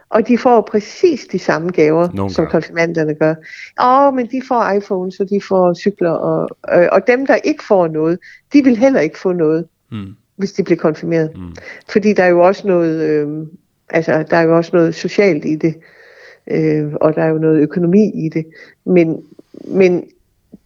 Og 0.08 0.28
de 0.28 0.38
får 0.38 0.60
præcis 0.60 1.26
de 1.32 1.38
samme 1.38 1.70
gaver, 1.70 2.08
Nogle 2.14 2.32
som 2.32 2.44
gør. 2.44 2.50
konfirmanderne 2.50 3.14
gør. 3.14 3.34
Åh, 3.82 4.14
men 4.14 4.26
de 4.26 4.42
får 4.48 4.70
iPhones, 4.70 5.20
og 5.20 5.30
de 5.30 5.40
får 5.48 5.74
cykler, 5.74 6.10
og, 6.10 6.48
øh, 6.74 6.88
og 6.92 7.06
dem, 7.06 7.26
der 7.26 7.34
ikke 7.34 7.64
får 7.64 7.88
noget, 7.88 8.18
de 8.52 8.64
vil 8.64 8.76
heller 8.76 9.00
ikke 9.00 9.18
få 9.18 9.32
noget, 9.32 9.66
Mm. 9.92 10.06
hvis 10.36 10.52
de 10.52 10.62
bliver 10.62 10.78
konfirmeret. 10.78 11.30
Mm. 11.36 11.54
Fordi 11.88 12.12
der 12.12 12.22
er 12.24 12.28
jo 12.28 12.40
også 12.40 12.66
noget, 12.68 13.00
øh, 13.02 13.46
altså, 13.88 14.24
der 14.30 14.36
er 14.36 14.42
jo 14.42 14.56
også 14.56 14.70
noget 14.74 14.94
socialt 14.94 15.44
i 15.44 15.56
det, 15.56 15.74
øh, 16.50 16.92
og 17.00 17.14
der 17.14 17.22
er 17.22 17.28
jo 17.28 17.38
noget 17.38 17.60
økonomi 17.60 18.10
i 18.26 18.28
det. 18.28 18.46
Men, 18.84 19.22
men 19.64 20.04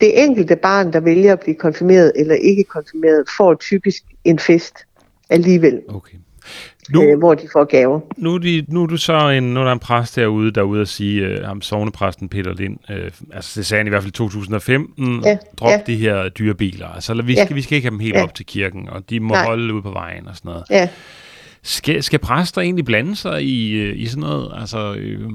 det 0.01 0.23
enkelte 0.25 0.57
barn, 0.57 0.93
der 0.93 1.01
vælger 1.01 1.33
at 1.33 1.41
blive 1.41 1.55
konfirmeret 1.57 2.13
eller 2.17 2.35
ikke 2.35 2.65
konfirmeret, 2.65 3.25
får 3.37 3.55
typisk 3.55 4.03
en 4.25 4.39
fest 4.39 4.75
alligevel, 5.31 5.81
Okay. 5.89 6.17
nu, 6.93 7.03
Nu, 7.03 7.09
øh, 7.09 7.19
hvor 7.19 7.35
de 7.35 7.49
får 7.53 7.65
gaver. 7.65 8.01
nu, 8.17 8.35
er 8.35 8.39
de, 8.39 8.65
nu 8.69 8.83
er 8.83 8.87
du 8.87 8.97
så 8.97 9.29
en, 9.29 9.43
nu 9.55 9.61
er 9.61 9.65
der 9.65 9.73
en 9.73 9.79
præst 9.79 10.17
derude, 10.17 10.51
der 10.51 10.61
er 10.61 10.65
ude 10.65 10.81
at 10.81 10.89
sige, 10.89 11.21
øh, 11.27 11.45
ham 11.45 11.63
sovnepræsten 11.63 12.29
Peter 12.29 12.55
Lind, 12.55 12.79
øh, 12.91 13.11
altså 13.33 13.61
det 13.61 13.67
sagde 13.67 13.79
han 13.79 13.87
i 13.87 13.91
hvert 13.91 14.03
fald 14.03 14.13
i 14.13 14.17
2015, 14.17 15.23
Ja, 15.25 15.39
drop 15.57 15.71
ja. 15.71 15.81
de 15.87 15.97
her 15.97 16.29
dyre 16.29 16.55
biler. 16.55 16.89
Altså 16.89 17.23
vi 17.23 17.35
Ja. 17.35 17.45
skal, 17.45 17.57
vi 17.57 17.63
skal 17.63 17.77
ikke 17.77 17.87
have 17.87 17.91
dem 17.93 18.01
helt 18.01 18.15
Ja. 18.15 18.23
op 18.23 18.35
til 18.35 18.47
kirken, 18.47 18.89
og 18.89 19.11
de 19.11 19.21
må 19.21 19.35
Nej. 19.35 19.45
holde 19.45 19.75
ude 19.75 19.83
på 19.83 19.91
vejen 19.91 20.29
og 20.29 20.37
sådan 20.37 20.49
noget. 20.49 20.65
Ja. 20.71 20.89
Skal, 21.67 22.03
skal 22.03 22.19
præster 22.19 22.61
egentlig 22.61 22.85
blande 22.85 23.17
sig 23.17 23.43
i, 23.43 23.73
øh, 23.73 23.99
i 23.99 24.07
sådan 24.07 24.21
noget? 24.21 24.53
Altså, 24.61 24.95
øh, 24.99 25.31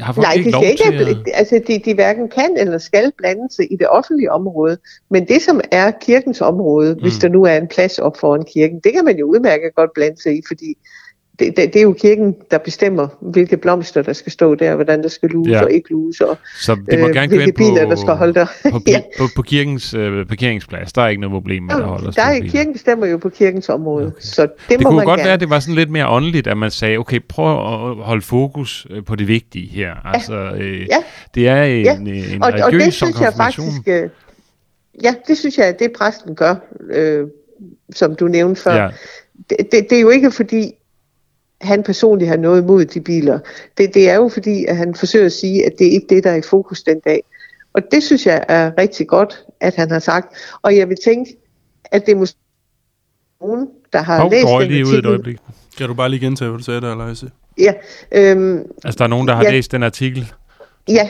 har 0.00 0.12
folk 0.12 0.26
Nej, 0.26 0.34
ikke 0.34 0.46
de 0.46 0.50
lov 0.50 0.62
skal 0.62 0.70
ikke, 0.70 1.04
til 1.04 1.30
at... 1.30 1.34
altså 1.34 1.60
de, 1.66 1.78
de 1.84 1.94
hverken 1.94 2.28
kan 2.28 2.56
eller 2.56 2.78
skal 2.78 3.12
blande 3.18 3.54
sig 3.54 3.72
i 3.72 3.76
det 3.76 3.88
offentlige 3.88 4.32
område, 4.32 4.78
men 5.10 5.28
det 5.28 5.42
som 5.42 5.60
er 5.72 5.90
kirkens 5.90 6.40
område, 6.40 6.94
mm. 6.94 7.00
hvis 7.00 7.18
der 7.18 7.28
nu 7.28 7.44
er 7.44 7.56
en 7.56 7.68
plads 7.68 7.98
op 7.98 8.16
foran 8.16 8.44
kirken, 8.44 8.80
det 8.84 8.92
kan 8.92 9.04
man 9.04 9.18
jo 9.18 9.26
udmærket 9.26 9.74
godt 9.74 9.90
blande 9.94 10.22
sig 10.22 10.38
i, 10.38 10.42
fordi 10.48 10.76
det, 11.38 11.56
det, 11.56 11.72
det 11.72 11.76
er 11.76 11.82
jo 11.82 11.92
kirken, 11.92 12.36
der 12.50 12.58
bestemmer, 12.58 13.08
hvilke 13.20 13.56
blomster, 13.56 14.02
der 14.02 14.12
skal 14.12 14.32
stå 14.32 14.54
der, 14.54 14.74
hvordan 14.74 15.02
der 15.02 15.08
skal 15.08 15.28
luse 15.28 15.50
Ja. 15.50 15.62
og 15.62 15.72
ikke 15.72 15.90
luse, 15.90 16.28
og 16.28 16.38
Så 16.60 16.76
det 16.90 17.00
må 17.00 17.08
øh, 17.08 17.14
gerne 17.14 17.28
hvilke 17.28 17.52
biler, 17.52 17.84
på, 17.84 17.90
der 17.90 17.96
skal 17.96 18.14
holde 18.14 18.34
der. 18.34 18.46
på, 18.70 18.80
ja. 18.86 19.00
på, 19.18 19.24
på 19.36 19.42
kirkens 19.42 19.94
øh, 19.94 20.26
parkeringsplads. 20.26 20.92
Der 20.92 21.02
er 21.02 21.08
ikke 21.08 21.20
noget 21.20 21.32
problem 21.32 21.62
med, 21.62 21.74
at 21.74 21.78
der 21.80 21.86
holder 21.86 22.10
der 22.10 22.22
er, 22.22 22.40
kirken 22.40 22.72
bestemmer 22.72 23.06
jo 23.06 23.16
på 23.16 23.28
kirkens 23.28 23.68
område, 23.68 24.06
okay. 24.06 24.16
så 24.20 24.42
det, 24.42 24.50
Det 24.68 24.80
må 24.82 24.88
kunne 24.90 24.96
man 24.96 25.04
godt 25.06 25.18
gerne. 25.18 25.26
være, 25.26 25.34
at 25.34 25.40
det 25.40 25.50
var 25.50 25.58
sådan 25.58 25.74
lidt 25.74 25.90
mere 25.90 26.08
åndeligt, 26.08 26.46
at 26.46 26.56
man 26.56 26.70
sagde, 26.70 26.96
okay, 26.98 27.20
prøv 27.28 27.50
at 27.50 27.96
holde 28.04 28.22
fokus 28.22 28.86
øh, 28.90 29.04
på 29.04 29.16
det 29.16 29.28
vigtige 29.28 29.68
her. 29.68 29.94
Altså, 30.14 30.34
øh, 30.34 30.80
Ja. 30.80 30.86
det 31.34 31.48
er 31.48 31.62
en, 31.62 31.84
Ja. 31.84 31.94
en, 31.96 32.42
og, 32.42 32.46
og 32.46 32.52
det 32.52 32.64
religiøs 32.66 32.94
synes 32.94 33.20
jeg 33.20 33.32
faktisk, 33.36 33.88
øh, 33.88 34.08
ja, 35.02 35.14
det 35.28 35.38
synes 35.38 35.58
jeg, 35.58 35.66
at 35.66 35.78
det 35.78 35.92
præsten 35.98 36.34
gør, 36.34 36.54
øh, 36.90 37.26
som 37.94 38.16
du 38.16 38.26
nævnte 38.28 38.62
før. 38.62 38.74
Ja. 38.74 38.88
Det, 39.50 39.56
det, 39.72 39.86
det 39.90 39.96
er 39.96 40.00
jo 40.00 40.10
ikke 40.10 40.30
fordi, 40.30 40.72
han 41.64 41.82
personligt 41.82 42.28
har 42.28 42.36
noget 42.36 42.62
imod 42.62 42.84
de 42.84 43.00
biler. 43.00 43.38
Det, 43.78 43.94
det 43.94 44.10
er 44.10 44.14
jo 44.14 44.28
fordi, 44.28 44.64
at 44.64 44.76
han 44.76 44.94
forsøger 44.94 45.26
at 45.26 45.32
sige, 45.32 45.66
at 45.66 45.72
det 45.78 45.86
er 45.86 45.90
ikke 45.90 46.06
det, 46.08 46.24
der 46.24 46.30
er 46.30 46.36
i 46.36 46.42
fokus 46.42 46.82
den 46.82 47.00
dag. 47.00 47.22
Og 47.72 47.82
det 47.90 48.02
synes 48.02 48.26
jeg 48.26 48.44
er 48.48 48.70
rigtig 48.78 49.06
godt, 49.06 49.44
at 49.60 49.74
han 49.74 49.90
har 49.90 49.98
sagt. 49.98 50.34
Og 50.62 50.76
jeg 50.76 50.88
vil 50.88 50.96
tænke, 51.04 51.36
at 51.84 52.06
det 52.06 52.12
er 52.12 52.16
måske 52.16 52.38
nogen, 53.40 53.68
der 53.92 54.02
har 54.02 54.20
Hov, 54.20 54.30
læst 54.30 54.46
den 54.60 54.68
lige 54.70 54.84
ud 54.84 54.88
et 54.88 54.92
artikel. 54.92 55.06
øjeblik. 55.10 55.36
Kan 55.78 55.88
du 55.88 55.94
bare 55.94 56.08
lige 56.08 56.20
gentage, 56.20 56.48
hvad 56.50 56.58
du 56.58 56.64
sagde 56.64 56.80
der, 56.80 56.94
Lejse? 56.96 57.30
Ja, 57.58 57.72
øhm, 58.12 58.58
Altså, 58.84 58.98
der 58.98 59.04
er 59.04 59.08
nogen, 59.08 59.28
der 59.28 59.34
har 59.34 59.42
Ja. 59.44 59.50
læst 59.50 59.72
den 59.72 59.82
artikel. 59.82 60.32
Ja, 60.88 61.08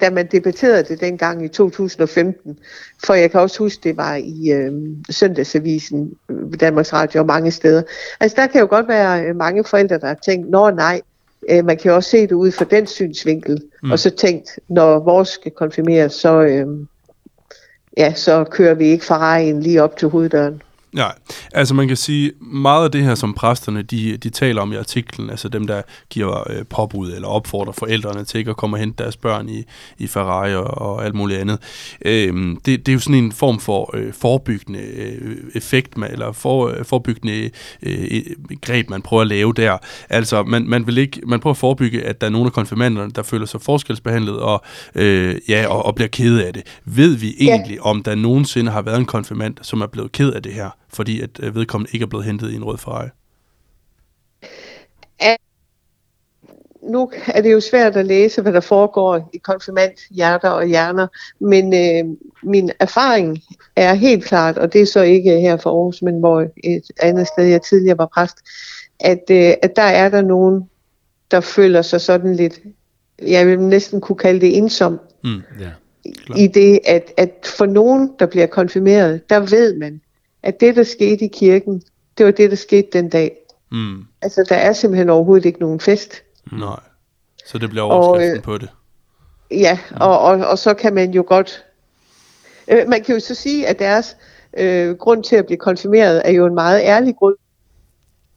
da 0.00 0.10
man 0.10 0.26
debatterede 0.26 0.82
det 0.82 1.00
dengang 1.00 1.44
i 1.44 1.48
2015, 1.48 2.58
for 3.04 3.14
jeg 3.14 3.30
kan 3.30 3.40
også 3.40 3.58
huske, 3.58 3.80
det 3.84 3.96
var 3.96 4.14
i 4.14 4.50
øh, 4.52 4.72
søndagsavisen, 5.10 6.14
øh, 6.28 6.60
Danmarks 6.60 6.92
Radio 6.92 7.20
og 7.20 7.26
mange 7.26 7.50
steder. 7.50 7.82
Altså 8.20 8.36
der 8.40 8.46
kan 8.46 8.60
jo 8.60 8.66
godt 8.66 8.88
være 8.88 9.24
øh, 9.24 9.36
mange 9.36 9.64
forældre, 9.64 9.98
der 9.98 10.06
har 10.06 10.18
tænkt, 10.24 10.50
nå 10.50 10.70
nej, 10.70 11.00
øh, 11.50 11.64
man 11.64 11.76
kan 11.76 11.90
jo 11.90 11.94
også 11.94 12.10
se 12.10 12.22
det 12.22 12.32
ud 12.32 12.50
fra 12.50 12.64
den 12.64 12.86
synsvinkel, 12.86 13.62
mm. 13.82 13.90
og 13.90 13.98
så 13.98 14.10
tænkt, 14.10 14.58
når 14.68 14.98
vores 14.98 15.28
skal 15.28 15.52
konfirmeres, 15.52 16.12
så, 16.12 16.40
øh, 16.40 16.66
ja, 17.96 18.14
så 18.14 18.44
kører 18.44 18.74
vi 18.74 18.84
ikke 18.84 19.04
Ferrari'en 19.04 19.60
lige 19.60 19.82
op 19.82 19.96
til 19.96 20.08
hoveddøren. 20.08 20.62
Nej, 20.92 21.14
altså 21.52 21.74
man 21.74 21.88
kan 21.88 21.96
sige, 21.96 22.32
meget 22.40 22.84
af 22.84 22.90
det 22.90 23.04
her, 23.04 23.14
som 23.14 23.34
præsterne 23.34 23.82
de, 23.82 24.16
de 24.16 24.30
taler 24.30 24.62
om 24.62 24.72
i 24.72 24.76
artiklen, 24.76 25.30
altså 25.30 25.48
dem, 25.48 25.66
der 25.66 25.82
giver 26.10 26.50
øh, 26.50 26.64
påbud 26.70 27.12
eller 27.12 27.28
opfordrer 27.28 27.72
forældrene 27.72 28.24
til 28.24 28.38
ikke 28.38 28.50
at 28.50 28.56
komme 28.56 28.76
og 28.76 28.80
hente 28.80 29.04
deres 29.04 29.16
børn 29.16 29.48
i, 29.48 29.64
i 29.98 30.06
Ferrari 30.06 30.54
og, 30.54 30.64
og 30.64 31.04
alt 31.04 31.14
muligt 31.14 31.40
andet, 31.40 31.58
øh, 32.04 32.56
det, 32.66 32.86
det 32.86 32.88
er 32.88 32.92
jo 32.92 32.98
sådan 32.98 33.24
en 33.24 33.32
form 33.32 33.60
for 33.60 33.90
øh, 33.96 34.12
forebyggende 34.12 34.80
øh, 34.80 35.36
effekt, 35.54 35.96
man, 35.96 36.10
eller 36.10 36.32
for, 36.32 36.68
øh, 36.68 36.84
forebyggende 36.84 37.50
øh, 37.82 38.22
greb, 38.60 38.90
man 38.90 39.02
prøver 39.02 39.20
at 39.20 39.26
lave 39.26 39.52
der. 39.52 39.78
Altså, 40.08 40.42
man, 40.42 40.68
man, 40.68 40.86
vil 40.86 40.98
ikke, 40.98 41.20
man 41.26 41.40
prøver 41.40 41.54
at 41.54 41.58
forebygge, 41.58 42.02
at 42.02 42.20
der 42.20 42.26
er 42.26 42.30
nogle 42.30 42.46
af 42.46 42.52
konfirmanderne, 42.52 43.10
der 43.10 43.22
føler 43.22 43.46
sig 43.46 43.60
forskelsbehandlet 43.60 44.38
og, 44.38 44.62
øh, 44.94 45.36
ja, 45.48 45.66
og, 45.68 45.86
og 45.86 45.94
bliver 45.94 46.08
kede 46.08 46.46
af 46.46 46.52
det. 46.52 46.62
Ved 46.84 47.16
vi 47.16 47.34
egentlig, 47.40 47.76
ja. 47.76 47.82
om 47.82 48.02
der 48.02 48.14
nogensinde 48.14 48.70
har 48.70 48.82
været 48.82 48.98
en 48.98 49.06
konfirmand, 49.06 49.54
som 49.62 49.80
er 49.80 49.86
blevet 49.86 50.12
ked 50.12 50.32
af 50.32 50.42
det 50.42 50.52
her? 50.52 50.70
Fordi 50.94 51.20
at 51.20 51.40
øh, 51.42 51.54
vedkommende 51.54 51.90
ikke 51.92 52.04
er 52.04 52.08
blevet 52.08 52.26
hentet 52.26 52.50
i 52.50 52.54
en 52.54 52.64
rød 52.64 52.78
Ferrari? 52.78 53.08
Nu 56.82 57.10
er 57.26 57.42
det 57.42 57.52
jo 57.52 57.60
svært 57.60 57.96
at 57.96 58.06
læse, 58.06 58.42
hvad 58.42 58.52
der 58.52 58.60
foregår 58.60 59.30
i 59.34 59.38
konfirmant 59.38 60.00
hjerter 60.10 60.48
og 60.48 60.66
hjerner, 60.66 61.06
men 61.40 61.74
øh, 61.74 62.16
min 62.42 62.70
erfaring 62.80 63.42
er 63.76 63.94
helt 63.94 64.24
klart, 64.24 64.58
og 64.58 64.72
det 64.72 64.80
er 64.80 64.86
så 64.86 65.02
ikke 65.02 65.40
her 65.40 65.56
for 65.56 65.70
Aarhus, 65.70 66.02
men 66.02 66.18
hvor 66.18 66.40
et 66.64 66.82
andet 67.02 67.26
sted, 67.26 67.44
jeg 67.44 67.62
tidligere 67.62 67.98
var 67.98 68.10
præst, 68.14 68.36
at, 69.00 69.22
øh, 69.30 69.52
at 69.62 69.76
der 69.76 69.82
er 69.82 70.08
der 70.08 70.22
nogen, 70.22 70.70
der 71.30 71.40
føler 71.40 71.82
sig 71.82 72.00
sådan 72.00 72.34
lidt, 72.36 72.60
jeg 73.22 73.46
vil 73.46 73.60
næsten 73.60 74.00
kunne 74.00 74.18
kalde 74.18 74.40
det 74.40 74.56
ensom, 74.56 75.00
Mm. 75.24 75.42
Klar. 76.26 76.36
i 76.36 76.46
det, 76.46 76.80
at, 76.86 77.12
at 77.16 77.52
for 77.58 77.66
nogen, 77.66 78.10
der 78.18 78.26
bliver 78.26 78.46
konfirmeret, 78.46 79.30
der 79.30 79.40
ved 79.40 79.78
man, 79.78 80.00
at 80.42 80.60
det, 80.60 80.76
der 80.76 80.82
skete 80.82 81.24
i 81.24 81.28
kirken, 81.28 81.82
det 82.18 82.26
var 82.26 82.32
det, 82.32 82.50
der 82.50 82.56
skete 82.56 82.88
den 82.92 83.08
dag. 83.08 83.36
Mm. 83.72 84.04
Altså, 84.22 84.46
der 84.48 84.56
er 84.56 84.72
simpelthen 84.72 85.10
overhovedet 85.10 85.44
ikke 85.44 85.60
nogen 85.60 85.80
fest. 85.80 86.22
Nej. 86.52 86.80
Så 87.46 87.58
det 87.58 87.70
bliver 87.70 87.82
overskriften 87.82 88.30
Og, 88.30 88.36
øh, 88.36 88.42
på 88.42 88.58
det. 88.58 88.68
Ja, 89.50 89.78
og, 90.00 90.18
og, 90.18 90.46
og 90.46 90.58
så 90.58 90.74
kan 90.74 90.94
man 90.94 91.10
jo 91.10 91.24
godt... 91.26 91.64
Øh, 92.68 92.88
man 92.88 93.04
kan 93.04 93.14
jo 93.14 93.20
så 93.20 93.34
sige, 93.34 93.66
at 93.66 93.78
deres 93.78 94.16
øh, 94.58 94.96
grund 94.96 95.24
til 95.24 95.36
at 95.36 95.46
blive 95.46 95.58
konfirmeret 95.58 96.22
er 96.24 96.30
jo 96.30 96.46
en 96.46 96.54
meget 96.54 96.80
ærlig 96.80 97.16
grund. 97.16 97.36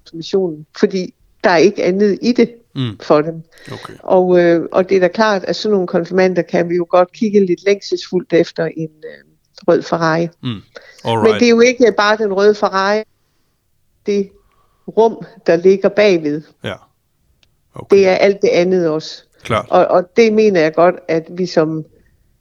konfirmationen, 0.04 0.66
fordi 0.80 1.14
der 1.44 1.50
er 1.50 1.58
ikke 1.58 1.84
andet 1.84 2.20
i 2.22 2.32
det 2.32 2.56
Mm. 2.76 3.00
for 3.02 3.22
dem. 3.22 3.44
Okay. 3.72 3.94
Og, 4.00 4.40
øh, 4.40 4.68
og 4.72 4.90
det 4.90 4.96
er 4.96 5.00
da 5.00 5.08
klart, 5.08 5.44
at 5.44 5.56
sådan 5.56 5.72
nogle 5.72 5.88
konfirmander 5.88 6.42
kan 6.42 6.70
vi 6.70 6.76
jo 6.76 6.86
godt 6.90 7.12
kigge 7.12 7.46
lidt 7.46 7.66
længselsfuldt 7.66 8.34
efter 8.34 8.66
en 8.66 8.90
øh, 8.90 9.25
rød 9.68 9.82
Ferrari. 9.82 10.28
Mm. 10.44 10.50
Men 11.06 11.34
det 11.34 11.44
er 11.44 11.50
jo 11.50 11.60
ikke 11.60 11.94
bare 11.98 12.18
den 12.18 12.34
røde 12.34 12.56
Ferrari, 12.56 13.04
det 14.06 14.30
rum, 14.88 15.26
der 15.48 15.56
ligger 15.56 15.90
bagved. 15.90 16.42
Ja. 16.64 16.74
Okay. 17.76 17.98
Det 17.98 18.08
er 18.08 18.14
alt 18.16 18.42
det 18.42 18.48
andet 18.48 18.90
også. 18.90 19.24
Klart. 19.44 19.66
Og, 19.70 19.86
og 19.88 20.10
det 20.18 20.34
mener 20.34 20.62
jeg 20.62 20.74
godt, 20.74 20.96
at 21.08 21.24
vi 21.30 21.46
som 21.46 21.84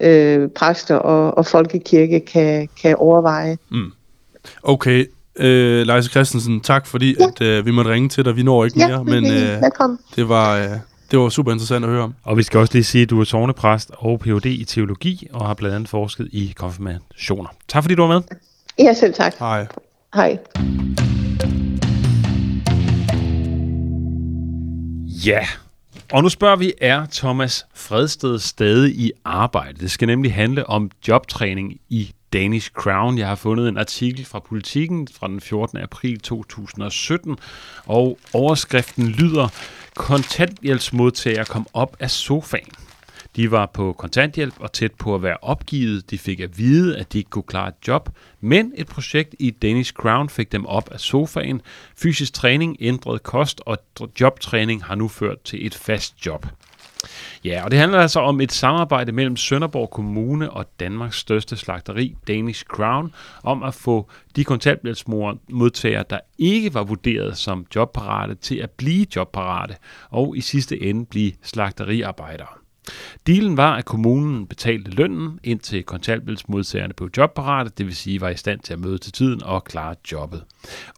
øh, 0.00 0.48
præster 0.48 0.96
og, 0.96 1.38
og 1.38 1.46
folkekirke 1.46 2.20
kan, 2.20 2.68
kan 2.82 2.96
overveje. 2.96 3.58
Okay. 4.62 5.06
Øh, 5.36 5.86
Leise 5.86 6.10
Christensen, 6.10 6.60
tak 6.60 6.86
fordi 6.86 7.16
Ja. 7.20 7.26
at, 7.26 7.40
øh, 7.40 7.66
vi 7.66 7.70
måtte 7.70 7.90
ringe 7.90 8.08
til 8.08 8.24
dig. 8.24 8.36
Vi 8.36 8.42
når 8.42 8.64
ikke 8.64 8.78
Ja, 8.80 8.88
mere, 8.88 9.04
men 9.04 9.32
øh, 9.32 9.62
velkommen. 9.62 9.98
det, 10.16 10.28
var, 10.28 10.56
øh, 10.58 10.70
det 11.10 11.18
var 11.18 11.28
super 11.28 11.52
interessant 11.52 11.84
at 11.84 11.90
høre 11.90 12.02
om. 12.02 12.14
Og 12.22 12.36
vi 12.36 12.42
skal 12.42 12.60
også 12.60 12.72
lige 12.72 12.84
sige, 12.84 13.02
at 13.02 13.10
du 13.10 13.20
er 13.20 13.24
sovnepræst 13.24 13.90
og 13.94 14.20
Ph.D. 14.20 14.46
i 14.46 14.64
teologi, 14.64 15.28
og 15.32 15.46
har 15.46 15.54
blandt 15.54 15.76
andet 15.76 15.88
forsket 15.88 16.28
i 16.32 16.52
konfirmationer. 16.56 17.48
Tak 17.68 17.82
fordi 17.82 17.94
du 17.94 18.02
var 18.02 18.14
med. 18.14 18.22
Ja, 18.78 18.94
selv 18.94 19.14
tak. 19.14 19.34
Hej. 19.38 19.66
Hej. 20.14 20.38
Ja, 25.26 25.46
og 26.12 26.22
nu 26.22 26.28
spørger 26.28 26.56
vi, 26.56 26.72
er 26.80 27.06
Thomas 27.12 27.66
Fredsted 27.74 28.38
stadig 28.38 28.94
i 28.94 29.12
arbejde? 29.24 29.80
Det 29.80 29.90
skal 29.90 30.06
nemlig 30.06 30.34
handle 30.34 30.66
om 30.66 30.90
jobtræning 31.08 31.80
i 31.88 32.12
Danish 32.32 32.70
Crown. 32.70 33.18
Jeg 33.18 33.28
har 33.28 33.34
fundet 33.34 33.68
en 33.68 33.78
artikel 33.78 34.24
fra 34.24 34.38
Politiken 34.38 35.08
fra 35.14 35.28
den 35.28 35.40
14. 35.40 35.78
april 35.78 36.20
2017, 36.20 37.36
og 37.86 38.18
overskriften 38.32 39.08
lyder, 39.08 39.48
kontanthjælpsmodtagere 39.96 41.44
kom 41.44 41.66
op 41.72 41.96
af 42.00 42.10
sofaen. 42.10 42.70
De 43.36 43.50
var 43.50 43.66
på 43.66 43.92
kontanthjælp 43.92 44.54
og 44.60 44.72
tæt 44.72 44.92
på 44.92 45.14
at 45.14 45.22
være 45.22 45.36
opgivet. 45.42 46.10
De 46.10 46.18
fik 46.18 46.40
at 46.40 46.58
vide, 46.58 46.96
at 46.98 47.12
de 47.12 47.18
ikke 47.18 47.30
kunne 47.30 47.42
klare 47.42 47.68
et 47.68 47.88
job, 47.88 48.08
men 48.40 48.72
et 48.76 48.86
projekt 48.86 49.34
i 49.38 49.50
Danish 49.50 49.92
Crown 49.92 50.28
fik 50.28 50.52
dem 50.52 50.66
op 50.66 50.92
af 50.92 51.00
sofaen. 51.00 51.62
Fysisk 51.96 52.32
træning, 52.32 52.76
ændret 52.80 53.22
kost 53.22 53.60
og 53.66 53.78
jobtræning 54.20 54.84
har 54.84 54.94
nu 54.94 55.08
ført 55.08 55.42
til 55.42 55.66
et 55.66 55.74
fast 55.74 56.26
job. 56.26 56.46
Ja, 57.44 57.64
og 57.64 57.70
det 57.70 57.78
handler 57.78 57.98
altså 57.98 58.20
om 58.20 58.40
et 58.40 58.52
samarbejde 58.52 59.12
mellem 59.12 59.36
Sønderborg 59.36 59.90
Kommune 59.90 60.50
og 60.50 60.66
Danmarks 60.80 61.18
største 61.18 61.56
slagteri, 61.56 62.14
Danish 62.28 62.64
Crown, 62.64 63.14
om 63.42 63.62
at 63.62 63.74
få 63.74 64.10
de 64.36 64.44
kontanthjælpsmodtagere, 64.44 66.04
der 66.10 66.18
ikke 66.38 66.74
var 66.74 66.82
vurderet 66.82 67.36
som 67.36 67.66
jobparate, 67.74 68.34
til 68.34 68.56
at 68.56 68.70
blive 68.70 69.06
jobparate 69.16 69.76
og 70.10 70.36
i 70.36 70.40
sidste 70.40 70.82
ende 70.82 71.06
blive 71.06 71.32
slagteriarbejdere. 71.42 72.63
Dealen 73.26 73.56
var, 73.56 73.76
at 73.76 73.84
kommunen 73.84 74.46
betalte 74.46 74.90
lønnen, 74.90 75.40
indtil 75.44 75.82
kontanthjælpsmodtagerne 75.82 76.94
blev 76.94 77.10
jobparate, 77.16 77.70
det 77.78 77.86
vil 77.86 77.96
sige 77.96 78.20
var 78.20 78.28
i 78.28 78.36
stand 78.36 78.60
til 78.60 78.72
at 78.72 78.78
møde 78.78 78.98
til 78.98 79.12
tiden 79.12 79.42
og 79.42 79.64
klare 79.64 79.94
jobbet. 80.12 80.44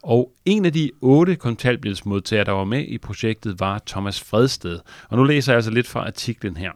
Og 0.03 0.31
en 0.45 0.65
af 0.65 0.73
de 0.73 0.91
otte 1.01 1.35
kontanthjælpsmodtagere, 1.35 2.45
der 2.45 2.51
var 2.51 2.63
med 2.63 2.85
i 2.87 2.97
projektet, 2.97 3.59
var 3.59 3.81
Thomas 3.87 4.21
Fredsted. 4.21 4.79
Og 5.09 5.17
nu 5.17 5.23
læser 5.23 5.51
jeg 5.51 5.57
altså 5.57 5.71
lidt 5.71 5.87
fra 5.87 6.05
artiklen 6.07 6.57
her. 6.57 6.71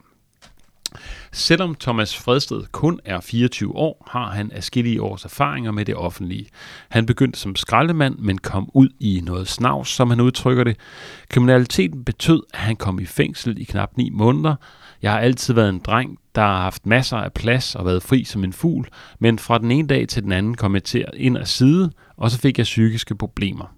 Selvom 1.32 1.76
Thomas 1.76 2.17
Fredsted 2.17 2.63
kun 2.71 3.00
er 3.06 3.19
24 3.19 3.76
år, 3.76 4.08
har 4.12 4.32
han 4.32 4.52
afskillige 4.52 5.02
års 5.02 5.26
erfaringer 5.26 5.71
med 5.71 5.86
det 5.86 5.95
offentlige. 5.95 6.47
Han 6.89 7.06
begyndte 7.06 7.39
som 7.39 7.56
skraldemand, 7.56 8.17
men 8.17 8.38
kom 8.38 8.69
ud 8.74 8.89
i 9.00 9.21
noget 9.26 9.47
snavs, 9.47 9.89
som 9.89 10.10
han 10.10 10.19
udtrykker 10.19 10.63
det. 10.63 10.78
Kriminaliteten 11.30 12.04
betød, 12.04 12.43
at 12.54 12.60
han 12.60 12.76
kom 12.76 13.00
i 13.00 13.06
fængsel 13.06 13.62
i 13.62 13.63
knap 13.63 13.97
9 13.97 14.10
måneder. 14.10 14.56
Jeg 15.02 15.12
har 15.12 15.20
altid 15.20 15.54
været 15.54 15.70
en 15.70 15.80
dreng, 15.80 16.18
der 16.36 16.42
har 16.42 16.62
haft 16.62 16.86
masser 16.86 17.18
af 17.18 17.34
plads 17.34 17.76
og 17.76 17.86
været 17.86 18.04
fri 18.04 18.24
som 18.24 18.44
en 18.44 18.54
fugl, 18.54 18.88
men 19.20 19.40
fra 19.40 19.58
den 19.58 19.72
ene 19.72 19.88
dag 19.88 20.08
til 20.08 20.24
den 20.24 20.32
anden 20.32 20.56
kom 20.56 20.74
jeg 20.74 20.84
til 20.84 21.06
ind 21.14 21.38
og 21.38 21.48
side, 21.48 21.92
og 22.18 22.32
så 22.32 22.40
fik 22.40 22.58
jeg 22.58 22.64
psykiske 22.64 23.16
problemer. 23.16 23.76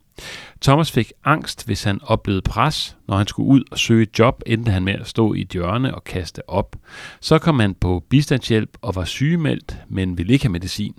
Thomas 0.62 0.92
fik 0.92 1.12
angst, 1.26 1.66
hvis 1.66 1.84
han 1.84 2.00
oplevede 2.04 2.42
pres. 2.42 2.98
Når 3.08 3.18
han 3.18 3.28
skulle 3.28 3.50
ud 3.50 3.64
og 3.72 3.80
søge 3.80 4.04
et 4.04 4.20
job, 4.20 4.42
endte 4.46 4.72
han 4.72 4.84
med 4.84 4.94
at 4.94 5.08
stå 5.08 5.34
i 5.34 5.42
et 5.42 5.50
hjørne 5.50 5.96
og 5.96 6.04
kaste 6.04 6.50
op. 6.50 6.76
Så 7.22 7.38
kom 7.38 7.60
han 7.60 7.74
på 7.74 8.04
bistandshjælp 8.10 8.78
og 8.82 8.96
var 8.96 9.06
sygemeldt, 9.06 9.78
men 9.90 10.18
ville 10.18 10.34
ikke 10.34 10.46
have 10.46 10.52
medicin. 10.52 10.96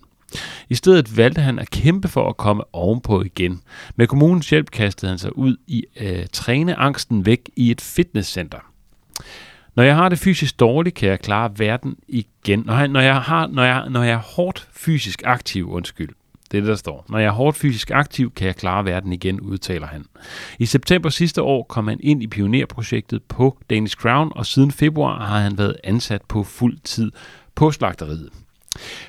I 0.68 0.74
stedet 0.74 1.16
valgte 1.16 1.40
han 1.40 1.58
at 1.58 1.70
kæmpe 1.70 2.08
for 2.08 2.28
at 2.28 2.36
komme 2.36 2.62
ovenpå 2.72 3.22
igen. 3.22 3.60
Med 3.96 4.06
kommunens 4.06 4.50
hjælp 4.50 4.70
kastede 4.70 5.10
han 5.10 5.18
sig 5.18 5.38
ud 5.38 5.56
i 5.66 5.84
at 5.96 6.30
træne 6.30 6.74
angsten 6.74 7.26
væk 7.26 7.50
i 7.56 7.70
et 7.70 7.80
fitnesscenter. 7.80 8.73
Når 9.76 9.82
jeg 9.82 9.96
har 9.96 10.08
det 10.08 10.18
fysisk 10.18 10.60
dårligt, 10.60 10.94
kan 10.94 11.08
jeg 11.08 11.20
klare 11.20 11.50
verden 11.56 11.96
igen. 12.08 12.62
Når 12.66 12.74
jeg, 12.74 12.88
når 12.88 13.00
jeg, 13.00 13.16
har, 13.16 13.46
når 13.46 13.62
jeg, 13.62 13.86
når 13.90 14.02
jeg 14.02 14.12
er 14.12 14.36
hårdt 14.36 14.68
fysisk 14.72 15.22
aktiv, 15.24 15.70
undskyld, 15.70 16.08
det 16.50 16.58
er 16.58 16.62
det, 16.62 16.68
der 16.68 16.76
står. 16.76 17.04
Når 17.08 17.18
jeg 17.18 17.26
er 17.26 17.32
hårdt 17.32 17.56
fysisk 17.56 17.90
aktiv, 17.90 18.32
kan 18.32 18.46
jeg 18.46 18.56
klare 18.56 18.84
verden 18.84 19.12
igen, 19.12 19.40
udtaler 19.40 19.86
han. 19.86 20.04
I 20.58 20.66
september 20.66 21.08
sidste 21.08 21.42
år 21.42 21.62
kom 21.62 21.88
han 21.88 22.00
ind 22.02 22.22
i 22.22 22.26
pionerprojektet 22.26 23.22
på 23.22 23.58
Danish 23.70 23.96
Crown, 23.96 24.32
og 24.34 24.46
siden 24.46 24.72
februar 24.72 25.26
har 25.26 25.40
han 25.40 25.58
været 25.58 25.76
ansat 25.84 26.22
på 26.22 26.44
fuld 26.44 26.78
tid 26.84 27.12
på 27.54 27.70
slagteriet. 27.70 28.28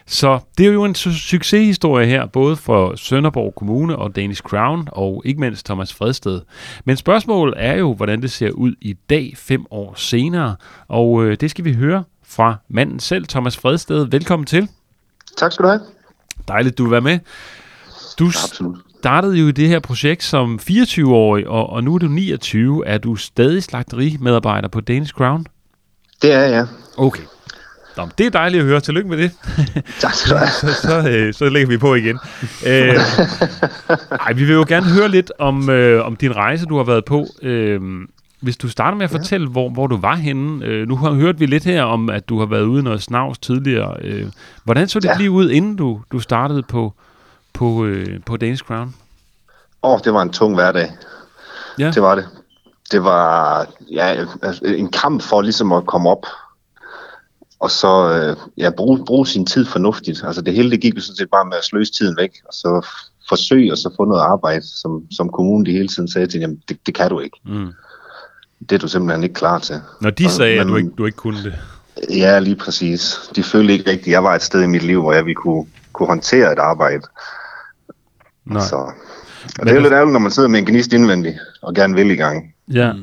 Så 0.06 0.39
det 0.58 0.67
er 0.67 0.71
jo 0.71 0.84
en 0.84 0.95
su- 0.95 1.19
succeshistorie 1.30 2.08
her, 2.08 2.25
både 2.25 2.56
for 2.56 2.95
Sønderborg 2.95 3.56
Kommune 3.56 3.95
og 3.95 4.15
Danish 4.15 4.41
Crown, 4.41 4.88
og 4.91 5.21
ikke 5.25 5.39
mindst 5.39 5.65
Thomas 5.65 5.93
Fredsted. 5.93 6.41
Men 6.86 6.97
spørgsmålet 6.97 7.54
er 7.58 7.73
jo, 7.73 7.93
hvordan 7.93 8.21
det 8.21 8.32
ser 8.32 8.51
ud 8.51 8.73
i 8.82 8.93
dag, 9.10 9.34
fem 9.38 9.65
år 9.71 9.93
senere, 9.97 10.56
og 10.88 11.23
øh, 11.23 11.38
det 11.39 11.51
skal 11.51 11.65
vi 11.65 11.73
høre 11.73 12.04
fra 12.28 12.56
manden 12.69 12.99
selv, 12.99 13.28
Thomas 13.28 13.58
Fredsted. 13.58 14.06
Velkommen 14.06 14.45
til. 14.45 14.69
Tak 15.38 15.51
skal 15.51 15.63
du 15.63 15.69
have. 15.69 15.82
Dejligt, 16.47 16.78
du 16.78 16.84
vil 16.84 16.91
være 16.91 17.01
med. 17.01 17.19
Du 18.19 18.25
Absolut. 18.28 18.78
startede 18.99 19.36
jo 19.38 19.47
i 19.47 19.51
det 19.51 19.67
her 19.67 19.80
projekt 19.80 20.23
som 20.23 20.60
24-årig, 20.69 21.47
og, 21.47 21.69
og 21.69 21.84
nu 21.84 21.95
er 21.95 21.99
du 21.99 22.08
29. 22.08 22.88
Er 22.88 22.97
du 22.97 23.15
stadig 23.15 23.63
slagterimedarbejder 23.63 24.67
på 24.67 24.82
Danish 24.82 25.13
Crown? 25.13 25.45
Det 26.21 26.32
er 26.34 26.39
jeg. 26.41 26.67
Okay. 26.97 27.23
Nå, 27.97 28.08
det 28.17 28.25
er 28.25 28.29
dejligt 28.29 28.62
at 28.62 28.67
høre. 28.67 28.79
Tillykke 28.79 29.10
med 29.10 29.17
det. 29.17 29.31
Tak 29.99 30.13
skal 30.13 30.31
du 30.34 30.38
have. 30.38 30.49
så, 30.49 30.73
så, 30.81 31.10
øh, 31.10 31.34
så 31.34 31.49
lægger 31.49 31.67
vi 31.67 31.77
på 31.77 31.95
igen. 31.95 32.19
Øh, 32.65 32.95
ej, 34.25 34.34
vi 34.34 34.43
vil 34.45 34.53
jo 34.53 34.65
gerne 34.67 34.86
høre 34.86 35.10
lidt 35.10 35.31
om, 35.39 35.69
øh, 35.69 36.05
om 36.05 36.15
din 36.15 36.36
rejse, 36.36 36.65
du 36.65 36.77
har 36.77 36.84
været 36.84 37.05
på. 37.05 37.25
Øh, 37.41 37.81
hvis 38.41 38.58
du 38.58 38.69
starter 38.69 38.97
med 38.97 39.03
at 39.05 39.12
fortælle, 39.12 39.47
hvor, 39.47 39.69
hvor 39.69 39.88
du 39.88 39.97
var 39.97 40.15
henne. 40.15 40.65
Øh, 40.65 40.88
nu 40.88 40.95
har 40.95 41.12
hørt 41.12 41.39
vi 41.39 41.45
lidt 41.45 41.63
her 41.63 41.84
om, 41.84 42.10
at 42.10 42.29
du 42.29 42.39
har 42.39 42.45
været 42.45 42.63
ude 42.63 42.84
noget 42.84 43.01
snavs 43.01 43.38
tidligere. 43.38 43.95
Øh, 44.01 44.25
hvordan 44.63 44.88
så 44.88 44.99
dit 44.99 45.10
Ja. 45.10 45.17
liv 45.19 45.31
ud, 45.31 45.49
inden 45.49 45.75
du, 45.75 46.01
du 46.12 46.19
startede 46.19 46.63
på, 46.63 46.93
på, 47.53 47.86
øh, 47.86 48.19
på 48.25 48.38
Danish 48.38 48.63
Crown? 48.63 48.95
Åh, 49.84 49.91
oh, 49.93 49.99
det 50.03 50.13
var 50.13 50.21
en 50.21 50.29
tung 50.29 50.55
hverdag. 50.55 50.91
Ja. 51.79 51.91
Det 51.91 52.01
var 52.01 52.15
det. 52.15 52.27
Det 52.91 53.03
var 53.03 53.65
ja, 53.91 54.25
altså, 54.43 54.65
en 54.65 54.91
kamp 54.91 55.21
for 55.21 55.41
ligesom 55.41 55.71
at 55.71 55.86
komme 55.86 56.10
op. 56.10 56.25
Og 57.65 57.71
så 57.71 57.93
øh, 58.17 58.36
ja, 58.58 58.69
bruge, 58.69 59.06
bruge 59.06 59.28
sin 59.28 59.45
tid 59.45 59.65
fornuftigt. 59.65 60.23
Altså 60.28 60.41
det 60.41 60.54
hele 60.54 60.71
det 60.71 60.82
gik 60.82 60.95
jo 60.95 61.01
sådan 61.01 61.15
set 61.15 61.30
bare 61.32 61.45
med 61.45 61.58
at 61.58 61.63
sløse 61.63 61.91
tiden 61.93 62.17
væk. 62.17 62.32
Og 62.47 62.54
så 62.54 62.88
forsøge 63.30 63.71
og 63.71 63.78
så 63.78 63.89
få 63.97 64.06
noget 64.06 64.21
arbejde, 64.21 64.62
som, 64.82 65.04
som 65.12 65.30
kommunen 65.30 65.65
de 65.65 65.71
hele 65.71 65.88
tiden 65.88 66.08
sagde 66.12 66.28
til, 66.28 66.39
jamen 66.39 66.60
det, 66.69 66.78
det 66.86 66.93
kan 66.95 67.10
du 67.10 67.19
ikke. 67.19 67.38
Mm. 67.45 67.71
Det 68.69 68.71
er 68.75 68.80
du 68.80 68.88
simpelthen 68.88 69.23
ikke 69.23 69.36
klar 69.36 69.60
til. 69.60 69.75
Når 70.01 70.10
de 70.10 70.25
Og- 70.25 70.32
sagde, 70.32 70.60
at 70.60 70.67
du 70.67 70.75
ikke, 70.75 70.89
du 70.97 71.06
ikke 71.06 71.15
kunne 71.15 71.43
det. 71.43 71.54
Ja, 72.10 72.39
lige 72.39 72.56
præcis. 72.56 73.15
De 73.36 73.43
følte 73.43 73.73
ikke 73.73 73.89
rigtigt, 73.91 74.08
at 74.08 74.12
jeg 74.12 74.23
var 74.23 74.36
et 74.36 74.41
sted 74.41 74.63
i 74.63 74.67
mit 74.67 74.84
liv, 74.84 75.01
hvor 75.01 75.13
jeg 75.13 75.25
ville 75.25 75.36
kunne, 75.36 75.65
kunne 75.93 76.08
håndtere 76.08 76.54
et 76.54 76.60
arbejde. 76.60 77.01
Nej. 78.45 78.62
Så. 78.62 78.75
Og 79.60 79.65
det 79.65 79.69
er 79.69 79.75
jo 79.75 79.82
lidt 79.82 79.93
ærgerligt, 79.93 80.13
når 80.13 80.19
man 80.19 80.32
sidder 80.32 80.49
med 80.49 80.60
en 80.60 80.65
gnist 80.65 80.93
indvendig 80.93 81.39
og 81.62 81.73
gerne 81.73 81.93
vil 81.95 82.12
i 82.12 82.15
gang. 82.15 82.54
Ja. 82.73 82.93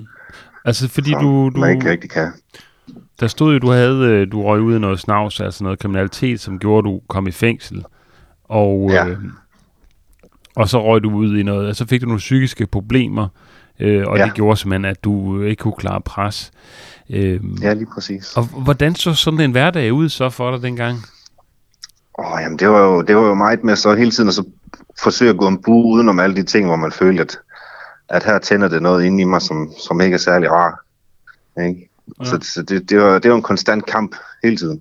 Altså, 0.64 0.88
fordi 0.88 1.10
Så 1.10 1.18
du, 1.18 1.50
du, 1.54 1.60
man 1.60 1.76
ikke 1.76 1.90
rigtig 1.90 2.10
kan. 2.10 2.32
Der 3.22 3.28
stod 3.28 3.52
jo, 3.52 3.58
du 3.58 3.70
havde, 3.70 3.98
øh, 4.06 4.32
du 4.32 4.42
røg 4.42 4.60
ud 4.60 4.76
i 4.76 4.78
noget 4.78 5.00
snavs, 5.00 5.40
altså 5.40 5.64
noget 5.64 5.78
kriminalitet, 5.78 6.40
som 6.40 6.58
gjorde, 6.58 6.88
du 6.88 7.00
kom 7.08 7.26
i 7.26 7.30
fængsel. 7.30 7.84
Og, 8.44 8.90
Ja. 8.90 9.06
øh, 9.08 9.16
og 10.56 10.68
så 10.68 10.84
røg 10.84 11.02
du 11.02 11.10
ud 11.10 11.36
i 11.38 11.42
noget, 11.42 11.68
og 11.68 11.76
så 11.76 11.86
fik 11.86 12.00
du 12.00 12.06
nogle 12.06 12.18
psykiske 12.18 12.66
problemer, 12.66 13.28
øh, 13.80 14.06
og 14.06 14.18
Ja. 14.18 14.24
det 14.24 14.34
gjorde 14.34 14.56
simpelthen, 14.56 14.84
at 14.84 15.04
du 15.04 15.38
øh, 15.40 15.50
ikke 15.50 15.60
kunne 15.60 15.74
klare 15.78 16.00
pres. 16.00 16.50
Øh, 17.10 17.40
Ja, 17.62 17.72
lige 17.72 17.86
præcis. 17.94 18.36
Og 18.36 18.44
hvordan 18.44 18.94
så 18.94 19.14
sådan 19.14 19.40
en 19.40 19.50
hverdag 19.50 19.92
ud 19.92 20.08
så 20.08 20.30
for 20.30 20.50
dig 20.50 20.62
dengang? 20.62 20.98
Åh, 22.18 22.38
jamen, 22.42 22.58
det 22.58 22.68
var, 22.68 22.78
jo, 22.80 23.02
det 23.02 23.16
var 23.16 23.22
jo 23.22 23.34
meget 23.34 23.64
med 23.64 23.76
så 23.76 23.94
hele 23.94 24.10
tiden 24.10 24.28
at 24.28 24.34
så 24.34 24.44
forsøge 25.02 25.30
at 25.30 25.36
gå 25.38 25.48
en 25.48 25.62
bue 25.62 25.84
udenom 25.94 26.20
alle 26.20 26.36
de 26.36 26.42
ting, 26.42 26.66
hvor 26.66 26.76
man 26.76 26.92
følte, 26.92 27.22
at, 27.22 27.38
at 28.08 28.24
her 28.24 28.38
tænder 28.38 28.68
det 28.68 28.82
noget 28.82 29.04
inde 29.04 29.22
i 29.22 29.24
mig, 29.24 29.42
som, 29.42 29.72
som 29.88 30.00
ikke 30.00 30.14
er 30.14 30.18
særlig 30.18 30.50
rar. 30.50 30.84
Ikke? 31.62 31.88
Ja. 32.08 32.24
Ja. 32.24 32.30
Så, 32.30 32.52
så 32.54 32.62
det, 32.62 32.90
det, 32.90 33.00
var, 33.00 33.18
det 33.18 33.30
var 33.30 33.36
en 33.36 33.42
konstant 33.42 33.86
kamp 33.86 34.16
hele 34.44 34.56
tiden. 34.56 34.80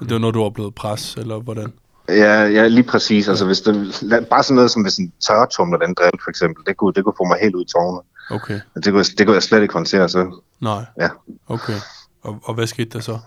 Det 0.00 0.10
var 0.10 0.18
når 0.18 0.30
du 0.30 0.42
oplevede 0.42 0.72
pres, 0.72 1.14
eller 1.14 1.38
hvordan? 1.40 1.72
Ja, 2.08 2.42
ja, 2.44 2.66
lige 2.66 2.82
præcis. 2.82 3.28
Altså, 3.28 3.46
hvis 3.46 3.60
det, 3.60 3.94
bare 4.30 4.42
sådan 4.42 4.54
noget 4.54 4.70
som 4.70 4.82
hvis 4.82 4.96
en 4.96 5.12
tørretumler, 5.26 5.78
den 5.78 5.94
drill 5.94 6.18
for 6.24 6.30
eksempel, 6.30 6.64
det 6.66 6.76
kunne, 6.76 6.92
det 6.92 7.04
kunne 7.04 7.14
få 7.18 7.24
mig 7.24 7.38
helt 7.42 7.54
ud 7.54 7.64
i 7.64 7.68
tårne. 7.72 8.00
Okay. 8.30 8.60
Det 8.74 8.84
kunne, 8.84 8.98
jeg- 8.98 9.18
det 9.18 9.26
kunne 9.26 9.34
jeg 9.34 9.42
slet 9.42 9.62
ikke 9.62 9.74
håndtere, 9.74 10.08
så 10.08 10.40
Nej. 10.60 10.84
ja. 11.00 11.08
Okay. 11.48 11.72
Og, 12.22 12.38
og 12.44 12.54
hvad 12.54 12.66
skete 12.66 12.90
der 12.90 13.00
så? 13.00 13.18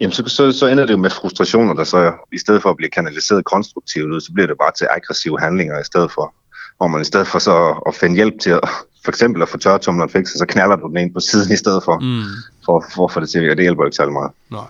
Jamen, 0.00 0.12
så, 0.12 0.24
så, 0.26 0.52
så 0.52 0.66
ender 0.66 0.86
det 0.86 0.92
jo 0.92 0.98
med 0.98 1.10
frustrationer, 1.10 1.74
der 1.74 1.84
så 1.84 2.12
i 2.32 2.38
stedet 2.38 2.62
for 2.62 2.70
at 2.70 2.76
blive 2.76 2.90
kanaliseret 2.90 3.44
konstruktivt 3.44 4.12
ud, 4.12 4.20
så 4.20 4.32
bliver 4.32 4.46
det 4.46 4.56
bare 4.60 4.72
til 4.78 4.86
aggressive 4.90 5.40
handlinger 5.40 5.80
i 5.80 5.84
stedet 5.84 6.12
for. 6.12 6.34
Hvor 6.76 6.86
man 6.86 7.00
i 7.00 7.04
stedet 7.04 7.26
for 7.26 7.38
så 7.38 7.66
at, 7.68 7.76
at 7.86 7.94
finde 7.94 8.14
hjælp 8.16 8.34
til 8.40 8.50
at, 8.50 8.60
for 9.04 9.10
eksempel 9.10 9.42
at 9.42 9.48
få 9.48 9.58
tørretumleren 9.58 10.10
fikset, 10.10 10.38
så 10.38 10.46
knaller 10.46 10.76
du 10.76 10.88
den 10.88 10.96
ind 10.96 11.14
på 11.14 11.20
siden 11.20 11.52
i 11.52 11.56
stedet 11.56 11.84
for, 11.84 11.98
Mm. 11.98 12.22
for, 12.64 12.84
for 12.94 13.04
at 13.04 13.12
få 13.12 13.20
det 13.20 13.28
til 13.30 13.38
at 13.38 13.42
virke. 13.42 13.54
Det 13.56 13.62
hjælper 13.64 13.82
jo 13.82 13.86
ikke 13.86 13.96
særlig 13.96 14.12
meget. 14.12 14.30
Nej, 14.50 14.64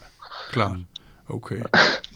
klart. 0.52 0.76
Okay. 1.28 1.56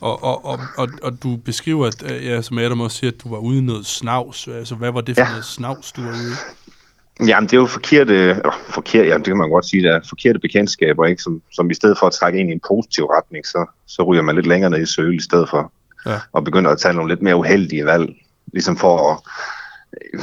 Og, 0.01 0.25
og, 0.25 0.45
og, 0.45 0.59
og, 0.77 0.89
og 1.03 1.23
du 1.23 1.37
beskriver, 1.37 1.87
at, 1.87 2.13
øh, 2.13 2.27
ja, 2.27 2.43
som 2.43 2.59
Adam 2.59 2.81
også 2.81 2.97
siger, 2.99 3.11
at 3.11 3.23
du 3.25 3.29
var 3.31 3.39
ude 3.39 3.59
i 3.59 3.61
noget 3.61 3.87
snavs. 3.87 4.49
Altså, 4.49 4.75
hvad 4.75 4.93
var 4.93 5.01
det 5.01 5.17
for 5.17 5.23
ja. 5.23 5.29
Noget 5.29 5.45
snavs, 5.45 5.93
du 5.93 6.03
var 6.03 6.11
ude 6.11 6.33
i? 6.33 7.27
Jamen, 7.29 7.49
det 7.49 7.57
er 7.57 7.61
jo 7.61 7.67
forkerte, 7.67 8.15
eller 8.15 8.59
forkert, 8.69 9.07
ja, 9.07 9.15
det 9.17 9.25
kan 9.25 9.37
man 9.37 9.51
godt 9.51 9.67
sige, 9.67 9.83
det 9.83 9.91
er 9.91 10.01
forkerte 10.09 10.39
bekendtskaber, 10.39 11.07
ikke? 11.07 11.23
Som, 11.23 11.43
som 11.53 11.71
i 11.71 11.75
stedet 11.75 11.99
for 11.99 12.07
at 12.07 12.13
trække 12.13 12.39
ind 12.39 12.51
i 12.51 12.53
en 12.53 12.61
positiv 12.69 13.05
retning, 13.05 13.47
så, 13.47 13.67
så 13.87 14.03
ryger 14.03 14.23
man 14.23 14.35
lidt 14.35 14.47
længere 14.47 14.71
ned 14.71 14.83
i 14.83 14.87
søl 14.87 15.17
i 15.17 15.21
stedet 15.23 15.49
for. 15.51 15.73
Ja. 16.07 16.21
Og 16.33 16.45
begynder 16.45 16.71
at 16.71 16.79
tage 16.79 16.95
nogle 16.95 17.11
lidt 17.11 17.23
mere 17.23 17.37
uheldige 17.37 17.85
valg. 17.87 18.09
Ligesom 18.53 18.77
for 18.77 19.13
at, 19.13 19.19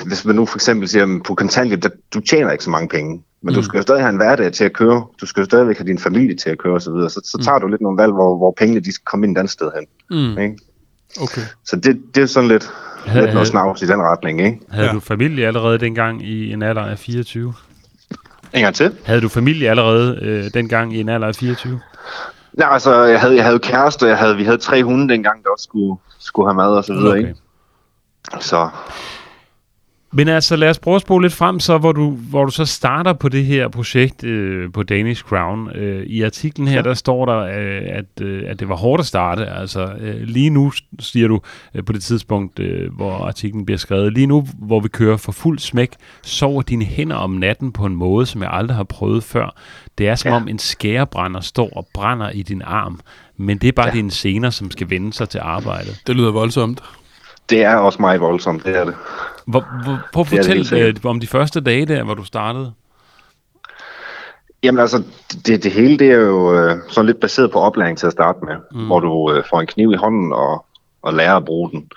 hvis 0.06 0.26
man 0.26 0.36
nu 0.36 0.45
for 0.45 0.58
eksempel 0.58 0.88
siger, 0.88 1.04
at 1.15 1.23
på 1.23 1.36
kontanthjælp, 1.36 1.84
der, 1.84 1.89
du 2.13 2.19
tjener 2.19 2.52
ikke 2.52 2.63
så 2.63 2.69
mange 2.69 2.88
penge, 2.89 3.12
men 3.12 3.23
mm. 3.41 3.54
du 3.54 3.60
Mm. 3.60 3.63
skal 3.63 3.78
jo 3.78 3.82
stadig 3.82 4.02
have 4.02 4.10
en 4.10 4.15
hverdag 4.15 4.52
til 4.54 4.63
at 4.63 4.73
køre. 4.73 5.06
Du 5.21 5.26
skal 5.26 5.41
jo 5.41 5.45
stadigvæk 5.45 5.78
have 5.78 5.88
din 5.88 5.99
familie 5.99 6.36
til 6.36 6.49
at 6.49 6.58
køre 6.58 6.73
osv. 6.73 6.82
Så, 6.84 6.91
videre. 6.91 7.10
så, 7.10 7.21
så 7.26 7.38
tager 7.43 7.60
du 7.60 7.67
lidt 7.67 7.82
nogle 7.82 8.02
valg, 8.02 8.13
hvor, 8.13 8.38
hvor 8.38 8.54
pengene 8.58 8.80
de 8.80 8.91
skal 8.93 9.06
komme 9.06 9.28
ind 9.28 9.38
et 9.38 9.39
andet 9.39 9.52
sted 9.52 9.71
hen. 9.76 9.86
Mm. 10.36 10.41
Ikke? 10.41 10.58
Okay. 11.21 11.41
Så 11.65 11.76
det, 11.76 12.02
det 12.15 12.23
er 12.23 12.28
sådan 12.28 12.47
lidt, 12.49 12.69
Havde- 13.06 13.26
lidt 13.26 13.34
noget 13.34 13.47
snavs 13.47 13.82
i 13.82 13.88
den 13.88 14.02
retning. 14.02 14.41
Ikke? 14.41 14.60
Havde 14.69 14.88
Ja. 14.88 14.93
du 14.93 14.99
familie 14.99 15.47
allerede 15.47 15.78
dengang 15.78 16.23
i 16.28 16.54
en 16.54 16.62
alder 16.63 16.82
af 16.82 16.99
24? 16.99 17.54
En 18.54 18.62
gang 18.62 18.76
til. 18.76 18.91
Havde 19.04 19.21
du 19.21 19.30
familie 19.30 19.69
allerede 19.69 20.19
øh, 20.21 20.54
dengang 20.54 20.95
i 20.95 20.99
en 20.99 21.10
alder 21.10 21.28
af 21.28 21.36
24? 21.36 21.80
Nej, 22.54 22.67
altså, 22.71 23.04
jeg 23.04 23.21
havde, 23.21 23.36
jeg 23.36 23.43
havde 23.45 23.60
kæreste, 23.60 24.06
jeg 24.06 24.17
havde, 24.17 24.36
vi 24.38 24.43
havde 24.43 24.58
tre 24.58 24.84
hunde 24.84 25.13
dengang, 25.13 25.43
der 25.43 25.49
også 25.49 25.63
skulle, 25.63 25.95
skulle 26.19 26.47
have 26.49 26.56
mad 26.56 26.67
og 26.78 26.84
så 26.84 26.93
videre, 26.93 27.10
okay. 27.10 27.19
ikke? 27.19 27.36
Så 28.39 28.69
Men 30.15 30.28
altså, 30.28 30.56
lad 30.56 30.69
os 30.69 30.80
prøve 30.80 30.95
at 30.95 31.02
spole 31.02 31.26
lidt 31.26 31.34
frem, 31.34 31.60
så, 31.60 31.78
hvor, 31.78 31.91
du, 31.91 32.10
hvor 32.12 32.45
du 32.45 32.52
så 32.52 32.65
starter 32.65 33.13
på 33.13 33.30
det 33.30 33.45
her 33.45 33.67
projekt 33.67 34.23
øh, 34.23 34.71
på 34.71 34.84
Danish 34.84 35.23
Crown. 35.23 35.69
Øh, 35.76 36.06
I 36.06 36.21
artiklen 36.21 36.67
her, 36.67 36.76
ja. 36.76 36.82
der 36.82 36.93
står 36.93 37.26
der, 37.26 37.39
øh, 37.39 37.82
at, 37.86 38.21
øh, 38.21 38.43
at 38.47 38.60
det 38.60 38.69
var 38.69 38.76
hårdt 38.76 38.99
at 38.99 39.06
starte. 39.06 39.45
Altså, 39.45 39.93
øh, 39.99 40.21
lige 40.21 40.49
nu, 40.49 40.71
siger 40.99 41.28
du 41.28 41.39
øh, 41.76 41.86
på 41.86 41.93
det 41.93 42.04
tidspunkt, 42.04 42.60
øh, 42.60 42.95
hvor 42.95 43.12
artiklen 43.12 43.65
bliver 43.65 43.78
skrevet, 43.78 44.13
lige 44.13 44.28
nu, 44.28 44.47
hvor 44.58 44.80
vi 44.80 44.88
kører 44.88 45.17
for 45.17 45.32
fuld 45.32 45.60
smæk, 45.60 45.91
sover 46.23 46.62
dine 46.62 46.86
hænder 46.86 47.15
om 47.15 47.32
natten 47.32 47.71
på 47.71 47.86
en 47.86 47.95
måde, 47.95 48.26
som 48.26 48.41
jeg 48.41 48.49
aldrig 48.52 48.78
har 48.78 48.84
prøvet 48.84 49.23
før. 49.23 49.56
Det 49.97 50.08
er 50.08 50.15
som 50.15 50.30
ja. 50.30 50.36
Om 50.36 50.47
en 50.47 50.60
skærebrænder 50.60 51.39
står 51.39 51.69
og 51.76 51.88
brænder 51.93 52.30
i 52.30 52.41
din 52.41 52.62
arm. 52.65 52.99
Men 53.38 53.58
det 53.58 53.67
er 53.67 53.71
bare 53.71 53.86
ja. 53.86 53.91
Ja. 53.91 53.97
dine 53.97 54.12
sener, 54.12 54.49
som 54.49 54.71
skal 54.71 54.89
vende 54.89 55.13
sig 55.13 55.30
til 55.30 55.39
arbejdet. 55.43 56.02
Det 56.08 56.15
lyder 56.15 56.32
voldsomt. 56.32 56.82
det 57.49 57.63
er 57.63 57.76
også 57.76 58.02
meget 58.02 58.21
voldsomt, 58.21 58.65
det 58.65 58.78
er 58.78 58.86
det. 58.86 58.95
Hvor, 59.45 59.84
hvor, 59.84 59.99
prøv 60.13 60.21
at 60.21 60.27
fortælle 60.27 60.88
øh, 60.88 60.95
om 61.03 61.19
de 61.19 61.27
første 61.27 61.62
dage 61.62 61.86
der, 61.86 62.03
hvor 62.03 62.13
du 62.13 62.23
startede. 62.23 62.73
Jamen 64.63 64.79
altså, 64.79 65.03
det, 65.47 65.63
det 65.63 65.71
hele 65.71 65.99
det 65.99 66.12
er 66.12 66.17
jo 66.17 66.56
øh, 66.56 66.77
sådan 66.89 67.06
lidt 67.06 67.19
baseret 67.19 67.51
på 67.51 67.60
oplæring 67.60 67.97
til 67.97 68.08
at 68.08 68.13
starte 68.13 68.39
med, 68.45 68.56
mm. 68.71 68.86
hvor 68.86 68.99
du 68.99 69.34
øh, 69.34 69.43
får 69.49 69.62
en 69.62 69.67
kniv 69.67 69.91
i 69.91 69.95
hånden 69.95 70.34
og, 70.34 70.65
og 71.01 71.13
lærer 71.13 71.36
at 71.36 71.45
bruge 71.45 71.71
den. 71.71 71.89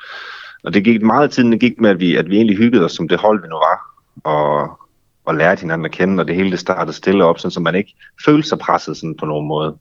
Og 0.65 0.75
det 0.75 0.85
gik 0.85 1.03
meget 1.03 1.31
tid, 1.31 1.45
det 1.45 1.61
gik 1.61 1.81
med, 1.81 1.91
at 1.91 2.01
vi, 2.01 2.17
at 2.17 2.31
vi 2.31 2.37
egentlig 2.37 2.57
hyggede 2.57 2.85
os 2.85 2.93
som 2.93 3.09
det 3.09 3.21
hold, 3.21 3.43
vi 3.43 3.49
nu 3.49 3.55
var, 3.55 4.03
og, 4.25 4.79
og 5.25 5.35
lærte 5.35 5.61
hinanden 5.61 5.85
at 5.85 5.91
kende, 5.91 6.21
og 6.21 6.29
det 6.29 6.37
hele 6.37 6.51
det 6.51 6.59
startede 6.59 6.97
stille 6.97 7.25
op, 7.25 7.39
sådan, 7.39 7.51
så 7.51 7.61
man 7.61 7.75
ikke 7.75 7.95
følte 8.25 8.49
sig 8.49 8.59
presset 8.59 8.97
sådan 8.97 9.17
på 9.17 9.27
nogen 9.27 9.49
måde. 9.49 9.77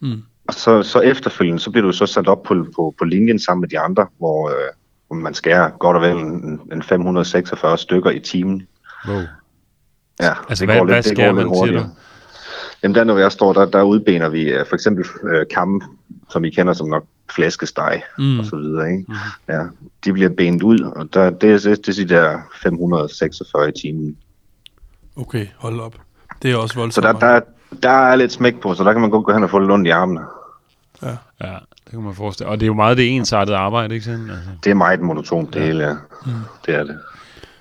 Mm. 0.00 0.22
Og 0.48 0.54
så, 0.54 0.82
så 0.82 1.00
efterfølgende, 1.00 1.60
så 1.60 1.70
bliver 1.70 1.86
du 1.86 1.92
så 1.92 2.06
sat 2.06 2.28
op 2.28 2.42
på, 2.42 2.66
på, 2.76 2.94
på 2.98 3.04
linjen 3.04 3.38
sammen 3.38 3.60
med 3.60 3.68
de 3.68 3.78
andre, 3.78 4.06
hvor, 4.18 4.48
øh, 4.48 4.54
hvor 4.54 4.79
man 5.16 5.34
skærer 5.34 5.70
godt 5.70 5.96
og 5.96 6.02
vel 6.02 6.16
en, 6.16 6.60
en 6.72 6.82
546 6.82 7.78
stykker 7.78 8.10
i 8.10 8.18
timen. 8.20 8.66
Wow. 9.08 9.20
Ja, 10.20 10.32
Altså, 10.48 10.64
hvad- 10.64 10.84
hvad 10.84 11.02
skærer 11.02 11.32
man, 11.32 11.54
siger 11.54 11.78
du? 11.80 11.84
Jamen 12.82 12.94
der, 12.94 13.04
når 13.04 13.18
jeg 13.18 13.32
står, 13.32 13.52
der, 13.52 13.64
der 13.64 13.82
udbener 13.82 14.28
vi 14.28 14.42
øh, 14.42 14.66
for 14.66 14.74
eksempel 14.74 15.04
øh, 15.24 15.46
kamme, 15.54 15.80
som 16.30 16.44
I 16.44 16.50
kender 16.50 16.72
som 16.72 16.88
nok 16.88 17.04
flæskesteg 17.34 18.02
Mm. 18.18 18.38
og 18.38 18.44
så 18.44 18.56
videre. 18.56 18.90
Ikke? 18.90 19.04
Mm. 19.08 19.14
Ja, 19.48 19.62
de 20.04 20.12
bliver 20.12 20.28
benet 20.28 20.62
ud, 20.62 20.80
og 20.80 21.14
der, 21.14 21.30
det, 21.30 21.50
er, 21.66 21.74
det 21.74 21.88
er 21.88 21.92
de 22.06 22.14
der 22.14 22.38
546 22.62 23.68
i 23.68 23.72
timen. 23.82 24.16
Okay, 25.16 25.46
hold 25.58 25.80
op. 25.80 25.94
Det 26.42 26.50
er 26.50 26.56
også 26.56 26.72
Så 26.72 26.78
voldsomt. 26.80 27.04
der, 27.06 27.12
der, 27.12 27.40
der 27.82 27.90
er 27.90 28.16
lidt 28.16 28.32
smæk 28.32 28.60
på, 28.60 28.74
så 28.74 28.84
der 28.84 28.92
kan 28.92 29.00
man 29.00 29.10
godt 29.10 29.24
gå 29.26 29.32
hen 29.32 29.44
og 29.44 29.50
få 29.50 29.58
lidt 29.58 29.70
ondt 29.70 29.86
i 29.86 29.90
armene. 29.90 30.20
Ja. 31.02 31.16
Ja, 31.40 31.56
det 31.90 31.96
kan 31.96 32.04
man 32.04 32.14
forestille. 32.14 32.50
Og 32.50 32.60
det 32.60 32.62
er 32.62 32.66
jo 32.66 32.74
meget 32.74 32.96
det 32.96 33.16
ensartede 33.16 33.56
arbejde, 33.56 33.94
ikke 33.94 34.04
sådan? 34.04 34.30
Altså. 34.30 34.50
Det 34.64 34.70
er 34.70 34.74
meget 34.74 35.00
monotont, 35.00 35.54
det 35.54 35.62
hele. 35.62 35.84
Ja. 35.84 35.94
Mm. 36.26 36.32
Det 36.66 36.74
er 36.74 36.84
det. 36.84 36.98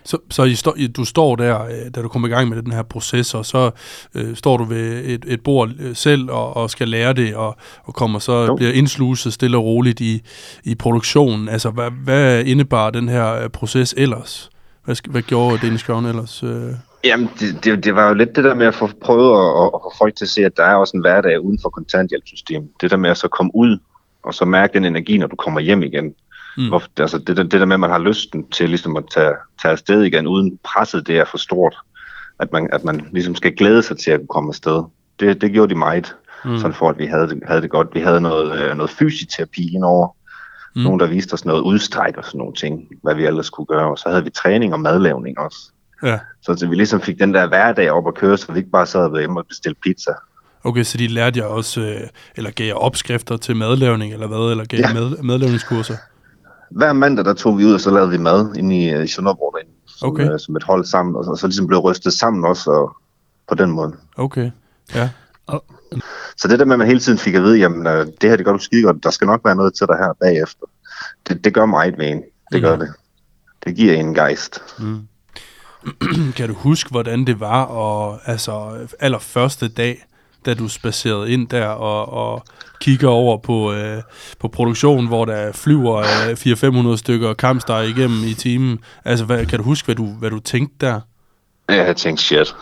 Så, 0.04 0.18
så 0.30 0.44
I 0.44 0.56
stå, 0.56 0.76
du 0.98 1.06
står 1.06 1.36
der, 1.36 1.64
øh, 1.64 1.72
da 1.96 2.02
du 2.02 2.08
kommer 2.08 2.28
i 2.28 2.32
gang 2.32 2.50
med 2.50 2.62
den 2.62 2.72
her 2.72 2.84
proces, 2.84 3.34
og 3.34 3.46
så 3.46 3.72
øh, 4.16 4.36
står 4.36 4.58
du 4.58 4.64
ved 4.64 5.06
et, 5.06 5.26
et 5.28 5.42
bord 5.44 5.70
øh, 5.80 5.96
selv 5.96 6.32
og, 6.32 6.58
og 6.58 6.70
skal 6.70 6.88
lære 6.88 7.14
det, 7.14 7.36
og, 7.36 7.58
og 7.84 7.94
kommer 7.94 8.20
så 8.20 8.46
Jo. 8.46 8.56
bliver 8.56 8.72
indsluset 8.72 9.34
stille 9.34 9.58
og 9.58 9.64
roligt 9.64 10.02
i, 10.02 10.22
i 10.64 10.76
produktionen. 10.76 11.50
Altså, 11.50 11.70
hvad, 11.70 11.92
hvad 12.04 12.44
indebar 12.46 12.90
den 12.90 13.10
her 13.10 13.44
øh, 13.44 13.50
proces 13.50 13.94
ellers? 13.98 14.50
Hvad, 14.86 14.96
hvad 15.10 15.22
gjorde 15.22 15.58
Danish 15.62 15.86
Crown 15.86 16.06
ellers? 16.06 16.44
Øh? 16.44 16.74
Jamen, 17.04 17.30
det, 17.40 17.64
det, 17.64 17.84
det 17.84 17.96
var 17.96 18.08
jo 18.08 18.14
lidt 18.14 18.36
det 18.36 18.44
der 18.44 18.56
med 18.56 18.66
at 18.66 18.76
få 18.76 18.90
prøvet 19.02 19.32
at, 19.32 19.64
at, 19.64 19.72
at 19.76 19.80
få 19.84 19.94
folk 19.98 20.16
til 20.16 20.26
at 20.26 20.30
se, 20.30 20.46
at 20.46 20.58
der 20.58 20.64
er 20.64 20.76
også 20.76 20.98
en 20.98 21.02
hverdag 21.02 21.40
uden 21.40 21.60
for 21.62 21.70
kontanthjælpssystemet. 21.70 22.70
Det 22.82 22.92
der 22.92 22.98
med 22.98 23.10
at 23.10 23.18
så 23.18 23.28
komme 23.28 23.52
ud, 23.56 23.78
og 24.30 24.34
så 24.34 24.46
mærke 24.46 24.74
den 24.74 24.86
energi, 24.86 25.18
når 25.18 25.28
du 25.28 25.36
kommer 25.36 25.60
hjem 25.60 25.84
igen. 25.84 26.14
Mm. 26.58 26.68
Hvor, 26.68 26.84
altså 27.00 27.18
det, 27.18 27.38
der- 27.38 27.44
det 27.44 27.52
der 27.60 27.66
med, 27.66 27.74
at 27.74 27.80
man 27.80 27.90
har 27.90 28.00
lysten 28.00 28.50
til 28.50 28.70
ligesom 28.70 28.96
at 28.98 29.04
tage, 29.14 29.34
tage 29.62 29.72
afsted 29.72 30.04
igen, 30.04 30.28
uden 30.28 30.60
presset 30.64 31.08
det 31.08 31.18
er 31.20 31.26
for 31.26 31.38
stort. 31.38 31.76
At 32.40 32.52
man, 32.52 32.70
at 32.72 32.84
man 32.84 33.08
ligesom 33.12 33.36
skal 33.36 33.56
glæde 33.56 33.84
sig 33.84 33.98
til 33.98 34.12
at 34.12 34.20
kunne 34.20 34.28
komme 34.28 34.50
afsted. 34.50 34.84
Det, 35.20 35.42
det 35.42 35.52
gjorde 35.52 35.70
de 35.74 35.80
meget, 35.80 36.16
mm. 36.46 36.58
sådan 36.58 36.74
for 36.74 36.90
at 36.90 36.98
vi 37.00 37.06
havde 37.06 37.42
havde 37.48 37.62
det 37.62 37.70
godt. 37.70 37.88
Vi 37.94 38.00
havde 38.00 38.22
noget, 38.22 38.62
øh, 38.62 38.76
noget 38.78 38.90
fysioterapi 38.90 39.74
indover. 39.76 40.08
Mm. 40.76 40.82
Nogen, 40.82 41.00
der 41.00 41.08
viste 41.08 41.34
os 41.34 41.46
noget 41.46 41.62
udstræk 41.62 42.18
og 42.18 42.26
sådan 42.26 42.38
nogle 42.38 42.54
ting, 42.54 42.88
hvad 43.04 43.16
vi 43.16 43.26
ellers 43.26 43.50
kunne 43.50 43.66
gøre. 43.66 43.92
Og 43.92 43.98
så 43.98 44.10
havde 44.10 44.24
vi 44.24 44.30
træning 44.30 44.74
og 44.74 44.80
madlavning 44.80 45.40
også. 45.40 45.58
Ja, 46.04 46.20
Så 46.42 46.68
vi 46.70 46.76
ligesom 46.76 47.02
fik 47.02 47.20
den 47.20 47.34
der 47.34 47.48
hverdag 47.48 47.92
op 47.92 48.08
at 48.08 48.16
køre, 48.16 48.38
så 48.38 48.52
vi 48.52 48.58
ikke 48.60 48.72
bare 48.72 48.86
sad 48.86 49.20
hjemme 49.20 49.40
og 49.40 49.48
bestilte 49.48 49.80
pizza. 49.84 50.12
Okay, 50.64 50.84
så 50.84 50.98
de 50.98 51.08
lærte 51.08 51.40
jer 51.40 51.46
også, 51.46 51.82
øh, 51.82 52.02
eller 52.36 52.52
gav 52.52 52.68
jer 52.68 52.74
opskrifter 52.74 53.38
til 53.38 53.56
madlavning, 53.56 54.14
eller 54.14 54.28
hvad, 54.28 54.52
eller 54.52 54.66
gav 54.66 54.80
ja. 54.80 54.94
Med, 54.94 55.18
madlavningskurser? 55.24 55.96
Hver 56.72 56.94
mandag, 56.94 57.26
der 57.26 57.34
tog 57.34 57.58
vi 57.58 57.66
ud, 57.66 57.74
og 57.74 57.82
så 57.82 57.92
lavede 57.92 58.10
vi 58.12 58.18
mad 58.18 58.56
inde 58.56 58.80
i, 58.80 58.90
øh, 58.90 59.04
i 59.04 59.08
Sønderborg 59.08 59.54
derinde, 59.56 59.72
som, 59.88 60.10
Okay. 60.10 60.32
øh, 60.34 60.40
som 60.40 60.56
et 60.56 60.64
hold 60.64 60.86
sammen, 60.86 61.16
og 61.16 61.24
så, 61.24 61.32
og 61.32 61.38
så 61.38 61.48
ligesom 61.48 61.68
blev 61.68 61.80
rystet 61.80 62.14
sammen 62.14 62.46
også, 62.46 62.72
og 62.72 62.96
på 63.48 63.56
den 63.56 63.72
måde. 63.72 63.96
Okay, 64.18 64.52
ja. 64.96 65.10
Så 66.38 66.48
det 66.48 66.60
der 66.60 66.66
med, 66.66 66.74
at 66.74 66.80
man 66.80 66.88
hele 66.88 67.00
tiden 67.00 67.18
fik 67.18 67.34
at 67.36 67.42
vide, 67.44 67.58
jamen 67.60 67.88
øh, 67.88 68.06
det 68.22 68.30
her, 68.30 68.36
det 68.36 68.46
gør 68.46 68.52
du 68.54 68.60
skide 68.60 68.84
godt, 68.84 69.04
der 69.04 69.10
skal 69.10 69.28
nok 69.28 69.42
være 69.46 69.56
noget 69.56 69.74
til 69.74 69.88
dig 69.88 69.96
her 69.98 70.14
bagefter. 70.22 70.66
Det, 71.28 71.44
det 71.44 71.54
gør 71.54 71.66
meget 71.66 71.98
ved 71.98 72.06
en. 72.08 72.22
Det 72.52 72.62
gør 72.62 72.76
Mhm. 72.76 72.86
det. 72.86 72.94
Det 73.66 73.76
giver 73.76 73.94
en 73.94 74.14
gejst. 74.14 74.62
Mm. 74.80 75.00
Kan 76.38 76.48
du 76.50 76.54
huske, 76.54 76.90
hvordan 76.90 77.26
det 77.28 77.40
var, 77.40 77.64
og 77.64 78.20
altså 78.26 78.72
allerførste 79.00 79.68
dag, 79.68 80.06
da 80.46 80.54
du 80.54 80.68
spacerede 80.68 81.32
ind 81.32 81.48
der 81.48 81.66
og, 81.68 82.14
og 82.14 82.44
kigger 82.82 83.08
over 83.10 83.38
på, 83.38 83.74
øh, 83.74 84.02
på 84.40 84.48
produktionen, 84.48 85.08
hvor 85.08 85.26
der 85.26 85.52
flyver 85.52 85.98
øh, 85.98 86.94
400-500 86.94 86.98
stykker 86.98 87.34
kampsteg 87.34 87.88
igennem 87.88 88.24
i 88.24 88.34
timen. 88.34 88.80
Altså, 89.06 89.26
hvad, 89.26 89.46
kan 89.46 89.60
du 89.60 89.64
huske, 89.66 89.86
hvad 89.86 89.96
du, 89.96 90.06
hvad 90.06 90.30
du 90.30 90.40
tænkte 90.40 90.86
der? 90.86 91.00
Ja, 91.70 91.84
jeg 91.86 91.96
tænkte, 91.96 92.24
shit. 92.24 92.56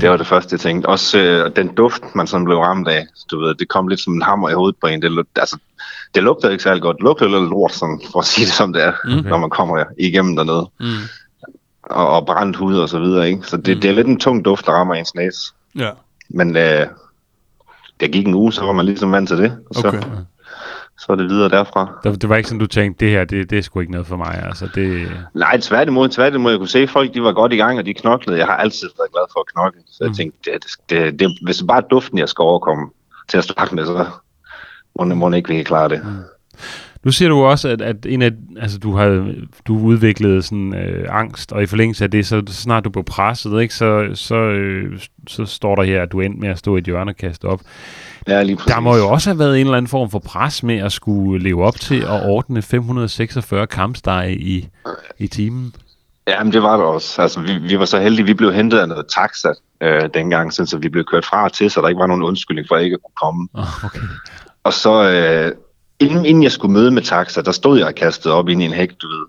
Det 0.00 0.10
var 0.10 0.16
det 0.16 0.26
første, 0.26 0.52
jeg 0.54 0.60
tænkte. 0.60 0.86
Også 0.86 1.18
øh, 1.18 1.56
den 1.56 1.74
duft, 1.74 2.02
man 2.14 2.26
sådan 2.26 2.44
blev 2.44 2.58
ramt 2.58 2.88
af, 2.88 3.06
du 3.30 3.40
ved, 3.40 3.54
det 3.54 3.68
kom 3.68 3.88
lidt 3.88 4.00
som 4.00 4.12
en 4.14 4.22
hammer 4.22 4.48
i 4.48 4.52
hovedet 4.54 4.76
på 4.80 4.86
en. 4.86 5.02
Det, 5.02 5.26
altså, 5.36 5.56
det 6.14 6.22
lugtede 6.22 6.52
ikke 6.52 6.62
særlig 6.64 6.82
godt. 6.82 6.96
Det 6.96 7.02
lugtede 7.04 7.30
lidt 7.30 7.42
lort, 7.50 7.72
sådan, 7.74 8.00
for 8.12 8.18
at 8.18 8.24
sige 8.26 8.44
det 8.46 8.52
som 8.54 8.72
det 8.72 8.84
er, 8.84 8.92
Okay. 9.04 9.18
okay. 9.18 9.28
når 9.28 9.38
man 9.38 9.50
kommer 9.50 9.84
igennem 9.98 10.36
dernede. 10.36 10.70
Mm. 10.80 10.86
Og, 11.82 12.08
og 12.10 12.26
brændt 12.26 12.56
hud 12.56 12.76
og 12.76 12.88
så 12.88 12.98
videre, 12.98 13.28
ikke? 13.30 13.42
Så 13.46 13.56
det, 13.56 13.76
Mm. 13.76 13.80
det 13.80 13.90
er 13.90 13.94
lidt 13.94 14.06
en 14.06 14.20
tung 14.20 14.44
duft, 14.44 14.66
der 14.66 14.72
rammer 14.72 14.94
ens 14.94 15.14
næse. 15.14 15.38
Ja, 15.78 15.90
Men 16.30 16.56
øh, 16.56 16.86
der 18.00 18.08
gik 18.08 18.26
en 18.26 18.34
uge, 18.34 18.52
så 18.52 18.64
var 18.64 18.72
man 18.72 18.86
ligesom 18.86 19.12
vant 19.12 19.28
til 19.28 19.38
det. 19.38 19.58
Og 19.68 19.74
så, 19.74 19.88
okay. 19.88 20.02
så 20.98 21.06
er 21.12 21.16
det 21.16 21.28
videre 21.28 21.48
derfra. 21.48 21.98
Det, 22.04 22.28
var 22.28 22.36
ikke 22.36 22.48
sådan, 22.48 22.58
du 22.60 22.66
tænkte, 22.66 23.04
det 23.04 23.12
her, 23.12 23.24
det, 23.24 23.50
det 23.50 23.58
er 23.58 23.62
sgu 23.62 23.80
ikke 23.80 23.92
noget 23.92 24.06
for 24.06 24.16
mig. 24.16 24.42
Altså, 24.46 24.68
det, 24.74 25.10
Nej, 25.34 25.60
tværtimod, 25.60 26.08
tværtimod. 26.08 26.50
Jeg 26.52 26.58
kunne 26.58 26.68
se, 26.68 26.78
at 26.78 26.90
folk 26.90 27.14
de 27.14 27.22
var 27.22 27.32
godt 27.32 27.52
i 27.52 27.56
gang, 27.56 27.78
og 27.78 27.86
de 27.86 27.94
knoklede. 27.94 28.38
Jeg 28.38 28.46
har 28.46 28.56
altid 28.56 28.88
været 28.98 29.12
glad 29.12 29.22
for 29.32 29.40
at 29.40 29.46
knokle. 29.54 29.80
Så 29.86 29.98
jeg 30.00 30.08
Mm. 30.08 30.14
tænkte, 30.14 30.50
det, 30.52 30.64
det, 30.90 31.20
det, 31.20 31.38
hvis 31.44 31.56
det 31.56 31.66
bare 31.66 31.82
er 31.82 31.88
duften, 31.88 32.18
jeg 32.18 32.28
skal 32.28 32.42
overkomme 32.42 32.86
til 33.28 33.38
at 33.38 33.44
starte 33.44 33.74
med, 33.74 33.86
så 33.86 34.06
må, 34.98 35.04
må 35.04 35.30
ikke, 35.32 35.48
vi 35.48 35.54
kan 35.56 35.64
klare 35.64 35.88
det. 35.88 36.02
Nu 37.04 37.10
siger 37.10 37.28
du 37.28 37.42
også, 37.42 37.68
at, 37.68 37.82
at 37.82 38.06
en 38.06 38.22
af, 38.22 38.30
altså, 38.60 38.78
du 38.78 38.94
har 38.96 39.32
du 39.66 39.78
udviklet 39.78 40.44
sådan 40.44 40.74
øh, 40.74 41.06
angst, 41.10 41.52
og 41.52 41.62
i 41.62 41.66
forlængelse 41.66 42.04
af 42.04 42.10
det, 42.10 42.26
så 42.26 42.42
snart 42.46 42.84
du 42.84 42.90
blev 42.90 43.04
presset, 43.04 43.62
ikke, 43.62 43.74
så, 43.74 44.10
så, 44.14 44.34
øh, 44.34 45.00
så 45.28 45.44
står 45.44 45.74
der 45.74 45.82
her, 45.82 46.02
at 46.02 46.12
du 46.12 46.20
endte 46.20 46.40
med 46.40 46.48
at 46.48 46.58
stå 46.58 46.76
i 46.76 46.78
et 46.78 46.84
hjørne 46.84 47.10
og 47.10 47.16
kaste 47.16 47.44
op. 47.44 47.60
Ja, 48.28 48.42
lige 48.42 48.56
præcis. 48.56 48.72
Der 48.72 48.80
må 48.80 48.96
jo 48.96 49.08
også 49.08 49.30
have 49.30 49.38
været 49.38 49.60
en 49.60 49.66
eller 49.66 49.76
anden 49.76 49.88
form 49.88 50.10
for 50.10 50.18
pres 50.18 50.62
med 50.62 50.78
at 50.78 50.92
skulle 50.92 51.44
leve 51.44 51.64
op 51.64 51.76
til 51.76 52.00
at 52.00 52.30
ordne 52.30 52.62
546 52.62 53.66
kampstege 53.66 54.34
i, 54.34 54.68
i 55.18 55.26
timen. 55.26 55.74
Ja, 56.26 56.44
men 56.44 56.52
det 56.52 56.62
var 56.62 56.76
der 56.76 56.84
også. 56.84 57.22
Altså, 57.22 57.40
vi, 57.40 57.58
vi 57.58 57.78
var 57.78 57.84
så 57.84 58.00
heldige, 58.00 58.26
vi 58.26 58.34
blev 58.34 58.52
hentet 58.52 58.78
af 58.78 58.88
noget 58.88 59.06
taxa 59.06 59.52
øh, 59.80 60.08
dengang, 60.14 60.52
så 60.52 60.78
vi 60.82 60.88
blev 60.88 61.04
kørt 61.04 61.24
fra 61.24 61.44
og 61.44 61.52
til, 61.52 61.70
så 61.70 61.80
der 61.80 61.88
ikke 61.88 61.98
var 61.98 62.06
nogen 62.06 62.22
undskyldning 62.22 62.68
for 62.68 62.74
at 62.74 62.84
ikke 62.84 62.94
at 62.94 63.00
kunne 63.02 63.20
komme. 63.22 63.48
Oh, 63.54 63.84
okay. 63.84 64.00
Og 64.64 64.72
så, 64.72 65.10
øh, 65.10 65.52
inden, 66.00 66.24
inden 66.24 66.42
jeg 66.42 66.52
skulle 66.52 66.72
møde 66.72 66.90
med 66.90 67.02
taxa, 67.02 67.40
der 67.40 67.52
stod 67.52 67.78
jeg 67.78 67.86
og 67.86 67.94
kastede 67.94 68.34
op 68.34 68.48
ind 68.48 68.62
i 68.62 68.64
en 68.64 68.72
hæk, 68.72 68.90
du 69.02 69.08
ved. 69.08 69.26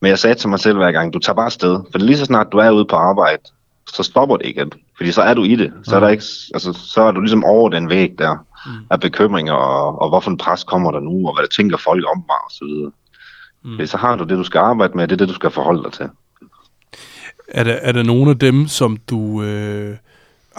Men 0.00 0.08
jeg 0.08 0.18
sagde 0.18 0.34
til 0.34 0.48
mig 0.48 0.60
selv 0.60 0.76
hver 0.76 0.92
gang, 0.92 1.12
du 1.14 1.18
tager 1.18 1.34
bare 1.34 1.46
afsted. 1.46 1.80
For 1.90 1.98
lige 1.98 2.18
så 2.18 2.24
snart 2.24 2.46
du 2.52 2.58
er 2.58 2.70
ude 2.70 2.84
på 2.84 2.96
arbejde, 2.96 3.42
så 3.88 4.02
stopper 4.02 4.36
det 4.36 4.46
igen. 4.46 4.72
Fordi 4.96 5.12
så 5.12 5.22
er 5.22 5.34
du 5.34 5.44
i 5.44 5.56
det. 5.56 5.72
Så 5.82 5.96
er, 5.96 6.00
der 6.00 6.08
ikke, 6.08 6.24
altså, 6.54 6.72
så 6.72 7.02
er 7.02 7.10
du 7.10 7.20
ligesom 7.20 7.44
over 7.44 7.68
den 7.68 7.90
væg 7.90 8.18
der 8.18 8.36
mm. 8.66 8.72
af 8.90 9.00
bekymringer, 9.00 9.52
og, 9.52 10.02
og 10.02 10.08
hvorfor 10.08 10.30
en 10.30 10.36
pres 10.36 10.64
kommer 10.64 10.90
der 10.90 11.00
nu, 11.00 11.28
og 11.28 11.34
hvad 11.34 11.42
der 11.42 11.48
tænker 11.48 11.76
folk 11.76 12.04
om 12.14 12.24
mig, 12.28 12.36
og 12.44 12.50
så 12.50 12.64
videre. 12.64 12.90
Mm. 13.64 13.74
Fordi 13.74 13.86
så 13.86 13.96
har 13.96 14.16
du 14.16 14.24
det, 14.24 14.38
du 14.38 14.44
skal 14.44 14.58
arbejde 14.58 14.92
med, 14.96 15.08
det 15.08 15.12
er 15.12 15.16
det, 15.16 15.28
du 15.28 15.34
skal 15.34 15.50
forholde 15.50 15.82
dig 15.82 15.92
til. 15.92 16.08
Er 17.48 17.64
der, 17.64 17.72
er 17.72 17.92
der 17.92 18.02
nogle 18.02 18.30
af 18.30 18.38
dem, 18.38 18.68
som 18.68 18.96
du... 18.96 19.42
Øh 19.42 19.96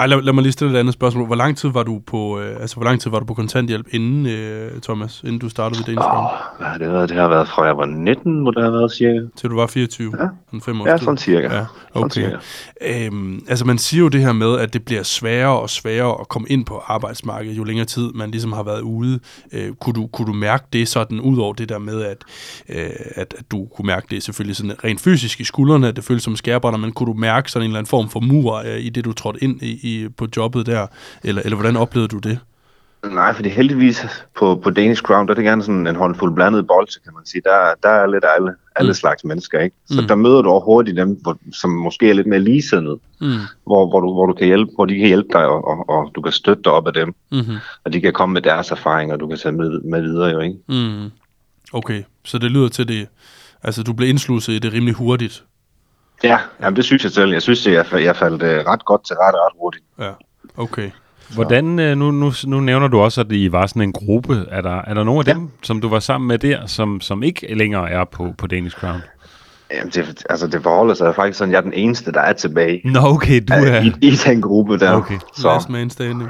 ej, 0.01 0.07
lad, 0.07 0.21
lad 0.21 0.33
mig 0.33 0.41
lige 0.41 0.51
stille 0.51 0.73
et 0.73 0.79
andet 0.79 0.93
spørgsmål. 0.93 1.25
Hvor 1.25 1.35
lang 1.35 1.57
tid 1.57 1.69
var 1.69 1.83
du 1.83 2.01
på, 2.07 2.39
øh, 2.39 2.61
altså, 2.61 2.75
hvor 2.75 2.85
lang 2.85 3.01
tid 3.01 3.11
var 3.11 3.19
du 3.19 3.25
på 3.25 3.33
kontanthjælp 3.33 3.87
inden, 3.91 4.25
øh, 4.25 4.81
Thomas, 4.81 5.21
inden 5.23 5.39
du 5.39 5.49
startede 5.49 5.79
ved 5.79 5.85
Danish 5.85 6.07
Åh, 6.07 6.23
hvad 6.57 6.67
har 6.67 6.77
det 6.77 6.91
været? 6.91 7.09
Det 7.09 7.17
har 7.17 7.27
været 7.27 7.47
fra 7.47 7.63
jeg 7.63 7.77
var 7.77 7.85
19, 7.85 8.41
hvor 8.41 8.51
det 8.51 8.63
har 8.63 8.71
været 8.71 8.91
cirka. 8.91 9.19
Til 9.35 9.49
du 9.49 9.55
var 9.55 9.67
24? 9.67 10.13
Ja, 10.19 10.27
en 10.53 10.61
fem 10.61 10.81
år 10.81 10.87
ja 10.87 10.97
sådan 10.97 11.17
cirka. 11.17 11.55
Ja, 11.55 11.65
Sådan 11.93 12.03
okay. 12.03 12.21
cirka. 12.21 13.05
Øhm, 13.05 13.45
altså 13.49 13.65
man 13.65 13.77
siger 13.77 14.01
jo 14.01 14.07
det 14.07 14.21
her 14.21 14.33
med, 14.33 14.59
at 14.59 14.73
det 14.73 14.85
bliver 14.85 15.03
sværere 15.03 15.59
og 15.59 15.69
sværere 15.69 16.19
at 16.19 16.29
komme 16.29 16.47
ind 16.49 16.65
på 16.65 16.81
arbejdsmarkedet, 16.87 17.57
jo 17.57 17.63
længere 17.63 17.85
tid 17.85 18.11
man 18.15 18.31
ligesom 18.31 18.53
har 18.53 18.63
været 18.63 18.81
ude. 18.81 19.19
Øh, 19.53 19.73
kunne, 19.73 19.93
du, 19.93 20.07
kunne 20.07 20.27
du 20.27 20.33
mærke 20.33 20.65
det 20.73 20.87
sådan, 20.87 21.19
ud 21.19 21.37
over 21.37 21.53
det 21.53 21.69
der 21.69 21.79
med, 21.79 22.01
at, 22.01 22.17
øh, 22.69 22.89
at, 23.15 23.35
at 23.39 23.51
du 23.51 23.67
kunne 23.75 23.87
mærke 23.87 24.07
det 24.09 24.23
selvfølgelig 24.23 24.55
sådan 24.55 24.83
rent 24.83 25.01
fysisk 25.01 25.39
i 25.39 25.43
skuldrene, 25.43 25.87
at 25.87 25.95
det 25.95 26.03
føles 26.03 26.23
som 26.23 26.35
skærbrænder, 26.35 26.79
men 26.79 26.91
kunne 26.91 27.07
du 27.07 27.19
mærke 27.19 27.51
sådan 27.51 27.63
en 27.63 27.69
eller 27.69 27.79
anden 27.79 27.89
form 27.89 28.09
for 28.09 28.19
mur 28.19 28.55
øh, 28.55 28.79
i 28.79 28.89
det, 28.89 29.05
du 29.05 29.13
trådte 29.13 29.43
ind 29.43 29.61
i, 29.61 29.79
i 29.83 29.90
på 30.17 30.27
jobbet 30.37 30.65
der? 30.65 30.87
Eller, 31.23 31.41
eller 31.45 31.55
hvordan 31.55 31.77
oplevede 31.77 32.07
du 32.07 32.17
det? 32.17 32.39
Nej, 33.13 33.33
fordi 33.33 33.49
heldigvis 33.49 34.05
på, 34.39 34.55
på 34.63 34.69
Danish 34.69 35.01
Crown, 35.01 35.27
der 35.27 35.33
er 35.33 35.35
det 35.35 35.43
gerne 35.43 35.63
sådan 35.63 35.87
en 35.87 35.95
håndfuld 35.95 36.33
blandet 36.35 36.67
bolse, 36.67 36.99
kan 37.03 37.13
man 37.15 37.25
sige. 37.25 37.41
Der, 37.45 37.73
der 37.83 37.89
er 37.89 38.07
lidt 38.07 38.25
alle, 38.37 38.51
alle 38.75 38.89
Mm. 38.89 38.93
slags 38.93 39.23
mennesker, 39.23 39.59
ikke? 39.59 39.75
Så 39.85 40.01
Mm. 40.01 40.07
der 40.07 40.15
møder 40.15 40.41
du 40.41 40.59
hurtigt 40.59 40.97
dem, 40.97 41.17
hvor, 41.21 41.37
som 41.53 41.69
måske 41.69 42.09
er 42.09 42.13
lidt 42.13 42.27
mere 42.27 42.39
ligesindede, 42.39 42.99
Mm. 43.21 43.27
hvor, 43.65 43.89
hvor, 43.89 43.99
du, 43.99 44.13
hvor, 44.13 44.25
du 44.25 44.33
kan 44.33 44.47
hjælpe, 44.47 44.71
hvor 44.75 44.85
de 44.85 44.97
kan 44.97 45.07
hjælpe 45.07 45.29
dig, 45.33 45.45
og, 45.47 45.67
og, 45.67 45.89
og 45.89 46.11
du 46.15 46.21
kan 46.21 46.31
støtte 46.31 46.63
dig 46.63 46.71
op 46.71 46.87
af 46.87 46.93
dem, 46.93 47.13
Mm-hmm. 47.31 47.55
og 47.85 47.93
de 47.93 48.01
kan 48.01 48.13
komme 48.13 48.33
med 48.33 48.41
deres 48.41 48.71
erfaringer, 48.71 49.13
og 49.15 49.19
du 49.19 49.27
kan 49.27 49.37
tage 49.37 49.51
med, 49.51 49.81
med 49.81 50.01
videre, 50.01 50.29
jo, 50.29 50.39
ikke? 50.39 50.55
Mm. 50.69 51.09
Okay, 51.73 52.03
så 52.25 52.37
det 52.37 52.51
lyder 52.51 52.67
til 52.69 52.87
det, 52.87 53.07
altså 53.63 53.83
du 53.83 53.93
blev 53.93 54.09
indsluset 54.09 54.53
i 54.53 54.59
det 54.59 54.73
rimelig 54.73 54.95
hurtigt. 54.95 55.43
Ja, 56.23 56.37
jamen, 56.61 56.75
det 56.75 56.85
synes 56.85 57.03
jeg 57.03 57.11
selv. 57.11 57.31
Jeg 57.31 57.41
synes, 57.41 57.67
jeg, 57.67 57.85
jeg 57.93 58.15
faldt 58.15 58.43
øh, 58.43 58.65
ret 58.67 58.85
godt 58.85 59.05
til 59.05 59.15
rette 59.15 59.37
ret 59.37 59.53
hurtigt. 59.59 59.83
Ja, 59.99 60.11
okay. 60.57 60.89
Hvordan, 61.33 61.79
øh, 61.79 61.97
nu, 61.97 62.11
nu, 62.11 62.31
nu 62.47 62.59
nævner 62.59 62.87
du 62.87 62.99
også, 62.99 63.21
at 63.21 63.31
I 63.31 63.51
var 63.51 63.65
sådan 63.65 63.81
en 63.81 63.93
gruppe. 63.93 64.45
Er 64.49 64.61
der, 64.61 64.81
er 64.81 64.93
der 64.93 65.03
nogle 65.03 65.19
af 65.19 65.27
Ja. 65.27 65.33
dem, 65.33 65.49
som 65.63 65.81
du 65.81 65.89
var 65.89 65.99
sammen 65.99 66.27
med 66.27 66.37
der, 66.39 66.65
som, 66.65 67.01
som 67.01 67.23
ikke 67.23 67.55
længere 67.55 67.89
er 67.89 68.03
på, 68.05 68.33
på 68.37 68.47
Danish 68.47 68.77
Crown? 68.77 69.01
Jamen, 69.73 69.89
det, 69.91 70.23
altså, 70.29 70.47
det 70.47 70.63
forholder 70.63 70.93
sig 70.93 71.15
faktisk 71.15 71.37
sådan, 71.37 71.51
jeg 71.51 71.57
er 71.57 71.61
den 71.61 71.73
eneste, 71.73 72.11
der 72.11 72.21
er 72.21 72.33
tilbage 72.33 72.81
Nå, 72.85 72.99
okay, 73.03 73.41
du 73.47 73.53
er... 73.53 73.81
i, 73.81 73.93
i 74.01 74.11
den 74.11 74.41
gruppe 74.41 74.79
der. 74.79 74.91
Okay. 74.91 75.17
Så. 75.35 75.41
Så, 75.41 75.47
Last 75.47 75.69
man 75.69 75.89
standing. 75.89 76.29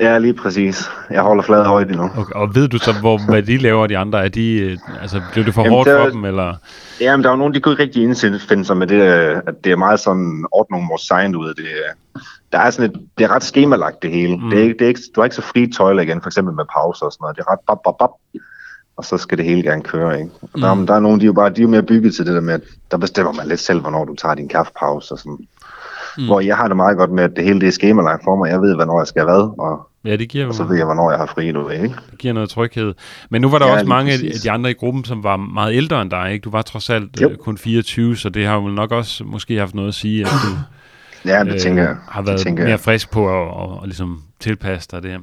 Ja, 0.00 0.18
lige 0.18 0.34
præcis. 0.34 0.90
Jeg 1.10 1.22
holder 1.22 1.42
flad 1.42 1.64
højt 1.64 1.88
endnu. 1.88 2.10
Okay, 2.16 2.32
og 2.34 2.54
ved 2.54 2.68
du 2.68 2.78
så, 2.78 2.92
hvor, 3.00 3.30
hvad 3.30 3.42
de 3.42 3.56
laver, 3.56 3.86
de 3.86 3.98
andre? 3.98 4.24
Er 4.24 4.28
de, 4.28 4.60
øh, 4.60 4.78
altså, 5.02 5.22
blev 5.32 5.44
det 5.44 5.54
for 5.54 5.62
Jamen, 5.62 5.72
hårdt 5.76 5.88
der- 5.88 6.04
for 6.04 6.10
dem, 6.10 6.24
eller? 6.24 6.54
Jamen, 7.00 7.24
der 7.24 7.30
er 7.30 7.32
jo 7.32 7.38
nogen, 7.38 7.54
de 7.54 7.60
kunne 7.60 7.72
ikke 7.72 7.82
rigtig 7.82 8.02
indfinde 8.02 8.64
sig 8.64 8.76
med 8.76 8.86
det, 8.86 9.00
øh, 9.02 9.36
at 9.46 9.54
det 9.64 9.72
er 9.72 9.76
meget 9.76 10.00
sådan 10.00 10.44
ordnung 10.52 10.88
vores 10.90 11.02
sign 11.02 11.36
ud 11.36 11.48
af 11.48 11.54
det. 11.54 11.64
øh. 11.64 12.20
Der 12.52 12.58
er 12.58 12.70
sådan 12.70 12.90
et, 12.90 13.00
det 13.18 13.24
er 13.24 13.28
ret 13.34 13.44
skemalagt 13.44 14.02
det 14.02 14.10
hele. 14.10 14.36
Mm. 14.36 14.50
Det 14.50 14.58
er 14.58 14.62
ikke, 14.62 14.74
det 14.78 14.84
er 14.84 14.88
ikke, 14.88 15.00
du 15.14 15.20
har 15.20 15.24
ikke 15.24 15.36
så 15.36 15.42
fri 15.42 15.66
tøjler 15.76 16.02
igen, 16.02 16.22
for 16.22 16.28
eksempel 16.28 16.54
med 16.54 16.64
pauser 16.76 17.06
og 17.06 17.12
sådan 17.12 17.22
noget. 17.24 17.36
Det 17.36 17.42
er 17.48 17.52
ret 17.52 17.60
bap, 17.66 17.78
bap, 17.84 17.94
bap. 17.98 18.10
Og 18.96 19.04
så 19.04 19.16
skal 19.18 19.38
det 19.38 19.44
hele 19.46 19.62
gerne 19.62 19.82
køre, 19.82 20.18
ikke? 20.20 20.30
Og 20.54 20.60
der, 20.60 20.74
Mm. 20.74 20.86
der 20.86 20.94
er 20.94 21.00
nogen, 21.00 21.20
de 21.20 21.24
er 21.24 21.26
jo 21.26 21.32
bare, 21.32 21.48
de 21.50 21.60
er 21.60 21.62
jo 21.62 21.68
mere 21.68 21.82
bygget 21.82 22.14
til 22.14 22.26
det 22.26 22.34
der 22.34 22.40
med, 22.40 22.54
at 22.54 22.60
der 22.90 22.96
bestemmer 22.96 23.32
man 23.32 23.46
lidt 23.48 23.60
selv, 23.60 23.80
hvornår 23.80 24.04
du 24.04 24.14
tager 24.14 24.34
din 24.34 24.48
kaffepause 24.48 25.12
og 25.14 25.18
sådan. 25.18 25.38
Mm. 26.18 26.24
Hvor 26.24 26.40
jeg 26.40 26.56
har 26.56 26.68
det 26.68 26.76
meget 26.76 26.96
godt 26.96 27.10
med, 27.10 27.24
at 27.24 27.30
det 27.36 27.44
hele 27.44 27.60
det 27.60 27.66
er 27.66 27.72
skemalagt 27.72 28.24
for 28.24 28.36
mig. 28.36 28.50
Jeg 28.50 28.60
ved, 28.60 28.74
hvornår 28.74 29.00
jeg 29.00 29.06
skal 29.06 29.24
hvad, 29.24 29.54
og, 29.58 29.84
Ja, 30.04 30.16
det 30.16 30.28
giver 30.28 30.46
og 30.46 30.54
så 30.54 30.64
ved 30.64 30.76
jeg, 30.76 30.84
hvornår 30.84 31.10
jeg 31.10 31.18
har 31.18 31.26
fri, 31.26 31.52
ved, 31.52 31.70
ikke? 31.72 31.94
det 32.10 32.18
giver 32.18 32.34
noget 32.34 32.50
tryghed. 32.50 32.94
Men 33.30 33.42
nu 33.42 33.48
var 33.48 33.58
der 33.58 33.66
Ja, 33.66 33.72
også 33.72 33.86
mange 33.86 34.12
af 34.12 34.18
præcis. 34.18 34.40
de 34.42 34.50
andre 34.50 34.70
i 34.70 34.74
gruppen, 34.74 35.04
som 35.04 35.24
var 35.24 35.36
meget 35.36 35.74
ældre 35.74 36.02
end 36.02 36.10
dig, 36.10 36.32
ikke? 36.32 36.44
Du 36.44 36.50
var 36.50 36.62
trods 36.62 36.90
alt 36.90 37.20
Jo. 37.20 37.28
øh, 37.30 37.36
kun 37.36 37.58
24, 37.58 38.16
så 38.16 38.28
det 38.28 38.46
har 38.46 38.54
jo 38.54 38.68
nok 38.68 38.92
også 38.92 39.24
måske 39.24 39.58
haft 39.58 39.74
noget 39.74 39.88
at 39.88 39.94
sige, 39.94 40.20
at 40.20 40.26
du 40.26 40.48
Ja, 41.28 41.44
det 41.44 41.52
øh, 41.52 41.58
tænker 41.58 41.82
jeg. 41.82 41.96
har 42.08 42.20
det 42.20 42.28
været 42.28 42.40
tænker 42.40 42.62
mere 42.62 42.70
jeg. 42.70 42.80
frisk 42.80 43.10
på 43.10 43.28
at, 43.28 43.48
at, 43.48 43.70
at, 43.72 43.78
at 43.82 43.84
ligesom 43.84 44.22
tilpasse 44.40 44.88
dig 44.92 45.02
det 45.02 45.10
her. 45.10 45.18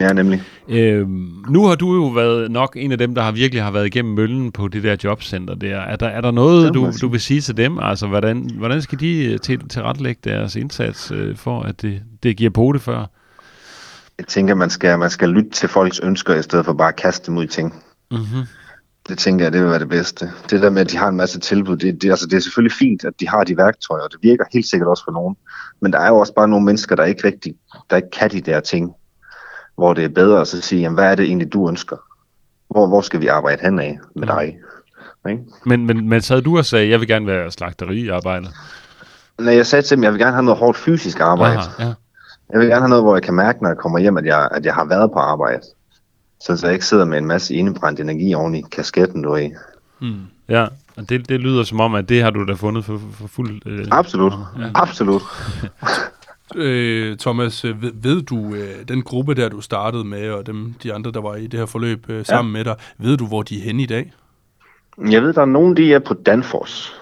Ja, 0.00 0.12
nemlig. 0.12 0.42
Øhm, 0.68 1.44
nu 1.48 1.66
har 1.66 1.74
du 1.74 1.94
jo 1.94 2.06
været 2.06 2.50
nok 2.50 2.76
en 2.76 2.92
af 2.92 2.98
dem, 2.98 3.14
der 3.14 3.22
har 3.22 3.32
virkelig 3.32 3.62
har 3.62 3.70
været 3.70 3.86
igennem 3.86 4.14
møllen 4.14 4.52
på 4.52 4.68
det 4.68 4.82
der 4.82 4.96
jobcenter 5.04 5.54
der. 5.54 5.76
Er 5.76 5.96
der, 5.96 6.06
er 6.06 6.20
der 6.20 6.30
noget, 6.30 6.74
du, 6.74 6.92
du 7.00 7.08
vil 7.08 7.20
sige 7.20 7.40
til 7.40 7.56
dem? 7.56 7.78
Altså, 7.78 8.06
hvordan, 8.06 8.50
hvordan 8.58 8.82
skal 8.82 9.00
de 9.00 9.32
øh, 9.32 9.40
til, 9.40 9.68
tilrettelægge 9.68 10.20
deres 10.24 10.56
indsats 10.56 11.10
øh, 11.10 11.36
for, 11.36 11.62
at 11.62 11.82
det, 11.82 12.02
det 12.22 12.36
giver 12.36 12.50
på 12.50 12.72
det 12.72 12.82
før? 12.82 13.06
Jeg 14.18 14.26
tænker, 14.26 14.54
man 14.54 14.70
skal, 14.70 14.98
man 14.98 15.10
skal 15.10 15.28
lytte 15.28 15.50
til 15.50 15.68
folks 15.68 16.00
ønsker, 16.00 16.34
i 16.34 16.42
stedet 16.42 16.64
for 16.64 16.72
bare 16.72 16.88
at 16.88 16.96
kaste 16.96 17.26
dem 17.26 17.38
ud 17.38 17.44
i 17.44 17.46
ting. 17.46 17.82
Mm-hmm. 18.10 18.42
Det 19.08 19.18
tænker 19.18 19.44
jeg, 19.44 19.52
det 19.52 19.60
vil 19.60 19.70
være 19.70 19.78
det 19.78 19.88
bedste. 19.88 20.30
Det 20.50 20.62
der 20.62 20.70
med, 20.70 20.80
at 20.80 20.90
de 20.90 20.96
har 20.96 21.08
en 21.08 21.16
masse 21.16 21.40
tilbud, 21.40 21.76
det, 21.76 22.02
det, 22.02 22.10
altså, 22.10 22.26
det 22.26 22.36
er 22.36 22.40
selvfølgelig 22.40 22.76
fint, 22.78 23.04
at 23.04 23.12
de 23.20 23.28
har 23.28 23.44
de 23.44 23.56
værktøjer, 23.56 24.02
og 24.02 24.10
det 24.12 24.18
virker 24.22 24.44
helt 24.52 24.66
sikkert 24.66 24.88
også 24.88 25.04
for 25.04 25.12
nogen. 25.12 25.36
Men 25.80 25.92
der 25.92 25.98
er 25.98 26.08
jo 26.08 26.16
også 26.16 26.34
bare 26.34 26.48
nogle 26.48 26.66
mennesker, 26.66 26.96
der 26.96 27.04
ikke 27.04 27.26
rigtig 27.26 27.54
der 27.90 27.96
ikke 27.96 28.10
kan 28.10 28.30
de 28.30 28.40
der 28.40 28.60
ting, 28.60 28.94
hvor 29.76 29.94
det 29.94 30.04
er 30.04 30.08
bedre 30.08 30.40
at 30.40 30.48
så 30.48 30.60
sige, 30.60 30.80
jamen, 30.80 30.94
hvad 30.94 31.10
er 31.10 31.14
det 31.14 31.24
egentlig, 31.26 31.52
du 31.52 31.68
ønsker? 31.68 31.96
Hvor, 32.70 32.86
hvor 32.86 33.00
skal 33.00 33.20
vi 33.20 33.26
arbejde 33.26 33.62
hen 33.62 33.78
af 33.78 33.98
med 34.14 34.26
dig? 34.26 34.56
Ikke? 35.30 35.42
Men, 35.64 35.86
men, 35.86 36.08
men 36.08 36.20
sad 36.20 36.42
du 36.42 36.58
og 36.58 36.64
sagde, 36.64 36.90
jeg 36.90 37.00
vil 37.00 37.08
gerne 37.08 37.26
være 37.26 37.50
slagteriarbejder? 37.50 38.48
Når 39.38 39.52
jeg 39.52 39.66
sagde 39.66 39.82
til 39.82 39.96
dem, 39.96 40.04
jeg 40.04 40.12
vil 40.12 40.20
gerne 40.20 40.32
have 40.32 40.44
noget 40.44 40.58
hårdt 40.58 40.78
fysisk 40.78 41.20
arbejde. 41.20 41.58
Aha, 41.58 41.84
ja. 41.84 41.94
Jeg 42.50 42.60
vil 42.60 42.68
gerne 42.68 42.80
have 42.80 42.88
noget, 42.88 43.04
hvor 43.04 43.16
jeg 43.16 43.22
kan 43.22 43.34
mærke, 43.34 43.62
når 43.62 43.68
jeg 43.68 43.76
kommer 43.76 43.98
hjem, 43.98 44.16
at 44.16 44.24
jeg, 44.24 44.48
at 44.50 44.64
jeg 44.64 44.74
har 44.74 44.84
været 44.84 45.10
på 45.12 45.18
arbejde. 45.18 45.62
Så, 46.40 46.56
så 46.56 46.66
jeg 46.66 46.74
ikke 46.74 46.86
sidder 46.86 47.04
med 47.04 47.18
en 47.18 47.26
masse 47.26 47.54
indebrændt 47.54 48.00
energi 48.00 48.34
oven 48.34 48.54
i 48.54 48.62
kasketten, 48.72 49.22
du 49.22 49.32
er 49.32 49.36
i. 49.36 49.50
Mm. 50.00 50.20
ja. 50.48 50.66
Og 50.96 51.08
det, 51.08 51.28
det 51.28 51.40
lyder 51.40 51.62
som 51.62 51.80
om, 51.80 51.94
at 51.94 52.08
det 52.08 52.22
har 52.22 52.30
du 52.30 52.46
da 52.46 52.52
fundet 52.52 52.84
for, 52.84 52.98
for, 52.98 53.08
for 53.12 53.28
fuld... 53.28 53.62
Øh, 53.66 53.86
Absolut. 53.90 54.32
Ja. 54.58 54.70
Absolut. 54.74 55.22
Øh, 56.54 57.16
Thomas, 57.16 57.64
øh, 57.64 57.82
ved, 57.82 57.92
ved 57.94 58.22
du, 58.22 58.54
øh, 58.54 58.88
den 58.88 59.02
gruppe 59.02 59.34
der, 59.34 59.48
du 59.48 59.60
startede 59.60 60.04
med, 60.04 60.30
og 60.30 60.46
dem, 60.46 60.74
de 60.82 60.94
andre, 60.94 61.10
der 61.12 61.20
var 61.20 61.34
i 61.36 61.46
det 61.46 61.58
her 61.60 61.66
forløb 61.66 62.10
øh, 62.10 62.24
sammen 62.26 62.52
med 62.52 62.64
dig, 62.64 62.76
ved 62.98 63.16
du, 63.16 63.26
hvor 63.26 63.42
de 63.42 63.58
er 63.58 63.62
henne 63.62 63.82
i 63.82 63.86
dag? 63.86 64.12
Jeg 65.10 65.22
ved, 65.22 65.32
der 65.32 65.40
er 65.42 65.46
nogen, 65.46 65.76
de 65.76 65.92
er 65.94 65.98
på 65.98 66.14
Danfoss. 66.14 66.96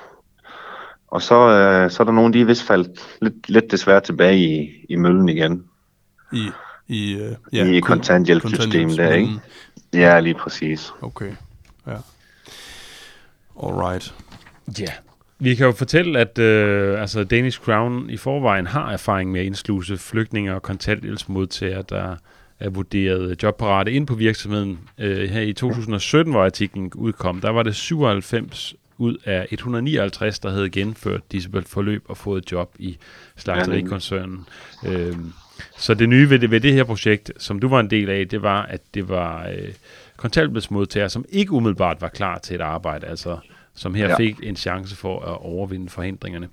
Og 1.08 1.22
så, 1.22 1.34
øh, 1.34 1.90
så 1.90 2.02
er 2.02 2.04
der 2.04 2.12
nogen, 2.12 2.32
de 2.32 2.40
er 2.40 2.44
vist 2.44 2.62
faldt 2.62 3.18
lidt, 3.22 3.48
lidt 3.48 3.70
desværre 3.70 4.00
tilbage 4.00 4.38
i, 4.38 4.70
i 4.88 4.96
møllen 4.96 5.28
igen. 5.28 5.64
I, 6.32 6.48
i, 6.88 7.14
øh, 7.14 7.32
I 7.52 7.80
kun- 7.80 7.86
kontanthjælpssystemet 7.96 8.96
der, 8.98 9.12
ikke? 9.12 9.32
Ja, 9.92 10.20
lige 10.20 10.34
præcis. 10.34 10.92
Okay, 11.02 11.30
ja. 11.86 11.96
Alright. 13.62 14.14
Ja. 14.80 14.92
Vi 15.44 15.54
kan 15.54 15.66
jo 15.66 15.72
fortælle, 15.72 16.18
at 16.18 16.38
øh, 16.38 17.00
altså 17.00 17.24
Danish 17.24 17.60
Crown 17.60 18.10
i 18.10 18.16
forvejen 18.16 18.66
har 18.66 18.92
erfaring 18.92 19.32
med 19.32 19.40
at 19.40 19.46
indsluse 19.46 19.96
flygtninge 19.96 20.54
og 20.54 20.62
kontanthjælpsmodtagere, 20.62 21.84
der 21.88 22.16
er 22.60 22.68
vurderet 22.68 23.42
jobparate 23.42 23.92
ind 23.92 24.06
på 24.06 24.14
virksomheden. 24.14 24.78
Øh, 24.98 25.30
her 25.30 25.40
i 25.40 25.52
2017, 25.52 26.32
hvor 26.32 26.44
artiklen 26.44 26.92
udkom, 26.94 27.40
der 27.40 27.50
var 27.50 27.62
det 27.62 27.76
97 27.76 28.74
ud 28.98 29.16
af 29.24 29.46
159, 29.50 30.38
der 30.38 30.50
havde 30.50 30.70
gennemført 30.70 31.32
disse 31.32 31.50
forløb 31.66 32.04
og 32.08 32.16
fået 32.16 32.52
job 32.52 32.74
i 32.78 32.98
slagterikoncernen. 33.36 34.46
Øh, 34.86 35.16
så 35.78 35.94
det 35.94 36.08
nye 36.08 36.30
ved 36.30 36.38
det, 36.38 36.50
ved 36.50 36.60
det 36.60 36.72
her 36.72 36.84
projekt, 36.84 37.32
som 37.38 37.58
du 37.58 37.68
var 37.68 37.80
en 37.80 37.90
del 37.90 38.10
af, 38.10 38.28
det 38.28 38.42
var, 38.42 38.62
at 38.62 38.80
det 38.94 39.08
var 39.08 39.48
øh, 39.48 39.68
kontanthjælpsmodtagere, 40.16 41.08
som 41.08 41.24
ikke 41.28 41.52
umiddelbart 41.52 42.00
var 42.00 42.08
klar 42.08 42.38
til 42.38 42.54
et 42.54 42.60
arbejde, 42.60 43.06
altså 43.06 43.38
som 43.76 43.94
her 43.94 44.04
ja. 44.04 44.10
Ja. 44.10 44.16
fik 44.16 44.40
en 44.42 44.56
chance 44.56 44.96
for 44.96 45.20
at 45.20 45.38
overvinde 45.40 45.88
forhindringerne. 45.88 46.48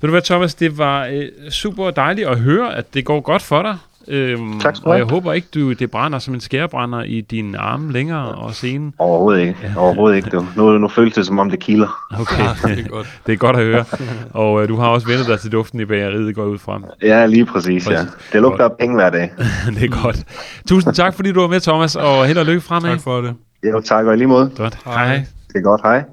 Ved 0.00 0.08
du 0.08 0.10
hvad, 0.10 0.22
Thomas, 0.22 0.54
det 0.54 0.78
var 0.78 1.06
øh, 1.06 1.50
super 1.50 1.90
dejligt 1.90 2.28
at 2.28 2.38
høre, 2.38 2.76
at 2.76 2.94
det 2.94 3.04
går 3.04 3.20
godt 3.20 3.42
for 3.42 3.62
dig, 3.62 3.78
Øhm, 4.08 4.60
Tak 4.60 4.76
skal 4.76 4.86
du 4.86 4.90
og 4.90 4.98
jeg 4.98 5.06
håber 5.06 5.32
ikke, 5.32 5.48
du 5.54 5.72
det 5.72 5.90
brænder 5.90 6.18
som 6.18 6.34
en 6.34 6.40
skærebrænder 6.40 7.02
i 7.02 7.20
din 7.20 7.54
arme 7.54 7.92
længere 7.92 8.24
og 8.34 8.54
sene. 8.54 8.92
Overhovedet 8.98 9.40
ikke. 9.40 9.74
Overhovedet 9.76 10.16
ikke. 10.16 10.30
Du. 10.30 10.46
Nu, 10.56 10.78
nu 10.78 10.88
føles 10.88 11.14
det, 11.14 11.26
som 11.26 11.38
om 11.38 11.50
det 11.50 11.58
kilder. 11.58 12.06
Okay, 12.20 12.44
det 12.76 12.84
er 12.84 12.88
godt. 12.88 13.06
det 13.26 13.32
er 13.32 13.36
godt 13.36 13.56
at 13.56 13.64
høre. 13.64 13.84
Og 14.30 14.62
øh, 14.62 14.68
du 14.68 14.76
har 14.76 14.88
også 14.88 15.06
vendt 15.06 15.26
dig 15.26 15.40
til 15.40 15.52
duften 15.52 15.80
i 15.80 15.84
bageriet, 15.84 16.34
går 16.34 16.44
ud 16.44 16.58
fra. 16.58 16.80
Ja, 17.02 17.26
lige 17.26 17.46
præcis, 17.46 17.90
ja. 17.90 17.96
Præcis. 17.96 18.30
Det 18.32 18.42
lugter 18.42 18.64
af 18.64 18.70
penge 18.80 18.94
hver 18.94 19.10
dag. 19.10 19.30
det 19.80 19.84
er 19.84 20.02
godt. 20.02 20.24
Tusind 20.68 20.94
tak, 20.94 21.14
fordi 21.14 21.32
du 21.32 21.40
var 21.40 21.48
med, 21.48 21.60
Thomas, 21.60 21.96
og 21.96 22.26
held 22.26 22.38
og 22.38 22.46
lykke 22.46 22.60
fremad. 22.60 22.90
Tak 22.90 23.00
for 23.00 23.20
det. 23.20 23.34
Jo, 23.64 23.80
tak 23.80 24.06
og 24.06 24.14
i 24.14 24.16
lige 24.16 24.28
måde. 24.28 24.50
Godt. 24.56 24.78
Hej. 24.84 25.24
Det 25.52 25.58
er 25.58 25.62
godt. 25.62 25.82
Hej. 25.82 26.04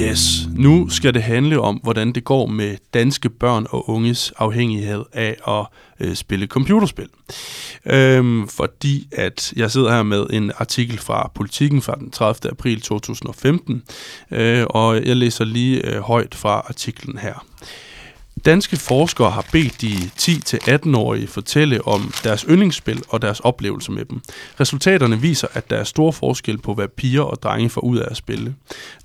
Yes, 0.00 0.48
nu 0.56 0.88
skal 0.88 1.14
det 1.14 1.22
handle 1.22 1.60
om, 1.60 1.76
hvordan 1.82 2.12
det 2.12 2.24
går 2.24 2.46
med 2.46 2.76
danske 2.94 3.30
børn 3.30 3.66
og 3.70 3.90
unges 3.90 4.32
afhængighed 4.36 5.04
af 5.12 5.36
at 5.48 5.66
øh, 6.00 6.14
spille 6.14 6.46
computerspil. 6.46 7.08
Øhm, 7.86 8.48
fordi 8.48 9.08
at 9.12 9.52
jeg 9.56 9.70
sidder 9.70 9.90
her 9.90 10.02
med 10.02 10.26
en 10.30 10.52
artikel 10.58 10.98
fra 10.98 11.30
Politiken 11.34 11.82
fra 11.82 11.94
den 11.94 12.10
30. 12.10 12.50
april 12.50 12.80
2015, 12.80 13.82
øh, 14.30 14.64
og 14.70 15.06
jeg 15.06 15.16
læser 15.16 15.44
lige 15.44 15.94
øh, 15.94 16.00
højt 16.00 16.34
fra 16.34 16.66
artiklen 16.68 17.18
her. 17.18 17.44
Danske 18.44 18.76
forskere 18.76 19.30
har 19.30 19.46
bedt 19.52 19.80
de 19.80 19.92
10-18-årige 20.20 21.26
fortælle 21.26 21.86
om 21.86 22.12
deres 22.24 22.46
yndlingsspil 22.50 23.02
og 23.08 23.22
deres 23.22 23.40
oplevelser 23.40 23.92
med 23.92 24.04
dem. 24.04 24.20
Resultaterne 24.60 25.20
viser, 25.20 25.48
at 25.52 25.70
der 25.70 25.76
er 25.76 25.84
stor 25.84 26.10
forskel 26.10 26.58
på, 26.58 26.74
hvad 26.74 26.88
piger 26.88 27.22
og 27.22 27.42
drenge 27.42 27.70
får 27.70 27.80
ud 27.80 27.98
af 27.98 28.06
at 28.10 28.16
spille. 28.16 28.54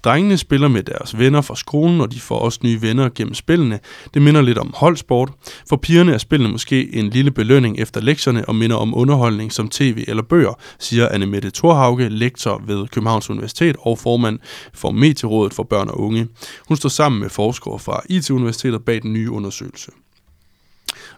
Drengene 0.04 0.38
spiller 0.38 0.68
med 0.68 0.84
deres 0.84 1.18
venner 1.18 1.42
fra 1.42 1.56
skolen, 1.56 2.02
og 2.02 2.12
de 2.12 2.20
får 2.20 2.40
også 2.40 2.60
nye 2.64 2.82
venner 2.82 3.10
gennem 3.16 3.34
spillene. 3.34 3.80
Det 4.14 4.22
minder 4.22 4.42
lidt 4.42 4.58
om 4.58 4.74
holdsport. 4.76 5.32
For 5.70 5.76
pigerne 5.76 6.14
er 6.14 6.18
spillene 6.18 6.52
måske 6.52 6.96
en 6.96 7.10
lille 7.10 7.32
belønning 7.32 7.80
efter 7.80 8.02
lektierne 8.02 8.46
og 8.46 8.56
minder 8.56 8.76
om 8.76 8.96
underholdning 8.96 9.52
som 9.52 9.70
tv 9.70 10.04
eller 10.08 10.24
bøger, 10.24 10.60
siger 10.80 11.10
Annemette 11.10 11.52
Thorhauge, 11.52 12.10
lektor 12.10 12.62
ved 12.68 12.88
Københavns 12.88 13.30
Universitet 13.30 13.76
og 13.80 14.00
formand 14.00 14.40
for 14.74 14.92
Medierådet 14.92 15.54
for 15.54 15.64
Børn 15.64 15.90
og 15.90 16.00
Unge. 16.00 16.28
Hun 16.68 16.78
står 16.78 16.90
sammen 16.90 17.22
med 17.22 17.30
forskere 17.30 17.80
fra 17.80 18.02
IT-universitetet 18.10 18.86
bag 18.86 19.02
den 19.02 19.14
nye 19.14 19.25
undersøgelse. 19.32 19.92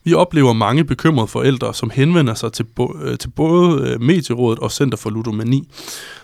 Vi 0.04 0.14
oplever 0.14 0.54
mange 0.54 0.84
bekymrede 0.84 1.28
forældre, 1.28 1.74
som 1.74 1.90
henvender 1.90 2.34
sig 2.34 2.54
til, 2.54 2.64
bo- 2.64 2.98
øh, 3.02 3.18
til 3.18 3.30
både 3.30 3.90
øh, 3.90 4.02
Medierådet 4.02 4.60
og 4.60 4.72
Center 4.72 4.98
for 4.98 5.10
Ludomani, 5.10 5.68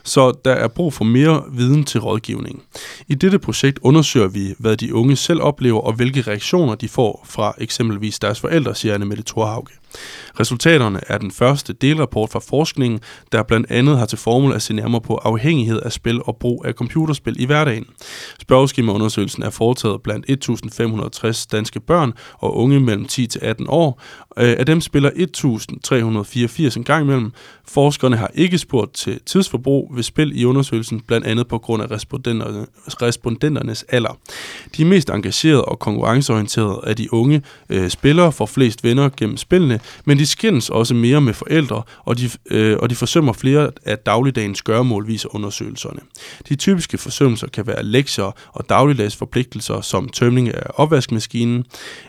så 0.04 0.32
der 0.46 0.52
er 0.52 0.68
brug 0.68 0.94
for 0.94 1.04
mere 1.04 1.44
viden 1.52 1.84
til 1.84 2.00
rådgivning. 2.00 2.64
I 3.08 3.16
dette 3.16 3.40
projekt 3.40 3.80
undersøger 3.82 4.28
vi, 4.28 4.56
hvad 4.60 4.78
de 4.78 4.96
unge 4.96 5.16
selv 5.16 5.42
oplever 5.42 5.82
og 5.82 5.94
hvilke 5.94 6.22
reaktioner 6.22 6.76
de 6.76 6.90
får 6.90 7.26
fra 7.30 7.56
eksempelvis 7.58 8.20
deres 8.20 8.40
forældre, 8.40 8.76
siger 8.76 8.94
Anne 8.94 9.06
Mette 9.06 9.24
Thorhauge. 9.24 9.68
Resultaterne 10.40 11.00
er 11.08 11.18
den 11.18 11.32
første 11.32 11.74
delrapport 11.74 12.30
fra 12.30 12.40
forskningen, 12.40 13.00
der 13.32 13.44
blandt 13.44 13.72
andet 13.72 13.98
har 13.98 14.06
til 14.06 14.18
formål 14.18 14.54
at 14.54 14.62
se 14.62 14.74
nærmere 14.74 15.02
på 15.02 15.16
afhængighed 15.16 15.80
af 15.80 15.92
spil 15.92 16.22
og 16.24 16.38
brug 16.38 16.66
af 16.66 16.74
computerspil 16.74 17.42
i 17.42 17.46
hverdagen. 17.46 17.86
Spørgeskemaundersøgelsen 18.42 19.44
er 19.44 19.50
foretaget 19.50 20.02
blandt 20.02 20.26
1560 20.30 21.46
danske 21.46 21.80
børn 21.80 22.14
og 22.34 22.58
unge 22.58 22.80
mellem 22.80 23.06
10 23.06 23.28
til 23.28 23.40
18 23.44 23.66
år. 23.70 24.02
Øh, 24.38 24.56
af 24.58 24.66
dem 24.66 24.82
spiller 24.82 25.12
1384 25.16 26.76
en 26.76 26.84
gang 26.84 27.04
imellem. 27.04 27.32
Forskerne 27.68 28.18
har 28.18 28.32
ikke 28.34 28.58
spurgt 28.58 28.94
til 28.94 29.20
tidsforbrug 29.26 29.93
ved 29.96 30.04
spil 30.04 30.42
i 30.42 30.46
undersøgelsen, 30.46 31.02
blandt 31.02 31.28
andet 31.28 31.48
på 31.48 31.58
grund 31.58 31.84
af 31.84 31.92
respondenterne, 31.92 32.66
respondenternes 32.88 33.86
alder. 33.90 34.18
De 34.78 34.86
mest 34.86 35.10
engagerede 35.10 35.66
og 35.66 35.80
konkurrenceorienterede 35.80 36.82
af 36.84 36.96
de 36.96 37.14
unge 37.14 37.42
øh, 37.70 37.90
spillere 37.90 38.32
får 38.32 38.46
flest 38.46 38.84
venner 38.84 39.10
gennem 39.18 39.38
spillene, 39.38 39.80
men 40.06 40.18
de 40.18 40.26
skændes 40.26 40.70
også 40.70 40.94
mere 40.94 41.22
med 41.22 41.34
forældre, 41.34 41.84
og 42.06 42.18
de, 42.18 42.30
øh, 42.52 42.78
og 42.80 42.90
de 42.90 42.96
forsømmer 42.96 43.34
flere 43.34 43.72
af 43.86 43.98
dagligdagens 43.98 44.62
gøremål, 44.62 45.08
viser 45.08 45.36
undersøgelserne. 45.36 46.00
De 46.50 46.56
typiske 46.56 46.98
forsømmelser 46.98 47.48
kan 47.48 47.68
være 47.68 47.84
lektier 47.84 48.36
og 48.52 48.70
dagligdags 48.70 49.16
forpligtelser 49.16 49.82
som 49.82 50.10
tømning 50.10 50.56
af 50.56 50.64
opvaskemaskinen. 50.76 51.64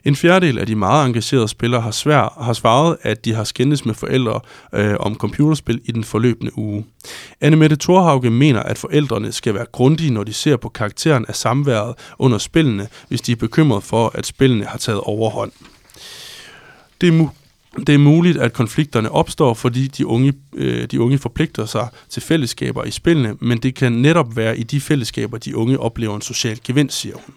En 0.05 0.17
fjerdedel 0.17 0.59
af 0.59 0.67
de 0.67 0.75
meget 0.77 1.07
engagerede 1.07 1.49
spillere 1.49 1.81
har, 1.81 1.91
svær, 1.91 2.43
har 2.43 2.53
svaret, 2.53 2.97
at 3.03 3.25
de 3.25 3.35
har 3.35 3.45
skændes 3.45 3.85
med 3.85 3.95
forældre 3.95 4.41
øh, 4.75 4.95
om 5.01 5.15
computerspil 5.15 5.81
i 5.85 5.93
den 5.93 6.05
forløbende 6.05 6.59
uge. 6.59 6.85
Mette 7.75 7.85
Thorhauge 7.85 8.31
mener, 8.31 8.61
at 8.61 8.79
forældrene 8.79 9.33
skal 9.33 9.55
være 9.55 9.67
grundige, 9.73 10.11
når 10.11 10.25
de 10.25 10.33
ser 10.33 10.57
på 10.57 10.69
karakteren 10.69 11.25
af 11.29 11.35
samværet 11.35 11.95
under 12.19 12.39
spillene, 12.39 12.89
hvis 13.09 13.21
de 13.21 13.33
er 13.33 13.37
bekymret 13.37 13.83
for, 13.85 14.11
at 14.15 14.27
spillene 14.27 14.65
har 14.65 14.79
taget 14.79 15.01
overhånd. 15.01 15.53
Det 17.01 17.09
er, 17.09 17.13
mu- 17.23 17.81
det 17.87 17.95
er 17.95 17.99
muligt, 17.99 18.39
at 18.39 18.53
konflikterne 18.53 19.11
opstår, 19.11 19.55
fordi 19.55 19.87
de 19.87 20.07
unge, 20.07 20.33
øh, 20.55 20.87
de 20.87 21.01
unge 21.01 21.19
forpligter 21.19 21.67
sig 21.67 21.89
til 22.11 22.23
fællesskaber 22.23 22.85
i 22.85 22.91
spillene, 22.91 23.37
men 23.41 23.59
det 23.59 23.75
kan 23.75 23.93
netop 23.93 24.37
være 24.37 24.59
i 24.59 24.63
de 24.63 24.81
fællesskaber, 24.81 25.39
de 25.39 25.57
unge 25.57 25.81
oplever 25.81 26.17
en 26.17 26.23
social 26.23 26.59
gevinst, 26.65 27.01
siger 27.01 27.15
hun. 27.15 27.35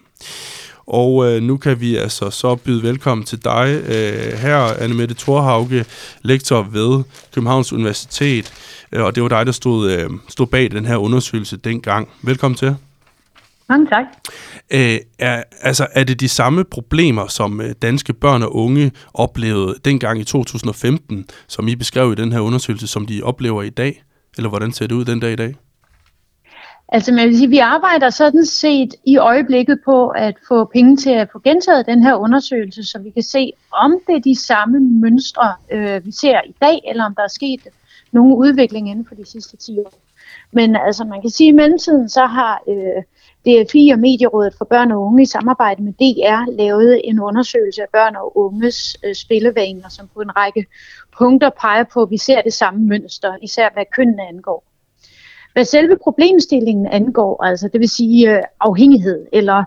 Og 0.88 1.26
øh, 1.26 1.44
nu 1.44 1.58
kan 1.58 1.82
vi 1.82 1.96
altså 1.96 2.30
så 2.30 2.56
byde 2.56 2.84
velkommen 2.84 3.26
til 3.26 3.44
dig, 3.44 3.82
øh, 3.88 4.40
her 4.40 4.58
Annemette 4.58 5.16
Thorhauge, 5.16 5.86
lektor 6.22 6.62
ved 6.62 7.04
Københavns 7.34 7.74
Universitet, 7.74 8.46
øh, 8.46 8.77
og 8.92 9.16
det 9.16 9.24
var 9.24 9.30
dig, 9.30 9.46
der 9.46 9.52
stod, 9.52 9.92
øh, 9.92 10.10
stod 10.28 10.48
bag 10.48 10.72
den 10.72 10.86
her 10.86 10.98
undersøgelse 10.98 11.58
dengang. 11.58 12.10
Velkommen 12.22 12.58
til. 12.58 12.76
Mange 13.70 13.88
tak. 13.88 14.06
Øh, 14.74 15.00
er, 15.20 15.44
altså, 15.62 15.88
er 15.94 16.04
det 16.04 16.20
de 16.20 16.30
samme 16.30 16.64
problemer, 16.64 17.28
som 17.28 17.62
øh, 17.62 17.76
danske 17.82 18.14
børn 18.14 18.44
og 18.44 18.56
unge 18.56 18.92
oplevede 19.14 19.76
dengang 19.86 20.20
i 20.20 20.24
2015, 20.24 21.26
som 21.48 21.68
I 21.68 21.76
beskrev 21.76 22.12
i 22.12 22.16
den 22.16 22.32
her 22.32 22.40
undersøgelse, 22.40 22.88
som 22.88 23.06
de 23.06 23.22
oplever 23.24 23.64
i 23.64 23.70
dag? 23.70 24.04
Eller 24.38 24.50
hvordan 24.50 24.72
ser 24.72 24.88
det 24.88 24.96
ud 24.96 25.06
den 25.06 25.20
dag 25.20 25.32
i 25.32 25.36
dag? 25.36 25.56
Altså, 26.90 27.12
man 27.12 27.28
vil 27.28 27.38
sige, 27.38 27.50
vi 27.50 27.58
arbejder 27.58 28.10
sådan 28.10 28.46
set 28.46 28.96
i 29.06 29.18
øjeblikket 29.18 29.80
på 29.86 30.08
at 30.08 30.36
få 30.48 30.66
penge 30.66 30.98
til 30.98 31.10
at 31.10 31.30
få 31.32 31.40
gentaget 31.40 31.86
den 31.86 32.04
her 32.04 32.16
undersøgelse, 32.16 32.84
så 32.84 33.00
vi 33.00 33.10
kan 33.10 33.24
se, 33.24 33.52
om 33.72 34.00
det 34.08 34.16
er 34.16 34.20
de 34.20 34.46
samme 34.46 34.80
mønstre, 34.80 35.54
øh, 35.72 36.06
vi 36.06 36.12
ser 36.12 36.42
i 36.48 36.56
dag, 36.62 36.80
eller 36.90 37.06
om 37.06 37.16
der 37.16 37.24
er 37.24 37.28
sket 37.28 37.68
nogen 38.12 38.34
udvikling 38.34 38.90
inden 38.90 39.06
for 39.06 39.16
de 39.16 39.26
sidste 39.26 39.58
10 39.58 39.80
år. 39.80 39.94
Men 40.52 40.76
altså, 40.76 41.04
man 41.04 41.22
kan 41.22 41.30
sige, 41.30 41.50
at 41.50 41.54
i 41.54 41.56
mellemtiden 41.56 42.10
så 42.10 42.26
har 42.26 42.62
øh, 42.68 43.04
DFI 43.46 43.90
og 43.94 44.00
Medierådet 44.00 44.54
for 44.58 44.66
Børn 44.66 44.92
og 44.92 45.02
Unge 45.02 45.24
i 45.24 45.26
samarbejde 45.26 45.84
med 45.84 45.94
DR 45.94 46.52
lavet 46.52 47.02
en 47.04 47.20
undersøgelse 47.20 47.82
af 47.82 47.88
børn 47.94 48.16
og 48.16 48.38
unges 48.38 48.98
øh, 49.04 49.16
spillevaner, 49.16 49.90
som 49.90 50.10
på 50.14 50.22
en 50.22 50.38
række 50.38 50.66
punkter 51.18 51.50
peger 51.62 51.84
på, 51.94 52.02
at 52.02 52.10
vi 52.10 52.18
ser 52.18 52.42
det 52.42 52.54
samme 52.54 52.86
mønster, 52.86 53.36
især 53.42 53.70
hvad 53.74 53.84
kønnene 53.96 54.28
angår. 54.28 54.64
Hvad 55.54 55.66
selve 55.66 55.98
problemstillingen 56.04 56.86
angår, 56.86 57.44
altså 57.44 57.68
det 57.68 57.80
vil 57.80 57.90
sige 57.90 58.38
øh, 58.38 58.44
afhængighed, 58.60 59.26
eller 59.34 59.64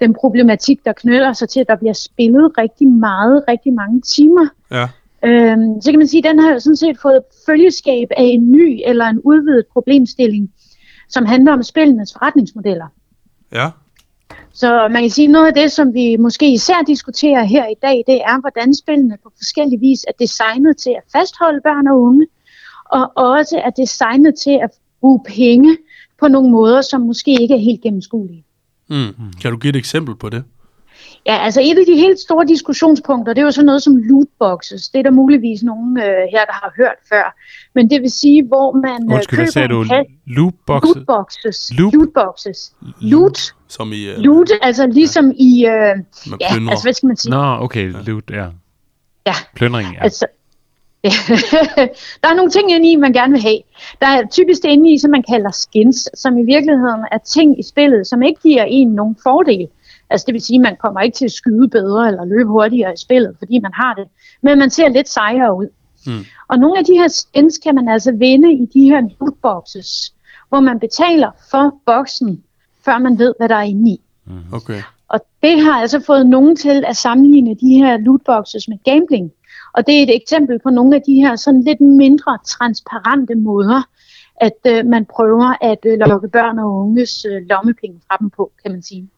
den 0.00 0.14
problematik, 0.14 0.84
der 0.84 0.92
knytter 0.92 1.32
sig 1.32 1.48
til, 1.48 1.60
at 1.60 1.68
der 1.68 1.76
bliver 1.76 1.92
spillet 1.92 2.58
rigtig 2.58 2.88
meget, 2.88 3.44
rigtig 3.48 3.72
mange 3.72 4.00
timer, 4.00 4.48
Ja. 4.70 4.88
Øhm, 5.24 5.80
så 5.80 5.90
kan 5.90 5.98
man 5.98 6.08
sige, 6.08 6.28
at 6.28 6.30
den 6.30 6.38
har 6.38 6.52
jo 6.52 6.58
sådan 6.58 6.76
set 6.76 6.98
fået 7.02 7.20
følgeskab 7.46 8.08
af 8.16 8.24
en 8.24 8.52
ny 8.52 8.80
eller 8.86 9.06
en 9.06 9.20
udvidet 9.24 9.66
problemstilling, 9.72 10.52
som 11.08 11.26
handler 11.26 11.52
om 11.52 11.62
spillenes 11.62 12.12
forretningsmodeller. 12.12 12.86
Ja. 13.52 13.70
Så 14.52 14.88
man 14.90 15.02
kan 15.02 15.10
sige, 15.10 15.24
at 15.24 15.30
noget 15.30 15.46
af 15.46 15.54
det, 15.54 15.72
som 15.72 15.94
vi 15.94 16.16
måske 16.16 16.52
især 16.52 16.82
diskuterer 16.86 17.44
her 17.44 17.66
i 17.68 17.74
dag, 17.82 18.04
det 18.06 18.14
er, 18.14 18.40
hvordan 18.40 18.74
spillene 18.74 19.18
på 19.22 19.32
forskellig 19.36 19.80
vis 19.80 20.04
er 20.08 20.12
designet 20.18 20.76
til 20.76 20.90
at 20.90 21.02
fastholde 21.12 21.60
børn 21.64 21.86
og 21.86 22.00
unge, 22.00 22.26
og 22.90 23.12
også 23.16 23.60
er 23.64 23.70
designet 23.70 24.34
til 24.34 24.58
at 24.62 24.70
bruge 25.00 25.20
penge 25.28 25.76
på 26.20 26.28
nogle 26.28 26.50
måder, 26.50 26.80
som 26.82 27.00
måske 27.00 27.40
ikke 27.40 27.54
er 27.54 27.58
helt 27.58 27.80
gennemskuelige. 27.80 28.44
Mm. 28.88 29.32
Kan 29.40 29.50
du 29.52 29.58
give 29.58 29.70
et 29.70 29.76
eksempel 29.76 30.14
på 30.14 30.28
det? 30.28 30.44
Ja, 31.26 31.38
altså 31.38 31.60
et 31.60 31.78
af 31.78 31.86
de 31.86 31.96
helt 31.96 32.20
store 32.20 32.46
diskussionspunkter, 32.46 33.32
det 33.34 33.40
er 33.40 33.44
jo 33.44 33.50
sådan 33.50 33.66
noget 33.66 33.82
som 33.82 33.96
lootboxes. 33.96 34.88
Det 34.88 34.98
er 34.98 35.02
der 35.02 35.10
muligvis 35.10 35.62
nogen 35.62 35.98
øh, 35.98 36.04
her, 36.04 36.44
der 36.44 36.52
har 36.52 36.72
hørt 36.76 36.96
før. 37.08 37.36
Men 37.74 37.90
det 37.90 38.02
vil 38.02 38.10
sige, 38.10 38.46
hvor 38.46 38.72
man 38.72 39.10
øh, 39.10 39.14
Undskyld, 39.14 39.38
køber 39.38 39.50
sagde 39.50 39.68
du? 39.68 39.82
en 39.82 39.88
kasse. 39.88 40.12
Lootbox? 40.26 40.82
Lootboxes. 40.84 41.72
Loot? 41.78 41.92
Lootboxes. 41.94 42.72
Loot. 43.00 43.54
Som 43.68 43.92
i... 43.92 44.10
Uh, 44.10 44.18
Loot, 44.18 44.50
altså 44.62 44.86
ligesom 44.86 45.32
i... 45.36 45.66
Øh, 45.66 45.72
ja, 46.40 46.52
plyndrer. 46.52 46.70
altså 46.70 46.84
hvad 46.84 46.92
skal 46.92 47.06
man 47.06 47.16
sige? 47.16 47.30
Nå, 47.30 47.56
okay, 47.60 47.92
loot, 48.06 48.30
ja. 48.30 48.46
Ja. 49.26 49.34
Plyndring, 49.54 49.88
ja. 49.94 50.02
Altså, 50.02 50.26
der 52.22 52.28
er 52.28 52.34
nogle 52.34 52.50
ting 52.50 52.72
inde 52.72 52.90
i, 52.90 52.96
man 52.96 53.12
gerne 53.12 53.32
vil 53.32 53.42
have. 53.42 53.58
Der 54.00 54.06
er 54.06 54.26
typisk 54.30 54.62
det 54.62 54.68
inde 54.68 54.92
i, 54.92 54.98
som 54.98 55.10
man 55.10 55.24
kalder 55.28 55.50
skins, 55.50 56.08
som 56.14 56.38
i 56.38 56.44
virkeligheden 56.44 57.04
er 57.12 57.18
ting 57.18 57.58
i 57.58 57.62
spillet, 57.62 58.06
som 58.06 58.22
ikke 58.22 58.40
giver 58.42 58.64
en 58.64 58.88
nogen 58.88 59.16
fordel. 59.22 59.68
Altså 60.12 60.24
det 60.26 60.32
vil 60.32 60.42
sige, 60.42 60.56
at 60.56 60.62
man 60.62 60.76
kommer 60.80 61.00
ikke 61.00 61.16
til 61.16 61.24
at 61.24 61.32
skyde 61.32 61.68
bedre 61.68 62.08
eller 62.08 62.24
løbe 62.24 62.50
hurtigere 62.50 62.92
i 62.92 62.96
spillet, 62.96 63.36
fordi 63.38 63.58
man 63.58 63.72
har 63.74 63.94
det. 63.94 64.08
Men 64.42 64.58
man 64.58 64.70
ser 64.70 64.88
lidt 64.88 65.08
sejere 65.08 65.56
ud. 65.56 65.68
Mm. 66.06 66.24
Og 66.48 66.58
nogle 66.58 66.78
af 66.78 66.84
de 66.84 66.92
her 66.92 67.08
skins 67.08 67.58
kan 67.58 67.74
man 67.74 67.88
altså 67.88 68.12
vinde 68.12 68.52
i 68.52 68.66
de 68.74 68.84
her 68.84 69.00
lootboxes, 69.00 70.14
hvor 70.48 70.60
man 70.60 70.80
betaler 70.80 71.30
for 71.50 71.74
boksen, 71.86 72.42
før 72.84 72.98
man 72.98 73.18
ved, 73.18 73.34
hvad 73.38 73.48
der 73.48 73.54
er 73.54 73.62
inde 73.62 73.90
i. 73.90 74.00
Okay. 74.52 74.82
Og 75.08 75.20
det 75.42 75.60
har 75.60 75.72
altså 75.72 76.00
fået 76.00 76.26
nogen 76.26 76.56
til 76.56 76.84
at 76.86 76.96
sammenligne 76.96 77.54
de 77.54 77.74
her 77.74 77.96
lootboxes 77.96 78.68
med 78.68 78.78
gambling. 78.84 79.32
Og 79.74 79.86
det 79.86 79.98
er 79.98 80.02
et 80.02 80.16
eksempel 80.16 80.58
på 80.58 80.70
nogle 80.70 80.96
af 80.96 81.02
de 81.06 81.14
her 81.14 81.36
sådan 81.36 81.62
lidt 81.62 81.80
mindre 81.80 82.38
transparente 82.46 83.34
måder, 83.34 83.82
at 84.36 84.58
øh, 84.66 84.86
man 84.86 85.04
prøver 85.04 85.54
at 85.60 85.78
øh, 85.86 85.98
lokke 85.98 86.28
børn 86.28 86.58
og 86.58 86.74
unges 86.74 87.24
øh, 87.24 87.42
lommepenge 87.48 88.00
fra 88.08 88.16
dem 88.20 88.30
på, 88.30 88.52
kan 88.62 88.72
man 88.72 88.82
sige. 88.82 89.08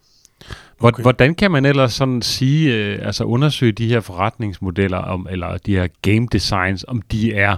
Okay. 0.81 1.03
Hvordan 1.03 1.35
kan 1.35 1.51
man 1.51 1.65
ellers 1.65 1.93
sådan 1.93 2.23
sige, 2.23 2.75
øh, 2.75 3.07
altså 3.07 3.25
undersøge 3.25 3.73
de 3.73 3.89
her 3.89 4.01
forretningsmodeller, 4.01 4.99
om, 4.99 5.27
eller 5.31 5.57
de 5.57 5.77
her 5.77 5.89
game 6.03 6.27
designs, 6.33 6.85
om 6.89 7.03
de 7.03 7.35
er 7.35 7.57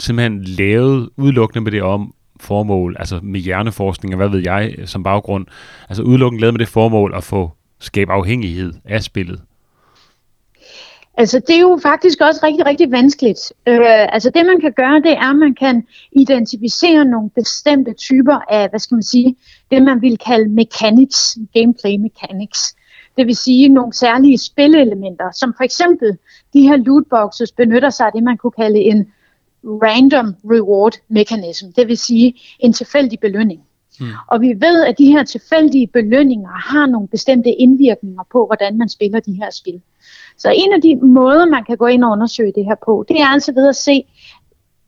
simpelthen 0.00 0.44
lavet 0.44 1.08
udelukkende 1.16 1.60
med 1.60 1.72
det 1.72 1.82
om 1.82 2.14
formål, 2.40 2.96
altså 2.98 3.20
med 3.22 3.40
hjerneforskning 3.40 4.14
og 4.14 4.16
hvad 4.16 4.28
ved 4.28 4.40
jeg 4.40 4.74
som 4.84 5.02
baggrund, 5.02 5.46
altså 5.88 6.02
udelukkende 6.02 6.40
lavet 6.40 6.54
med 6.54 6.58
det 6.58 6.68
formål 6.68 7.14
at 7.16 7.24
få 7.24 7.52
skabe 7.80 8.12
afhængighed 8.12 8.72
af 8.84 9.02
spillet? 9.02 9.40
Altså, 11.14 11.38
det 11.38 11.56
er 11.56 11.60
jo 11.60 11.78
faktisk 11.82 12.20
også 12.20 12.40
rigtig, 12.42 12.66
rigtig 12.66 12.92
vanskeligt. 12.92 13.52
Øh, 13.66 14.14
altså, 14.14 14.30
det 14.30 14.46
man 14.46 14.60
kan 14.60 14.72
gøre, 14.72 15.00
det 15.00 15.12
er, 15.12 15.30
at 15.30 15.36
man 15.36 15.54
kan 15.54 15.86
identificere 16.12 17.04
nogle 17.04 17.30
bestemte 17.30 17.92
typer 17.92 18.38
af, 18.50 18.68
hvad 18.70 18.80
skal 18.80 18.94
man 18.94 19.02
sige, 19.02 19.36
det 19.70 19.82
man 19.82 20.02
vil 20.02 20.18
kalde 20.18 20.48
mechanics, 20.48 21.38
gameplay 21.54 21.96
mechanics. 21.96 22.76
Det 23.16 23.26
vil 23.26 23.36
sige 23.36 23.68
nogle 23.68 23.92
særlige 23.92 24.38
spillelementer, 24.38 25.30
som 25.32 25.54
for 25.56 25.64
eksempel 25.64 26.18
de 26.52 26.60
her 26.60 26.76
lootboxes 26.76 27.52
benytter 27.52 27.90
sig 27.90 28.06
af 28.06 28.12
det, 28.12 28.22
man 28.22 28.36
kunne 28.36 28.52
kalde 28.52 28.78
en 28.78 29.06
random 29.64 30.34
reward 30.44 30.94
mechanism, 31.08 31.66
det 31.76 31.88
vil 31.88 31.98
sige 31.98 32.40
en 32.58 32.72
tilfældig 32.72 33.20
belønning. 33.20 33.60
Hmm. 33.98 34.08
Og 34.28 34.40
vi 34.40 34.54
ved, 34.58 34.84
at 34.84 34.98
de 34.98 35.06
her 35.06 35.24
tilfældige 35.24 35.86
belønninger 35.86 36.50
har 36.50 36.86
nogle 36.86 37.08
bestemte 37.08 37.50
indvirkninger 37.50 38.22
på, 38.32 38.46
hvordan 38.46 38.78
man 38.78 38.88
spiller 38.88 39.20
de 39.20 39.32
her 39.32 39.50
spil. 39.50 39.82
Så 40.38 40.52
en 40.56 40.72
af 40.72 40.80
de 40.82 40.96
måder, 41.06 41.46
man 41.46 41.64
kan 41.64 41.76
gå 41.76 41.86
ind 41.86 42.04
og 42.04 42.10
undersøge 42.10 42.52
det 42.54 42.64
her 42.64 42.74
på, 42.86 43.04
det 43.08 43.20
er 43.20 43.26
altså 43.26 43.52
ved 43.52 43.68
at 43.68 43.76
se 43.76 44.04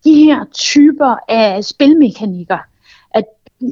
de 0.04 0.14
her 0.14 0.44
typer 0.52 1.16
af 1.28 1.64
spilmekanikker. 1.64 2.58
At, 3.14 3.24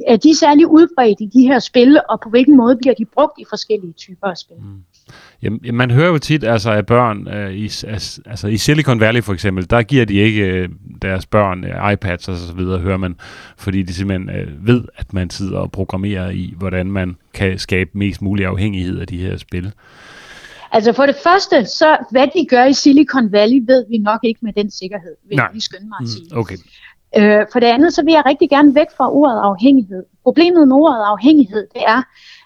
er 0.07 0.17
de 0.17 0.35
særlig 0.35 0.67
udbredt 0.67 1.21
i 1.21 1.25
de 1.25 1.47
her 1.47 1.59
spil, 1.59 1.99
og 2.09 2.19
på 2.23 2.29
hvilken 2.29 2.57
måde 2.57 2.77
bliver 2.77 2.93
de 2.93 3.05
brugt 3.05 3.39
i 3.39 3.45
forskellige 3.49 3.93
typer 3.93 4.27
af 4.27 4.37
spil. 4.37 4.57
Mm. 4.57 4.83
Jamen, 5.43 5.75
man 5.75 5.91
hører 5.91 6.07
jo 6.07 6.17
tit 6.17 6.43
altså, 6.43 6.71
at 6.71 6.85
børn 6.85 7.27
øh, 7.27 7.53
i, 7.53 7.63
altså, 8.25 8.47
i 8.47 8.57
Silicon 8.57 8.99
Valley 8.99 9.23
for 9.23 9.33
eksempel, 9.33 9.69
der 9.69 9.83
giver 9.83 10.05
de 10.05 10.13
ikke 10.13 10.41
øh, 10.41 10.69
deres 11.01 11.25
børn 11.25 11.63
øh, 11.63 11.93
iPads 11.93 12.27
og 12.27 12.37
så 12.37 12.53
videre, 12.53 12.79
hører 12.79 12.97
man, 12.97 13.15
fordi 13.57 13.83
de 13.83 13.93
simpelthen 13.93 14.29
øh, 14.29 14.67
ved, 14.67 14.83
at 14.95 15.13
man 15.13 15.29
sidder 15.29 15.57
og 15.57 15.71
programmerer 15.71 16.29
i, 16.29 16.53
hvordan 16.57 16.91
man 16.91 17.15
kan 17.33 17.59
skabe 17.59 17.89
mest 17.93 18.21
mulig 18.21 18.45
afhængighed 18.45 18.99
af 18.99 19.07
de 19.07 19.17
her 19.17 19.37
spil. 19.37 19.73
Altså 20.73 20.93
for 20.93 21.05
det 21.05 21.15
første, 21.15 21.65
så 21.65 21.97
hvad 22.11 22.27
de 22.35 22.45
gør 22.45 22.65
i 22.65 22.73
Silicon 22.73 23.31
Valley, 23.31 23.61
ved 23.67 23.85
vi 23.89 23.97
nok 23.97 24.19
ikke 24.23 24.39
med 24.41 24.53
den 24.53 24.71
sikkerhed, 24.71 25.15
vil 25.29 25.37
Nej. 25.37 25.49
jeg 25.53 25.61
skynde 25.61 25.87
mig 25.87 25.97
at 25.99 26.01
mm, 26.01 26.07
sige. 26.07 26.27
Mm, 26.31 26.39
okay. 26.39 26.57
Øh, 27.17 27.45
for 27.51 27.59
det 27.59 27.67
andet, 27.67 27.93
så 27.93 28.03
vil 28.03 28.11
jeg 28.11 28.23
rigtig 28.25 28.49
gerne 28.49 28.75
væk 28.75 28.87
fra 28.97 29.13
ordet 29.13 29.39
afhængighed. 29.43 30.03
Problemet 30.23 30.67
med 30.67 30.75
ordet 30.75 31.03
afhængighed, 31.13 31.67
det 31.73 31.81
er, 31.87 32.01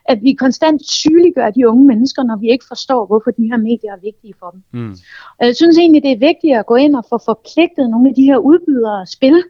at 0.05 0.19
vi 0.21 0.33
konstant 0.33 0.89
sygeliggør 0.89 1.49
de 1.49 1.69
unge 1.69 1.85
mennesker, 1.85 2.23
når 2.23 2.37
vi 2.37 2.51
ikke 2.51 2.65
forstår, 2.67 3.05
hvorfor 3.05 3.31
de 3.31 3.43
her 3.51 3.57
medier 3.57 3.91
er 3.91 4.01
vigtige 4.03 4.33
for 4.39 4.49
dem. 4.49 4.61
Mm. 4.71 4.95
Og 5.39 5.45
jeg 5.45 5.55
synes 5.55 5.77
egentlig, 5.77 6.03
det 6.03 6.11
er 6.11 6.19
vigtigt 6.19 6.57
at 6.57 6.65
gå 6.65 6.75
ind 6.75 6.95
og 6.95 7.05
få 7.09 7.17
forpligtet 7.25 7.89
nogle 7.89 8.09
af 8.09 8.15
de 8.15 8.23
her 8.23 8.37
udbydere 8.37 9.01
af 9.01 9.07
spil, 9.07 9.43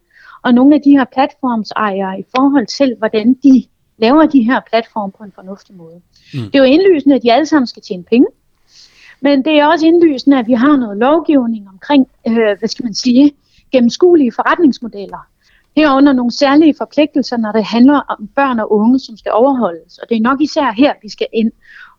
og 0.44 0.54
nogle 0.54 0.76
af 0.76 0.82
de 0.82 0.92
her 0.92 1.06
platformsejere 1.14 2.20
i 2.20 2.24
forhold 2.36 2.68
til, 2.68 2.96
hvordan 2.98 3.34
de 3.34 3.64
laver 3.98 4.26
de 4.26 4.42
her 4.44 4.60
platforme 4.70 5.12
på 5.18 5.24
en 5.24 5.32
fornuftig 5.36 5.76
måde. 5.76 6.02
Mm. 6.34 6.40
Det 6.40 6.56
er 6.56 6.60
jo 6.60 6.72
indlysende, 6.76 7.16
at 7.16 7.24
de 7.24 7.34
alle 7.34 7.46
sammen 7.46 7.68
skal 7.68 7.84
tjene 7.84 8.04
penge, 8.04 8.28
men 9.22 9.46
det 9.46 9.60
er 9.60 9.66
også 9.66 9.86
indlysende, 9.86 10.40
at 10.40 10.48
vi 10.48 10.54
har 10.54 10.78
noget 10.78 10.98
lovgivning 10.98 11.70
omkring, 11.70 12.08
øh, 12.28 12.58
hvad 12.60 12.68
skal 12.68 12.84
man 12.84 12.94
sige, 12.94 13.32
gennemskuelige 13.72 14.32
forretningsmodeller. 14.32 15.28
Herunder 15.76 16.14
nogle 16.14 16.32
særlige 16.32 16.76
forpligtelser, 16.78 17.38
når 17.38 17.52
det 17.52 17.64
handler 17.64 18.00
om 18.10 18.30
børn 18.36 18.60
og 18.60 18.72
unge, 18.72 19.00
som 19.00 19.18
skal 19.18 19.32
overholdes. 19.32 19.98
Og 19.98 20.10
det 20.10 20.18
er 20.18 20.22
nok 20.22 20.42
især 20.42 20.74
her, 20.78 20.94
vi 21.02 21.10
skal 21.10 21.28
ind 21.34 21.52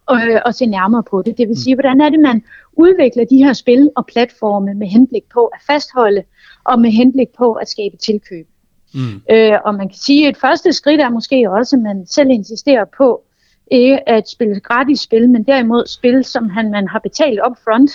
og, 0.07 0.17
øh, 0.27 0.41
og 0.47 0.55
se 0.55 0.67
nærmere 0.67 1.03
på 1.11 1.23
det. 1.23 1.39
Det 1.39 1.49
vil 1.49 1.63
sige, 1.63 1.77
hvordan 1.77 2.01
er 2.01 2.09
det, 2.09 2.21
man 2.21 2.43
udvikler 2.73 3.25
de 3.25 3.45
her 3.45 3.53
spil 3.53 3.91
og 3.97 4.07
platforme 4.07 4.75
med 4.75 4.87
henblik 4.87 5.23
på 5.35 5.45
at 5.45 5.61
fastholde 5.67 6.23
og 6.65 6.81
med 6.81 6.91
henblik 6.91 7.29
på 7.39 7.53
at 7.53 7.69
skabe 7.69 7.97
tilkøb. 7.97 8.47
Mm. 8.95 9.23
Øh, 9.31 9.59
og 9.65 9.75
man 9.75 9.89
kan 9.89 9.99
sige, 9.99 10.29
at 10.29 10.31
et 10.31 10.41
første 10.41 10.73
skridt 10.73 11.01
er 11.01 11.11
måske 11.11 11.51
også, 11.51 11.77
at 11.77 11.83
man 11.83 12.07
selv 12.07 12.31
insisterer 12.31 12.85
på 12.99 13.23
ikke 13.71 14.09
at 14.09 14.29
spille 14.29 14.61
gratis 14.61 15.01
spil, 15.01 15.31
men 15.31 15.43
derimod 15.43 15.87
spil, 15.87 16.25
som 16.25 16.49
han, 16.49 16.71
man 16.71 16.89
har 16.89 16.99
betalt 16.99 17.41
up 17.47 17.57
front. 17.65 17.91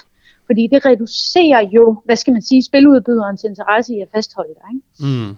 Fordi 0.45 0.67
det 0.71 0.85
reducerer 0.85 1.61
jo, 1.61 2.01
hvad 2.05 2.15
skal 2.15 2.33
man 2.33 2.41
sige, 2.41 2.63
spiludbyderens 2.63 3.43
interesse 3.43 3.93
i 3.93 3.99
at 4.01 4.07
fastholde 4.15 4.53
dig. 4.53 4.69
Ikke? 4.73 5.13
Mm. 5.13 5.35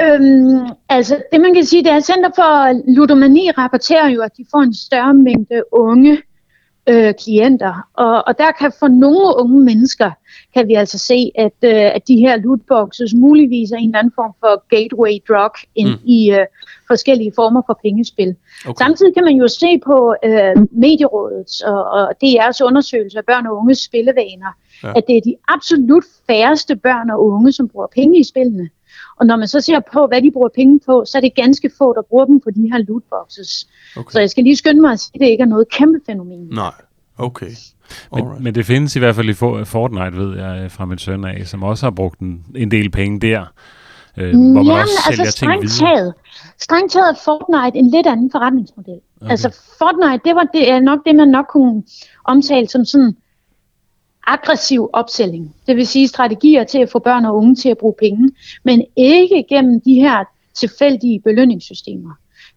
Øhm, 0.00 0.68
altså, 0.88 1.22
det 1.32 1.40
man 1.40 1.54
kan 1.54 1.64
sige, 1.64 1.84
det 1.84 1.92
er, 1.92 2.00
Center 2.00 2.30
for 2.34 2.52
Ludomani 2.96 3.50
rapporterer 3.50 4.08
jo, 4.08 4.22
at 4.22 4.36
de 4.36 4.44
får 4.50 4.60
en 4.60 4.74
større 4.74 5.14
mængde 5.14 5.62
unge 5.72 6.22
øh, 6.88 7.14
klienter. 7.14 7.88
Og, 7.94 8.26
og 8.26 8.38
der 8.38 8.52
kan 8.52 8.72
for 8.78 8.88
nogle 8.88 9.36
unge 9.38 9.64
mennesker, 9.64 10.10
kan 10.54 10.68
vi 10.68 10.74
altså 10.74 10.98
se, 10.98 11.30
at, 11.34 11.56
øh, 11.62 11.94
at 11.96 12.08
de 12.08 12.16
her 12.16 12.36
lootboxes 12.36 13.14
muligvis 13.14 13.70
er 13.70 13.76
en 13.76 13.88
eller 13.88 13.98
anden 13.98 14.12
form 14.14 14.32
for 14.40 14.64
gateway 14.68 15.12
drug 15.28 15.54
ind 15.74 15.88
mm. 15.88 16.00
i 16.04 16.30
øh, 16.30 16.46
forskellige 16.86 17.32
former 17.34 17.62
for 17.66 17.78
pengespil. 17.82 18.36
Okay. 18.66 18.84
Samtidig 18.84 19.14
kan 19.14 19.24
man 19.24 19.34
jo 19.34 19.48
se 19.48 19.78
på 19.86 20.14
øh, 20.24 20.66
medierådets 20.70 21.60
og, 21.60 21.84
og 21.90 22.14
DR's 22.24 22.60
undersøgelse 22.64 23.18
af 23.18 23.24
børn 23.24 23.46
og 23.46 23.56
unges 23.56 23.78
spillevaner, 23.78 24.52
ja. 24.84 24.92
at 24.96 25.04
det 25.06 25.16
er 25.16 25.20
de 25.20 25.34
absolut 25.48 26.04
færreste 26.26 26.76
børn 26.76 27.10
og 27.10 27.26
unge, 27.26 27.52
som 27.52 27.68
bruger 27.68 27.86
penge 27.86 28.20
i 28.20 28.24
spillene. 28.24 28.68
Og 29.16 29.26
når 29.26 29.36
man 29.36 29.48
så 29.48 29.60
ser 29.60 29.80
på, 29.92 30.06
hvad 30.06 30.22
de 30.22 30.30
bruger 30.30 30.48
penge 30.54 30.80
på, 30.86 31.04
så 31.06 31.18
er 31.18 31.20
det 31.20 31.34
ganske 31.34 31.70
få, 31.78 31.92
der 31.94 32.02
bruger 32.02 32.24
dem 32.24 32.40
på 32.40 32.50
de 32.50 32.70
her 32.72 32.78
lootboxes. 32.78 33.68
Okay. 33.96 34.12
Så 34.12 34.20
jeg 34.20 34.30
skal 34.30 34.44
lige 34.44 34.56
skynde 34.56 34.80
mig 34.80 34.92
at 34.92 35.00
sige, 35.00 35.10
at 35.14 35.20
det 35.20 35.26
ikke 35.26 35.42
er 35.42 35.46
noget 35.46 35.68
kæmpe 35.68 36.00
fænomen. 36.06 36.48
Nej, 36.52 36.72
okay. 37.18 37.50
Men, 38.14 38.24
men 38.40 38.54
det 38.54 38.66
findes 38.66 38.96
i 38.96 38.98
hvert 38.98 39.14
fald 39.14 39.28
i 39.28 39.34
Fortnite, 39.64 40.16
ved 40.16 40.38
jeg, 40.38 40.70
fra 40.70 40.84
min 40.84 40.98
søn 40.98 41.24
af, 41.24 41.46
som 41.46 41.62
også 41.62 41.86
har 41.86 41.90
brugt 41.90 42.20
en, 42.20 42.44
en 42.56 42.70
del 42.70 42.90
penge 42.90 43.20
der. 43.20 43.44
Øh, 44.16 44.30
hvor 44.30 44.38
man 44.38 44.64
Jamen, 44.64 44.70
også 44.70 44.92
altså 45.08 45.30
strengt 45.30 45.70
taget, 45.70 46.14
strengt 46.60 46.92
taget 46.92 47.08
er 47.10 47.18
Fortnite 47.24 47.78
en 47.78 47.90
lidt 47.90 48.06
anden 48.06 48.30
forretningsmodel. 48.30 49.00
Okay. 49.20 49.30
Altså 49.30 49.48
Fortnite, 49.78 50.20
det 50.24 50.34
var 50.34 50.46
det 50.54 50.82
nok 50.82 50.98
det, 51.06 51.14
man 51.16 51.28
nok 51.28 51.46
kunne 51.52 51.82
omtale 52.24 52.68
som 52.68 52.84
sådan 52.84 53.16
aggressiv 54.26 54.90
opsælling. 54.92 55.54
Det 55.66 55.76
vil 55.76 55.86
sige 55.86 56.08
strategier 56.08 56.64
til 56.64 56.78
at 56.78 56.90
få 56.90 56.98
børn 56.98 57.24
og 57.24 57.36
unge 57.36 57.54
til 57.54 57.68
at 57.68 57.78
bruge 57.78 57.94
penge, 57.98 58.30
men 58.64 58.84
ikke 58.96 59.44
gennem 59.48 59.80
de 59.80 59.94
her 59.94 60.24
tilfældige 60.54 61.20
belønningssystemer. 61.20 62.10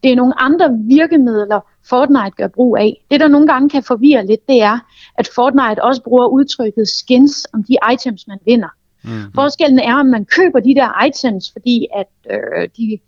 Det 0.04 0.12
er 0.12 0.16
nogle 0.16 0.42
andre 0.42 0.70
virkemidler, 0.88 1.60
Fortnite 1.90 2.36
gør 2.38 2.48
brug 2.48 2.78
af. 2.78 3.06
Det, 3.12 3.20
der 3.20 3.28
nogle 3.28 3.48
gange 3.48 3.70
kan 3.70 3.84
forvirre 3.84 4.26
lidt, 4.26 4.48
det 4.48 4.62
er, 4.62 4.80
at 5.18 5.30
Fortnite 5.36 5.84
også 5.84 6.02
bruger 6.04 6.28
udtrykket 6.28 6.88
skins 6.88 7.48
om 7.54 7.64
de 7.64 7.78
items, 7.94 8.28
man 8.28 8.38
vinder. 8.46 8.70
Mm-hmm. 9.04 9.34
Forskellen 9.36 9.80
er, 9.80 9.96
om 9.96 10.06
man 10.06 10.26
køber 10.26 10.60
de 10.60 10.76
der 10.76 11.06
items, 11.06 11.52
fordi 11.52 11.88
at 11.96 12.08
øh, 12.32 12.70
de, 12.78 13.00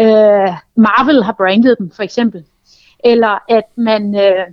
øh, 0.00 0.52
Marvel 0.76 1.24
har 1.24 1.32
brandet 1.32 1.78
dem, 1.78 1.90
for 1.90 2.02
eksempel. 2.02 2.44
Eller 3.04 3.38
at 3.48 3.64
man 3.76 4.14
øh, 4.14 4.46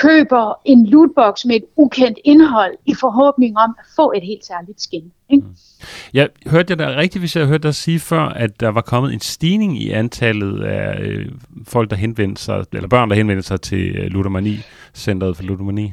køber 0.00 0.60
en 0.64 0.86
lootbox 0.86 1.44
med 1.44 1.56
et 1.56 1.64
ukendt 1.76 2.18
indhold 2.24 2.74
i 2.86 2.94
forhåbning 2.94 3.58
om 3.58 3.74
at 3.78 3.84
få 3.96 4.12
et 4.16 4.22
helt 4.22 4.46
særligt 4.46 4.82
skin. 4.82 5.12
Ikke? 5.30 5.44
Mm. 5.46 5.54
Jeg 6.14 6.28
hørte 6.46 6.70
jeg 6.70 6.78
da 6.78 6.96
rigtigt, 6.96 7.22
hvis 7.22 7.36
jeg 7.36 7.46
hørte 7.46 7.62
dig 7.62 7.74
sige 7.74 8.00
før, 8.00 8.22
at 8.22 8.60
der 8.60 8.68
var 8.68 8.80
kommet 8.80 9.12
en 9.12 9.20
stigning 9.20 9.82
i 9.82 9.90
antallet 9.90 10.64
af 10.64 11.00
øh, 11.00 11.26
folk, 11.66 11.90
der 11.90 11.96
henvendte 11.96 12.42
sig, 12.42 12.64
eller 12.72 12.88
børn, 12.88 13.10
der 13.10 13.16
henvendte 13.16 13.42
sig 13.42 13.60
til 13.60 13.96
øh, 13.96 14.06
ludomani, 14.06 14.58
Centeret 14.94 15.36
for 15.36 15.42
Ludomani. 15.42 15.92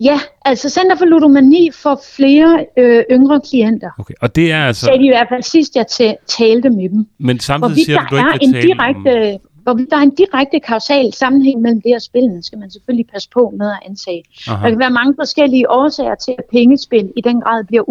Ja, 0.00 0.20
altså 0.44 0.68
Center 0.68 0.96
for 0.96 1.04
Ludomani 1.04 1.70
får 1.82 2.00
flere 2.16 2.66
øh, 2.78 3.04
yngre 3.10 3.40
klienter. 3.50 3.90
Okay, 3.98 4.14
og 4.20 4.36
det 4.36 4.52
er 4.52 4.66
altså... 4.66 4.86
Så 4.86 4.92
det 4.92 5.04
i 5.04 5.08
hvert 5.08 5.26
fald 5.28 5.42
sidst, 5.42 5.76
jeg 5.76 5.86
talte 6.26 6.70
med 6.70 6.88
dem. 6.88 7.06
Men 7.18 7.40
samtidig 7.40 7.84
siger 7.84 7.98
du, 7.98 8.16
du 8.16 8.16
ikke 8.16 8.44
en 8.44 8.52
direkte, 8.52 9.32
om 9.34 9.40
hvor 9.62 9.72
der 9.72 9.96
er 9.96 10.00
en 10.00 10.14
direkte 10.14 10.60
kausal 10.60 11.12
sammenhæng 11.12 11.60
mellem 11.60 11.80
det 11.82 11.94
og 11.94 12.02
spillene, 12.02 12.42
skal 12.42 12.58
man 12.58 12.70
selvfølgelig 12.70 13.06
passe 13.12 13.28
på 13.30 13.52
med 13.56 13.70
at 13.70 13.78
antage. 13.86 14.24
Aha. 14.48 14.62
Der 14.62 14.70
kan 14.70 14.78
være 14.78 14.90
mange 14.90 15.14
forskellige 15.18 15.70
årsager 15.70 16.14
til, 16.14 16.34
at 16.38 16.44
pengespil 16.52 17.12
i 17.16 17.20
den 17.20 17.40
grad 17.40 17.64
bliver 17.64 17.82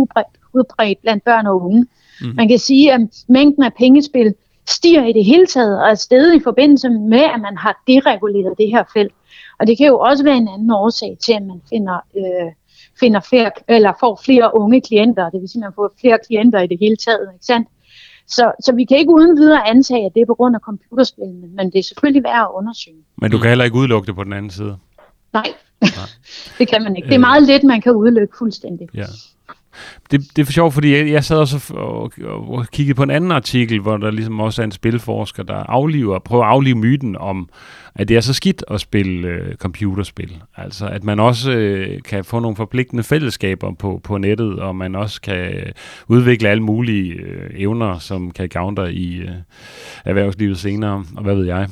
udbredt, 0.54 1.02
blandt 1.02 1.24
børn 1.24 1.48
og 1.48 1.64
unge. 1.64 1.88
Mm. 2.22 2.28
Man 2.36 2.48
kan 2.48 2.60
sige, 2.60 2.94
at 2.94 3.02
mængden 3.28 3.64
af 3.64 3.74
pengespil 3.74 4.34
stiger 4.70 5.06
i 5.06 5.14
det 5.14 5.26
hele 5.26 5.46
taget, 5.46 5.82
og 5.82 5.90
er 5.90 5.96
stedet 5.96 6.36
i 6.36 6.44
forbindelse 6.44 6.90
med, 6.90 7.24
at 7.36 7.42
man 7.42 7.58
har 7.58 7.84
dereguleret 7.88 8.58
det 8.58 8.70
her 8.70 8.84
felt. 8.94 9.14
Og 9.60 9.68
det 9.68 9.78
kan 9.78 9.88
jo 9.88 10.00
også 10.00 10.24
være 10.24 10.38
en 10.38 10.48
anden 10.48 10.72
årsag 10.72 11.18
til, 11.22 11.34
at 11.34 11.44
man 11.44 11.62
finder, 11.70 11.98
øh, 12.18 12.52
finder 13.00 13.20
flere, 13.20 13.52
eller 13.68 13.94
får 14.00 14.22
flere 14.26 14.56
unge 14.56 14.82
klienter, 14.82 15.30
det 15.30 15.42
vil 15.42 15.50
sige, 15.50 15.60
at 15.60 15.66
man 15.66 15.74
får 15.76 15.94
flere 16.02 16.20
klienter 16.28 16.60
i 16.60 16.68
det 16.68 16.78
hele 16.80 16.96
taget. 16.96 17.30
Ikke 17.34 17.46
sandt? 17.46 17.68
Så, 18.32 18.52
så 18.66 18.76
vi 18.76 18.86
kan 18.86 18.98
ikke 18.98 19.14
uden 19.14 19.38
videre 19.38 19.68
antage, 19.68 20.06
at 20.06 20.12
det 20.16 20.22
er 20.22 20.26
på 20.26 20.36
grund 20.36 20.56
af 20.56 20.62
computerspillene, 20.62 21.48
men 21.48 21.72
det 21.72 21.80
er 21.80 21.84
selvfølgelig 21.84 22.24
værd 22.24 22.42
at 22.42 22.48
undersøge. 22.54 23.04
Men 23.18 23.32
du 23.32 23.38
kan 23.38 23.48
heller 23.50 23.66
ikke 23.66 23.78
udelukke 23.78 24.08
det 24.08 24.16
på 24.16 24.24
den 24.24 24.34
anden 24.34 24.52
side. 24.52 24.78
Nej, 25.34 25.48
det 26.60 26.68
kan 26.68 26.84
man 26.84 26.96
ikke. 26.96 27.08
Det 27.08 27.16
er 27.16 27.20
meget 27.20 27.44
let, 27.44 27.64
man 27.64 27.82
kan 27.82 27.92
udelukke 27.94 28.38
fuldstændig. 28.38 28.88
Ja. 28.94 29.06
Det, 30.12 30.22
det 30.36 30.42
er 30.42 30.46
for 30.46 30.52
sjovt, 30.52 30.74
fordi 30.74 30.96
jeg, 30.96 31.10
jeg 31.10 31.24
sad 31.24 31.38
også 31.38 31.74
og, 31.74 32.12
og, 32.24 32.52
og 32.52 32.68
kiggede 32.72 32.96
på 32.96 33.04
en 33.04 33.10
anden 33.10 33.32
artikel, 33.32 33.80
hvor 33.80 33.98
der 33.98 34.12
ligesom 34.12 34.40
også 34.40 34.62
er 34.62 34.66
en 34.66 34.72
spilforsker, 34.72 35.44
der 35.44 35.56
afliver, 35.56 36.20
prøver 36.20 36.44
at 36.44 36.50
aflive 36.50 36.76
myten 36.76 37.18
om, 37.18 37.50
at 37.96 38.08
det 38.08 38.18
er 38.18 38.22
så 38.22 38.34
skidt 38.34 38.64
at 38.72 38.82
spille 38.82 39.28
øh, 39.28 39.56
computerspil. 39.56 40.44
Altså, 40.58 40.88
at 40.88 41.04
man 41.04 41.20
også 41.20 41.52
øh, 41.52 42.02
kan 42.02 42.24
få 42.24 42.40
nogle 42.40 42.56
forpligtende 42.56 43.04
fællesskaber 43.04 43.74
på, 43.74 44.02
på 44.04 44.18
nettet, 44.18 44.60
og 44.60 44.76
man 44.76 44.96
også 44.96 45.22
kan 45.22 45.74
udvikle 46.08 46.50
alle 46.50 46.64
mulige 46.64 47.14
øh, 47.14 47.50
evner, 47.56 48.00
som 48.00 48.32
kan 48.32 48.50
gavne 48.50 48.76
dig 48.76 48.94
i 48.94 49.18
øh, 49.18 49.30
erhvervslivet 50.06 50.58
senere, 50.58 51.06
og 51.16 51.24
hvad 51.24 51.36
ved 51.36 51.46
jeg. 51.46 51.68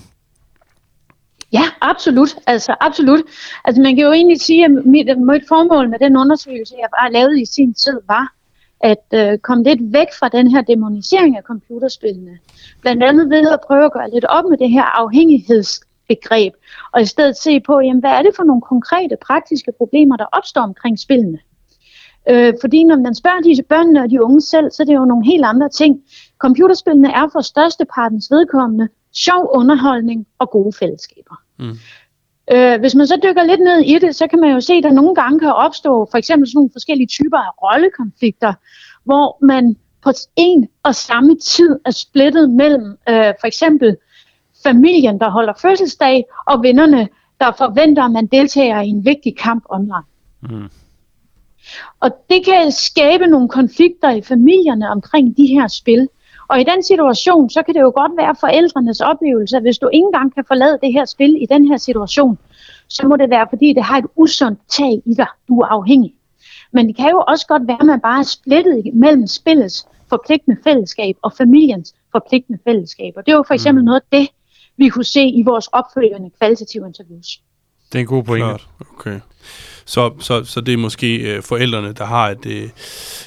Ja, 1.54 1.64
absolut. 1.82 2.36
Altså, 2.48 2.76
absolut. 2.80 3.20
Altså, 3.66 3.82
man 3.82 3.96
kan 3.96 4.06
jo 4.06 4.12
egentlig 4.12 4.42
sige, 4.42 4.66
at 4.66 4.72
mit, 4.72 5.20
mit 5.20 5.44
formål 5.48 5.90
med 5.90 6.00
den 6.00 6.18
undersøgelse, 6.18 6.76
jeg 6.80 6.90
bare 7.02 7.12
lavede 7.12 7.42
i 7.42 7.46
sin 7.46 7.74
tid, 7.74 8.00
var 8.08 8.34
at 8.82 9.06
øh, 9.14 9.38
komme 9.38 9.64
lidt 9.64 9.94
væk 9.94 10.08
fra 10.20 10.30
den 10.30 10.52
her 10.52 10.62
demonisering 10.62 11.38
af 11.38 11.44
computerspillene. 11.44 12.38
Blandt 12.82 13.04
andet 13.04 13.30
ved 13.30 13.48
at 13.50 13.60
prøve 13.68 13.86
at 13.86 13.94
gøre 13.94 14.10
lidt 14.10 14.26
op 14.26 14.46
med 14.50 14.58
det 14.58 14.70
her 14.70 14.84
afhængighedsbegreb, 14.84 16.54
og 16.94 17.02
i 17.02 17.06
stedet 17.06 17.38
se 17.38 17.60
på, 17.60 17.80
jamen, 17.80 18.00
hvad 18.00 18.12
er 18.12 18.22
det 18.22 18.36
for 18.36 18.44
nogle 18.44 18.62
konkrete, 18.62 19.18
praktiske 19.22 19.72
problemer, 19.78 20.18
der 20.18 20.26
opstår 20.26 20.62
omkring 20.62 21.00
spillene. 21.00 21.40
Øh, 22.30 22.54
fordi 22.62 22.84
når 22.84 22.98
man 22.98 23.16
spørger 23.16 23.42
disse 23.42 23.64
børnene 23.64 24.02
og 24.04 24.10
de 24.10 24.24
unge 24.24 24.42
selv, 24.42 24.72
så 24.72 24.84
er 24.84 24.86
det 24.86 24.96
jo 24.96 25.06
nogle 25.06 25.26
helt 25.26 25.46
andre 25.46 25.70
ting. 25.70 26.02
Computerspillene 26.38 27.12
er 27.14 27.28
for 27.32 27.42
størstepartens 27.42 28.32
vedkommende 28.32 28.88
sjov 29.14 29.50
underholdning 29.56 30.28
og 30.40 30.50
gode 30.50 30.74
fællesskaber. 30.80 31.36
Mm. 31.60 31.78
Øh, 32.52 32.80
hvis 32.80 32.96
man 32.96 33.08
så 33.08 33.20
dykker 33.24 33.44
lidt 33.44 33.60
ned 33.60 33.80
i 33.80 34.00
det, 34.00 34.16
så 34.16 34.28
kan 34.28 34.40
man 34.40 34.52
jo 34.52 34.62
se, 34.62 34.74
at 34.74 34.84
der 34.84 34.92
nogle 34.92 35.16
gange 35.16 35.40
kan 35.40 35.54
opstå 35.54 36.08
for 36.12 36.18
eksempel 36.18 36.48
sådan 36.48 36.58
nogle 36.58 36.70
forskellige 36.74 37.08
typer 37.08 37.38
af 37.38 37.52
rollekonflikter, 37.64 38.54
hvor 39.04 39.46
man 39.46 39.76
på 40.04 40.12
en 40.36 40.68
og 40.84 40.96
samme 40.96 41.38
tid 41.38 41.80
er 41.86 41.92
splittet 41.92 42.50
mellem 42.50 42.98
øh, 43.10 43.34
for 43.40 43.48
eksempel 43.48 43.98
familien, 44.64 45.20
der 45.20 45.30
holder 45.30 45.54
fødselsdag, 45.62 46.26
og 46.48 46.64
vennerne, 46.64 47.08
der 47.40 47.52
forventer, 47.58 48.04
at 48.04 48.12
man 48.12 48.26
deltager 48.26 48.82
i 48.82 48.88
en 48.88 49.06
vigtig 49.06 49.38
kamp 49.38 49.64
online. 49.70 50.08
Mm. 50.42 50.70
Og 52.00 52.12
det 52.30 52.46
kan 52.46 52.72
skabe 52.72 53.28
nogle 53.28 53.50
konflikter 53.50 54.12
i 54.12 54.22
familierne 54.22 54.90
omkring 54.90 55.38
de 55.38 55.48
her 55.48 55.68
spil. 55.68 56.08
Og 56.50 56.60
i 56.60 56.64
den 56.64 56.84
situation, 56.84 57.50
så 57.50 57.64
kan 57.64 57.74
det 57.76 57.82
jo 57.82 57.92
godt 57.96 58.12
være 58.18 58.36
forældrenes 58.40 59.02
oplevelse, 59.02 59.58
at 59.58 59.64
hvis 59.64 59.78
du 59.78 59.90
ikke 59.94 60.06
engang 60.06 60.36
kan 60.36 60.44
forlade 60.48 60.80
det 60.82 60.94
her 60.94 61.06
spil 61.06 61.44
i 61.44 61.46
den 61.46 61.68
her 61.68 61.78
situation, 61.78 62.38
så 62.88 63.08
må 63.08 63.16
det 63.16 63.30
være, 63.30 63.48
fordi 63.50 63.74
det 63.74 63.84
har 63.84 63.98
et 63.98 64.06
usundt 64.16 64.60
tag 64.70 65.02
i 65.06 65.14
dig. 65.14 65.28
Du 65.48 65.60
er 65.60 65.68
afhængig. 65.68 66.14
Men 66.72 66.88
det 66.88 66.96
kan 66.96 67.10
jo 67.10 67.24
også 67.28 67.48
godt 67.48 67.68
være, 67.68 67.78
at 67.80 67.86
man 67.86 68.02
bare 68.02 68.20
er 68.20 68.24
splittet 68.24 68.94
mellem 68.94 69.28
spillets 69.28 69.88
forpligtende 70.10 70.58
fællesskab 70.64 71.16
og 71.22 71.34
familiens 71.34 71.96
forpligtende 72.12 72.60
fællesskab. 72.64 73.14
Og 73.18 73.26
det 73.26 73.32
er 73.32 73.36
jo 73.36 73.44
for 73.48 73.54
eksempel 73.54 73.82
mm. 73.82 73.86
noget 73.86 74.02
af 74.12 74.20
det, 74.20 74.30
vi 74.78 74.90
kunne 74.90 75.06
se 75.06 75.24
i 75.24 75.44
vores 75.44 75.68
opfølgende 75.68 76.30
kvalitative 76.40 76.88
interviews. 76.88 77.42
Det 77.92 77.96
er 77.96 78.00
en 78.00 78.06
god 78.06 78.24
pointe. 78.24 78.46
Klart. 78.46 78.68
Okay. 78.94 79.20
Så, 79.90 80.12
så, 80.20 80.44
så 80.44 80.62
det 80.62 80.74
er 80.74 80.78
måske 80.78 81.16
øh, 81.16 81.44
forældrene, 81.44 81.94
der 81.94 82.06
har 82.06 82.30
et, 82.30 82.46
øh, 82.46 82.70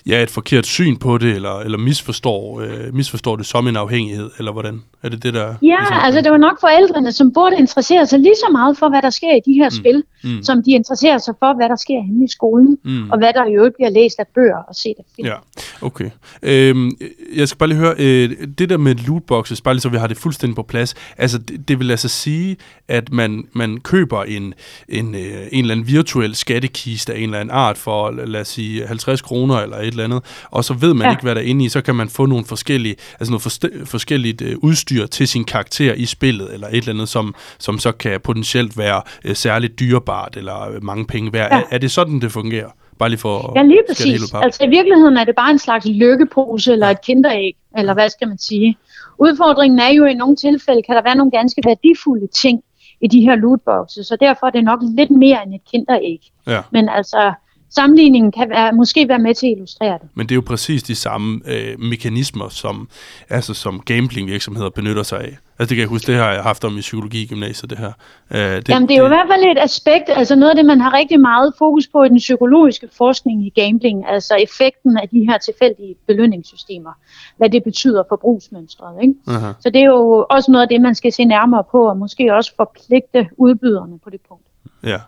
ja, 0.06 0.22
et 0.22 0.30
forkert 0.30 0.66
syn 0.66 0.96
på 0.96 1.18
det, 1.18 1.34
eller, 1.34 1.58
eller 1.58 1.78
misforstår, 1.78 2.60
øh, 2.60 2.94
misforstår 2.94 3.36
det 3.36 3.46
som 3.46 3.68
en 3.68 3.76
afhængighed, 3.76 4.30
eller 4.38 4.52
hvordan? 4.52 4.82
Er 5.02 5.08
det 5.08 5.22
det, 5.22 5.34
der... 5.34 5.46
Ja, 5.46 5.52
ligesom, 5.52 5.96
altså 6.02 6.20
det 6.20 6.30
var 6.30 6.36
nok 6.36 6.60
forældrene, 6.60 7.12
som 7.12 7.32
burde 7.32 7.56
interessere 7.58 8.06
sig 8.06 8.18
lige 8.18 8.34
så 8.34 8.52
meget 8.52 8.78
for, 8.78 8.88
hvad 8.88 9.02
der 9.02 9.10
sker 9.10 9.36
i 9.36 9.40
de 9.50 9.52
her 9.52 9.68
mm. 9.68 9.76
spil, 9.76 10.02
mm. 10.24 10.42
som 10.42 10.62
de 10.62 10.70
interesserer 10.70 11.18
sig 11.18 11.34
for, 11.38 11.56
hvad 11.56 11.68
der 11.68 11.76
sker 11.76 12.02
henne 12.02 12.24
i 12.24 12.28
skolen, 12.28 12.78
mm. 12.84 13.10
og 13.10 13.18
hvad 13.18 13.32
der 13.32 13.44
i 13.46 13.54
øvrigt 13.54 13.74
bliver 13.74 13.90
læst 13.90 14.18
af 14.18 14.26
bøger 14.34 14.62
og 14.68 14.74
set 14.74 14.94
af 14.98 15.04
film. 15.16 15.28
Ja, 15.28 15.36
okay. 15.80 16.10
Øhm, 16.42 16.90
jeg 17.36 17.48
skal 17.48 17.58
bare 17.58 17.68
lige 17.68 17.78
høre, 17.78 17.94
øh, 17.98 18.30
det 18.58 18.70
der 18.70 18.76
med 18.76 18.94
lootboxes, 18.94 19.60
bare 19.60 19.74
lige 19.74 19.82
så 19.82 19.88
vi 19.88 19.96
har 19.96 20.06
det 20.06 20.16
fuldstændig 20.16 20.56
på 20.56 20.62
plads, 20.62 20.94
altså 21.18 21.38
det, 21.38 21.68
det 21.68 21.78
vil 21.78 21.90
altså 21.90 22.08
sige, 22.08 22.56
at 22.88 23.12
man, 23.12 23.44
man 23.52 23.80
køber 23.80 24.22
en, 24.22 24.54
en, 24.88 25.14
øh, 25.14 25.20
en 25.52 25.64
eller 25.64 25.74
anden 25.74 25.86
virtuel 25.86 26.34
skattekiste 26.52 27.12
af 27.12 27.18
en 27.18 27.24
eller 27.24 27.38
anden 27.38 27.54
art 27.54 27.78
for, 27.78 28.10
lad 28.10 28.40
os 28.40 28.48
sige, 28.48 28.86
50 28.86 29.22
kroner 29.22 29.56
eller 29.56 29.76
et 29.76 29.86
eller 29.86 30.04
andet, 30.04 30.22
og 30.50 30.64
så 30.64 30.74
ved 30.74 30.94
man 30.94 31.06
ja. 31.06 31.10
ikke, 31.10 31.22
hvad 31.22 31.34
der 31.34 31.40
er 31.40 31.44
inde 31.44 31.64
i, 31.64 31.68
så 31.68 31.80
kan 31.80 31.94
man 31.94 32.08
få 32.08 32.26
nogle 32.26 32.44
forskellige, 32.44 32.96
altså 33.20 33.32
noget 33.32 33.42
forst- 33.42 33.84
forskelligt 33.84 34.42
øh, 34.42 34.56
udstyr 34.62 35.06
til 35.06 35.28
sin 35.28 35.44
karakter 35.44 35.94
i 35.94 36.06
spillet, 36.06 36.54
eller 36.54 36.68
et 36.68 36.76
eller 36.76 36.92
andet, 36.92 37.08
som, 37.08 37.34
som 37.58 37.78
så 37.78 37.92
kan 37.92 38.20
potentielt 38.20 38.78
være 38.78 39.02
øh, 39.24 39.36
særligt 39.36 39.80
dyrebart, 39.80 40.36
eller 40.36 40.68
øh, 40.70 40.84
mange 40.84 41.06
penge 41.06 41.32
værd. 41.32 41.52
Ja. 41.52 41.58
Er, 41.58 41.62
er 41.70 41.78
det 41.78 41.90
sådan, 41.90 42.20
det 42.20 42.32
fungerer? 42.32 42.70
Bare 42.98 43.08
lige 43.08 43.18
for 43.18 43.52
ja, 43.56 43.62
lige 43.62 43.82
præcis. 43.88 44.34
Altså 44.34 44.64
i 44.64 44.68
virkeligheden 44.68 45.16
er 45.16 45.24
det 45.24 45.34
bare 45.36 45.50
en 45.50 45.58
slags 45.58 45.86
lykkepose, 45.86 46.72
eller 46.72 46.86
ja. 46.86 46.92
et 46.92 47.02
kinderæg, 47.06 47.56
eller 47.78 47.94
hvad 47.94 48.08
skal 48.10 48.28
man 48.28 48.38
sige. 48.38 48.76
Udfordringen 49.18 49.78
er 49.78 49.92
jo, 49.92 50.04
at 50.04 50.10
i 50.10 50.14
nogle 50.14 50.36
tilfælde 50.36 50.82
kan 50.82 50.96
der 50.96 51.02
være 51.02 51.16
nogle 51.16 51.30
ganske 51.30 51.62
værdifulde 51.66 52.26
ting, 52.26 52.62
i 53.02 53.08
de 53.08 53.20
her 53.20 53.34
lootboxes, 53.34 54.06
så 54.06 54.16
derfor 54.20 54.46
er 54.46 54.50
det 54.50 54.64
nok 54.64 54.80
lidt 54.96 55.10
mere 55.10 55.42
end 55.46 55.54
et 55.54 55.64
kinderæg. 55.70 56.32
Ja. 56.46 56.62
Men 56.70 56.88
altså, 56.88 57.32
sammenligningen 57.74 58.32
kan 58.32 58.50
være, 58.50 58.72
måske 58.72 59.08
være 59.08 59.18
med 59.18 59.34
til 59.34 59.46
at 59.46 59.52
illustrere 59.52 59.98
det. 60.02 60.08
Men 60.14 60.26
det 60.26 60.32
er 60.32 60.36
jo 60.36 60.42
præcis 60.46 60.82
de 60.82 60.94
samme 60.94 61.40
øh, 61.46 61.80
mekanismer, 61.80 62.48
som, 62.48 62.88
altså, 63.28 63.54
som 63.54 63.80
gambling-virksomheder 63.80 64.70
benytter 64.70 65.02
sig 65.02 65.20
af. 65.20 65.36
Altså 65.58 65.68
det 65.70 65.76
kan 65.76 65.80
jeg 65.80 65.88
huske, 65.88 66.12
det 66.12 66.20
har 66.20 66.32
jeg 66.32 66.42
haft 66.42 66.64
om 66.64 66.78
i 66.78 66.80
psykologi 66.80 67.26
gymnasiet, 67.26 67.70
det 67.70 67.78
her. 67.78 67.92
Uh, 68.30 68.36
det, 68.36 68.68
Jamen 68.68 68.88
det 68.88 68.94
er 68.94 68.98
jo 68.98 69.04
det, 69.04 69.10
i 69.10 69.14
hvert 69.14 69.28
fald 69.30 69.42
et 69.42 69.58
aspekt, 69.58 70.08
altså 70.08 70.36
noget 70.36 70.50
af 70.50 70.56
det, 70.56 70.64
man 70.64 70.80
har 70.80 70.92
rigtig 70.92 71.20
meget 71.20 71.54
fokus 71.58 71.86
på 71.86 72.02
i 72.02 72.08
den 72.08 72.16
psykologiske 72.16 72.88
forskning 72.92 73.46
i 73.46 73.52
gambling, 73.60 74.08
altså 74.08 74.34
effekten 74.34 74.98
af 74.98 75.08
de 75.08 75.26
her 75.28 75.38
tilfældige 75.38 75.94
belønningssystemer, 76.06 76.90
hvad 77.36 77.50
det 77.50 77.64
betyder 77.64 78.02
for 78.08 78.16
brugsmønstret. 78.16 79.02
Ikke? 79.02 79.14
Uh-huh. 79.28 79.60
Så 79.60 79.70
det 79.70 79.80
er 79.80 79.86
jo 79.86 80.26
også 80.30 80.50
noget 80.50 80.62
af 80.62 80.68
det, 80.68 80.80
man 80.80 80.94
skal 80.94 81.12
se 81.12 81.24
nærmere 81.24 81.64
på, 81.70 81.88
og 81.88 81.96
måske 81.96 82.34
også 82.34 82.52
forpligte 82.56 83.28
udbyderne 83.36 83.98
på 83.98 84.10
det 84.10 84.20
punkt. 84.28 84.46
Ja, 84.84 84.98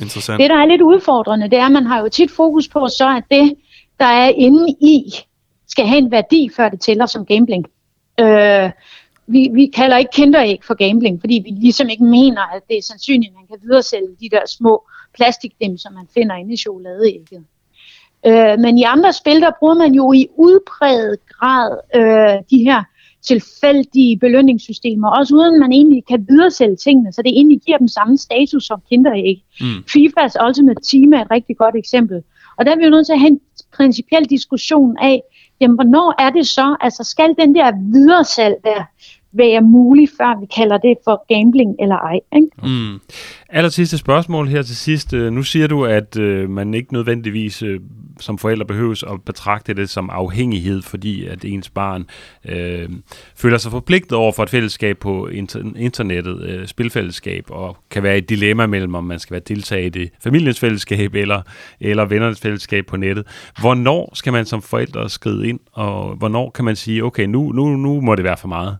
Interessant. 0.00 0.40
Det, 0.40 0.50
der 0.50 0.56
er 0.56 0.66
lidt 0.66 0.82
udfordrende, 0.82 1.50
det 1.50 1.58
er, 1.58 1.66
at 1.66 1.72
man 1.72 1.86
har 1.86 2.00
jo 2.00 2.08
tit 2.08 2.30
fokus 2.30 2.68
på 2.68 2.88
så, 2.88 3.16
at 3.16 3.24
det, 3.30 3.54
der 4.00 4.06
er 4.06 4.28
inde 4.28 4.70
i, 4.70 5.14
skal 5.68 5.86
have 5.86 5.98
en 5.98 6.10
værdi, 6.10 6.50
før 6.56 6.68
det 6.68 6.80
tæller 6.80 7.06
som 7.06 7.26
gambling. 7.26 7.66
Øh, 8.20 8.70
vi, 9.26 9.50
vi 9.52 9.66
kalder 9.66 9.96
ikke 9.96 10.10
kinderæg 10.14 10.58
for 10.62 10.74
gambling, 10.74 11.20
fordi 11.20 11.42
vi 11.44 11.50
ligesom 11.50 11.88
ikke 11.88 12.04
mener, 12.04 12.42
at 12.56 12.62
det 12.68 12.78
er 12.78 12.82
sandsynligt, 12.82 13.30
at 13.30 13.34
man 13.34 13.46
kan 13.46 13.68
videresælge 13.68 14.16
de 14.20 14.28
der 14.30 14.46
små 14.46 14.88
plastikdem, 15.14 15.78
som 15.78 15.92
man 15.92 16.08
finder 16.14 16.34
inde 16.34 16.54
i 16.54 16.56
chokoladeægget. 16.56 17.44
Øh, 18.26 18.58
men 18.58 18.78
i 18.78 18.82
andre 18.82 19.12
spil, 19.12 19.40
der 19.40 19.50
bruger 19.58 19.74
man 19.74 19.94
jo 19.94 20.12
i 20.12 20.28
udpræget 20.36 21.18
grad 21.28 21.78
øh, 21.94 22.42
de 22.50 22.64
her 22.64 22.82
tilfældige 23.28 24.18
belønningssystemer, 24.18 25.08
også 25.08 25.34
uden 25.34 25.60
man 25.60 25.72
egentlig 25.72 26.02
kan 26.08 26.26
videresælge 26.28 26.76
tingene, 26.76 27.12
så 27.12 27.22
det 27.22 27.32
egentlig 27.32 27.60
giver 27.60 27.78
dem 27.78 27.88
samme 27.88 28.18
status 28.18 28.64
som 28.64 28.82
kinderæg. 28.88 29.44
Mm. 29.60 29.84
FIFAs 29.92 30.36
Ultimate 30.46 30.82
Team 30.90 31.12
er 31.12 31.20
et 31.20 31.30
rigtig 31.30 31.56
godt 31.56 31.74
eksempel. 31.76 32.22
Og 32.58 32.66
der 32.66 32.72
er 32.72 32.76
vi 32.76 32.84
jo 32.84 32.90
nødt 32.90 33.06
til 33.06 33.12
at 33.12 33.20
have 33.20 33.30
en 33.30 33.40
principiel 33.76 34.24
diskussion 34.24 34.96
af, 35.00 35.22
jamen 35.60 35.74
hvornår 35.74 36.22
er 36.22 36.30
det 36.30 36.46
så, 36.46 36.76
altså 36.80 37.04
skal 37.04 37.34
den 37.38 37.54
der 37.54 37.72
videresalg 37.92 38.54
være, 38.64 38.84
være 39.34 39.60
mulig, 39.60 40.08
før 40.18 40.40
vi 40.40 40.46
kalder 40.56 40.78
det 40.78 40.94
for 41.04 41.24
gambling 41.34 41.76
eller 41.80 41.96
ej. 41.96 42.20
Ikke? 42.36 42.48
Mm. 42.62 43.00
Aller 43.48 43.70
sidste 43.70 43.98
spørgsmål 43.98 44.48
her 44.48 44.62
til 44.62 44.76
sidst. 44.76 45.12
Øh, 45.12 45.32
nu 45.32 45.42
siger 45.42 45.66
du, 45.66 45.84
at 45.84 46.18
øh, 46.18 46.50
man 46.50 46.74
ikke 46.74 46.92
nødvendigvis 46.92 47.62
øh, 47.62 47.80
som 48.20 48.38
forældre 48.38 48.66
behøves 48.66 49.02
at 49.02 49.22
betragte 49.26 49.74
det 49.74 49.90
som 49.90 50.10
afhængighed, 50.10 50.82
fordi 50.82 51.26
at 51.26 51.44
ens 51.44 51.70
barn 51.70 52.06
øh, 52.44 52.88
føler 53.36 53.58
sig 53.58 53.70
forpligtet 53.70 54.12
over 54.12 54.32
for 54.32 54.42
et 54.42 54.50
fællesskab 54.50 54.98
på 54.98 55.28
inter- 55.28 55.78
internettet, 55.78 56.40
øh, 56.42 56.66
spilfællesskab, 56.66 57.44
og 57.50 57.76
kan 57.90 58.02
være 58.02 58.18
et 58.18 58.28
dilemma 58.28 58.66
mellem, 58.66 58.94
om 58.94 59.04
man 59.04 59.18
skal 59.18 59.34
være 59.34 59.42
deltaget 59.48 59.96
i 59.96 60.00
det 60.00 60.10
familiens 60.20 60.60
fællesskab 60.60 61.14
eller, 61.14 61.42
eller 61.80 62.04
vennernes 62.04 62.40
fællesskab 62.40 62.86
på 62.86 62.96
nettet. 62.96 63.26
Hvornår 63.60 64.10
skal 64.14 64.32
man 64.32 64.44
som 64.44 64.62
forældre 64.62 65.10
skride 65.10 65.48
ind, 65.48 65.60
og 65.72 66.16
hvornår 66.16 66.50
kan 66.50 66.64
man 66.64 66.76
sige, 66.76 67.04
okay, 67.04 67.24
nu, 67.24 67.52
nu, 67.52 67.76
nu 67.76 68.00
må 68.00 68.14
det 68.14 68.24
være 68.24 68.36
for 68.36 68.48
meget? 68.48 68.78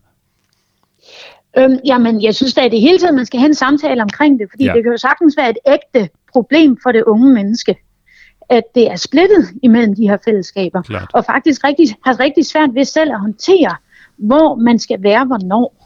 Øhm, 1.57 1.79
jamen, 1.85 2.21
jeg 2.21 2.35
synes 2.35 2.53
da 2.53 2.65
i 2.65 2.69
det 2.69 2.81
hele 2.81 2.99
taget, 2.99 3.15
man 3.15 3.25
skal 3.25 3.39
have 3.39 3.47
en 3.47 3.53
samtale 3.53 4.01
omkring 4.01 4.39
det, 4.39 4.47
fordi 4.49 4.65
ja. 4.65 4.73
det 4.73 4.83
kan 4.83 4.91
jo 4.91 4.97
sagtens 4.97 5.37
være 5.37 5.49
et 5.49 5.57
ægte 5.67 6.09
problem 6.33 6.77
for 6.83 6.91
det 6.91 7.03
unge 7.03 7.33
menneske, 7.33 7.75
at 8.49 8.63
det 8.75 8.91
er 8.91 8.95
splittet 8.95 9.49
imellem 9.63 9.95
de 9.95 10.09
her 10.09 10.17
fællesskaber, 10.25 10.81
Klart. 10.81 11.11
og 11.13 11.25
faktisk 11.25 11.63
rigtig, 11.63 11.87
har 12.05 12.19
rigtig 12.19 12.45
svært 12.45 12.69
ved 12.73 12.85
selv 12.85 13.11
at 13.11 13.19
håndtere, 13.19 13.75
hvor 14.17 14.55
man 14.55 14.79
skal 14.79 15.03
være, 15.03 15.25
hvornår. 15.25 15.85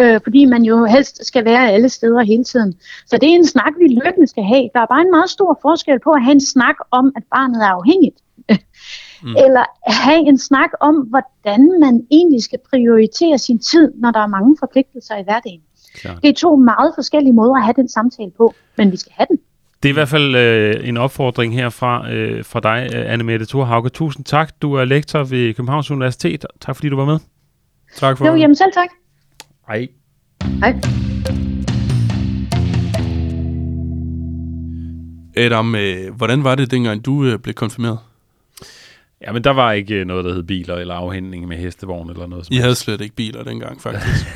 Øh, 0.00 0.20
fordi 0.22 0.44
man 0.44 0.62
jo 0.62 0.84
helst 0.84 1.26
skal 1.26 1.44
være 1.44 1.70
alle 1.70 1.88
steder 1.88 2.22
hele 2.22 2.44
tiden. 2.44 2.74
Så 3.06 3.18
det 3.18 3.28
er 3.30 3.34
en 3.34 3.46
snak, 3.46 3.72
vi 3.78 3.88
løbende 3.88 4.26
skal 4.26 4.44
have. 4.44 4.68
Der 4.74 4.80
er 4.80 4.86
bare 4.86 5.00
en 5.00 5.10
meget 5.10 5.30
stor 5.30 5.58
forskel 5.62 5.98
på 6.04 6.10
at 6.10 6.22
have 6.24 6.32
en 6.32 6.40
snak 6.40 6.74
om, 6.90 7.12
at 7.16 7.22
barnet 7.34 7.62
er 7.62 7.66
afhængigt, 7.66 8.18
mm. 9.22 9.36
eller 9.36 9.64
have 9.86 10.28
en 10.28 10.38
snak 10.38 10.70
om, 10.80 10.94
hvordan 10.94 11.78
man 11.80 12.06
egentlig 12.10 12.42
skal 12.42 12.58
prioritere 12.70 13.38
sin 13.38 13.58
tid, 13.58 13.92
når 13.94 14.10
der 14.10 14.20
er 14.20 14.26
mange 14.26 14.56
forpligtelser 14.60 15.16
i 15.16 15.22
hverdagen. 15.22 15.60
Klart. 15.94 16.22
Det 16.22 16.28
er 16.28 16.34
to 16.34 16.56
meget 16.56 16.92
forskellige 16.94 17.32
måder 17.32 17.54
at 17.54 17.64
have 17.64 17.74
den 17.76 17.88
samtale 17.88 18.30
på, 18.36 18.54
men 18.78 18.92
vi 18.92 18.96
skal 18.96 19.12
have 19.16 19.26
den. 19.28 19.38
Det 19.82 19.88
er 19.88 19.92
i 19.92 19.98
hvert 20.00 20.08
fald 20.08 20.36
øh, 20.36 20.88
en 20.88 20.96
opfordring 20.96 21.54
herfra 21.54 22.12
øh, 22.12 22.44
fra 22.44 22.60
dig, 22.60 22.90
øh, 22.94 23.12
Anne 23.12 23.24
Mette 23.24 23.46
Thorhauge. 23.46 23.88
Tusind 23.88 24.24
tak. 24.24 24.52
Du 24.62 24.74
er 24.74 24.84
lektor 24.84 25.24
ved 25.24 25.54
Københavns 25.54 25.90
Universitet. 25.90 26.46
Tak 26.60 26.76
fordi 26.76 26.88
du 26.88 26.96
var 26.96 27.04
med. 27.04 27.18
Tak 27.96 28.18
for 28.18 28.26
Jo, 28.26 28.34
jamen 28.34 28.56
selv 28.56 28.72
tak. 28.72 28.88
Hej. 29.68 29.88
Hej. 30.42 30.80
Adam, 35.36 35.74
øh, 35.74 36.14
hvordan 36.16 36.44
var 36.44 36.54
det, 36.54 36.70
dengang 36.70 37.04
du 37.04 37.24
øh, 37.24 37.38
blev 37.38 37.54
konfirmeret? 37.54 37.98
Ja, 39.26 39.32
men 39.32 39.44
der 39.44 39.50
var 39.50 39.72
ikke 39.72 39.94
øh, 39.94 40.06
noget, 40.06 40.24
der 40.24 40.34
hed 40.34 40.42
biler 40.42 40.74
eller 40.74 40.94
afhænding 40.94 41.48
med 41.48 41.56
hestevogn 41.56 42.10
eller 42.10 42.26
noget. 42.26 42.46
Som 42.46 42.54
I 42.54 42.56
havde 42.56 42.74
slet 42.74 43.00
ikke 43.00 43.14
biler 43.14 43.44
dengang, 43.44 43.82
faktisk. 43.82 44.26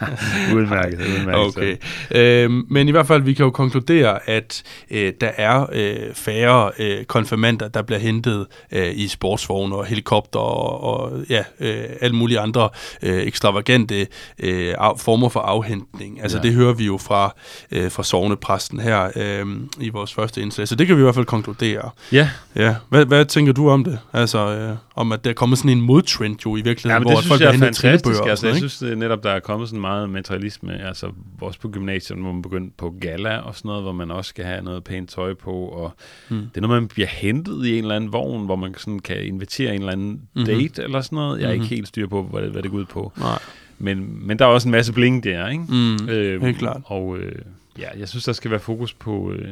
udmærket, 0.56 1.00
udmærket. 1.00 1.46
Okay. 1.46 1.76
Øh, 2.10 2.50
men 2.50 2.88
i 2.88 2.90
hvert 2.90 3.06
fald, 3.06 3.22
vi 3.22 3.34
kan 3.34 3.44
jo 3.44 3.50
konkludere, 3.50 4.28
at 4.28 4.62
øh, 4.90 5.12
der 5.20 5.30
er 5.36 5.66
øh, 5.72 6.14
færre 6.14 6.70
øh, 6.78 7.04
konfirmander, 7.04 7.68
der 7.68 7.82
bliver 7.82 7.98
hentet 7.98 8.46
øh, 8.72 8.92
i 8.94 9.08
sportsvogne 9.08 9.76
og 9.76 9.86
helikopter 9.86 10.40
og, 10.40 10.80
og 10.80 11.12
ja, 11.30 11.44
øh, 11.60 11.84
alle 12.00 12.16
mulige 12.16 12.40
andre 12.40 12.68
øh, 13.02 13.22
ekstravagante 13.22 14.06
øh, 14.38 14.74
af, 14.78 15.00
former 15.00 15.28
for 15.28 15.40
afhentning. 15.40 16.22
Altså 16.22 16.38
ja. 16.38 16.42
det 16.42 16.52
hører 16.52 16.72
vi 16.72 16.86
jo 16.86 16.98
fra, 16.98 17.34
øh, 17.72 17.90
fra 17.90 18.02
sovnepræsten 18.02 18.80
her 18.80 19.10
øh, 19.16 19.46
i 19.80 19.88
vores 19.88 20.14
første 20.14 20.42
indslag. 20.42 20.68
Så 20.68 20.74
det 20.74 20.86
kan 20.86 20.96
vi 20.96 21.00
i 21.00 21.02
hvert 21.02 21.14
fald 21.14 21.26
konkludere. 21.26 21.90
Ja, 22.12 22.30
Ja. 22.56 22.74
Hvad, 22.88 23.04
hvad 23.04 23.24
tænker 23.24 23.52
du 23.52 23.70
om 23.70 23.84
det? 23.84 23.98
Altså 24.12 24.35
øh, 24.40 24.76
om, 24.94 25.12
at 25.12 25.24
der 25.24 25.30
er 25.30 25.34
kommet 25.34 25.58
sådan 25.58 25.70
en 25.70 25.80
modtrend 25.80 26.36
jo 26.46 26.56
i 26.56 26.60
virkeligheden, 26.60 27.06
ja 27.06 27.12
hvor 27.12 27.20
folk 27.20 27.40
jeg 27.40 27.54
er 27.54 27.58
fantastisk. 27.58 28.20
Altså, 28.26 28.36
sådan 28.36 28.48
jeg 28.54 28.56
synes 28.58 28.78
det 28.78 28.92
er 28.92 28.96
netop, 28.96 29.22
der 29.22 29.30
er 29.30 29.40
kommet 29.40 29.68
sådan 29.68 29.80
meget 29.80 30.10
materialisme. 30.10 30.86
Altså, 30.86 31.10
også 31.40 31.60
på 31.60 31.68
gymnasiet, 31.68 32.18
hvor 32.18 32.32
man 32.32 32.42
begyndte 32.42 32.74
på 32.78 32.94
gala 33.00 33.38
og 33.38 33.54
sådan 33.56 33.68
noget, 33.68 33.82
hvor 33.82 33.92
man 33.92 34.10
også 34.10 34.28
skal 34.28 34.44
have 34.44 34.62
noget 34.64 34.84
pænt 34.84 35.10
tøj 35.10 35.34
på. 35.34 35.52
Og 35.52 35.92
Mm. 36.28 36.36
Det 36.36 36.56
er 36.56 36.60
noget, 36.60 36.82
man 36.82 36.88
bliver 36.88 37.08
hentet 37.08 37.66
i 37.66 37.78
en 37.78 37.84
eller 37.84 37.96
anden 37.96 38.12
vogn, 38.12 38.44
hvor 38.44 38.56
man 38.56 38.74
sådan 38.78 38.98
kan 38.98 39.22
invitere 39.22 39.74
en 39.74 39.80
eller 39.80 39.92
anden 39.92 40.20
Mhm. 40.34 40.44
date 40.44 40.82
eller 40.82 41.00
sådan 41.00 41.16
noget. 41.16 41.40
Jeg 41.40 41.50
er 41.50 41.54
Mhm. 41.54 41.62
ikke 41.62 41.74
helt 41.74 41.88
styr 41.88 42.06
på, 42.06 42.22
hvad 42.22 42.42
det, 42.42 42.50
hvad 42.50 42.62
det 42.62 42.70
går 42.70 42.78
ud 42.78 42.84
på. 42.84 43.12
Nej. 43.18 43.38
Men, 43.78 44.26
men 44.26 44.38
der 44.38 44.44
er 44.44 44.48
også 44.48 44.68
en 44.68 44.72
masse 44.72 44.92
bling 44.92 45.24
der, 45.24 45.48
ikke? 45.48 45.64
Mm, 45.68 46.08
Øhm, 46.08 46.44
helt 46.44 46.58
klart. 46.58 46.80
Og 46.84 47.18
øh, 47.18 47.32
ja, 47.78 47.88
jeg 47.98 48.08
synes, 48.08 48.24
der 48.24 48.32
skal 48.32 48.50
være 48.50 48.60
fokus 48.60 48.92
på, 48.94 49.32
øh, 49.32 49.48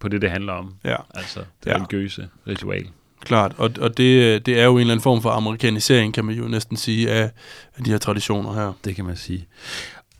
på 0.00 0.08
det, 0.08 0.22
det 0.22 0.30
handler 0.30 0.52
om. 0.52 0.74
Ja. 0.84 0.96
Altså 1.14 1.40
det 1.64 1.70
Ja. 1.70 1.76
religiøse 1.76 2.28
ritual. 2.46 2.86
Klart, 3.28 3.52
og, 3.56 3.70
og 3.80 3.96
det, 3.96 4.46
det 4.46 4.60
er 4.60 4.64
jo 4.64 4.74
en 4.74 4.80
eller 4.80 4.92
anden 4.92 5.02
form 5.02 5.22
for 5.22 5.30
amerikanisering, 5.30 6.14
kan 6.14 6.24
man 6.24 6.34
jo 6.34 6.44
næsten 6.48 6.76
sige, 6.76 7.10
af, 7.10 7.30
af 7.76 7.84
de 7.84 7.90
her 7.90 7.98
traditioner 7.98 8.52
her. 8.54 8.72
Det 8.84 8.96
kan 8.96 9.04
man 9.04 9.16
sige. 9.16 9.46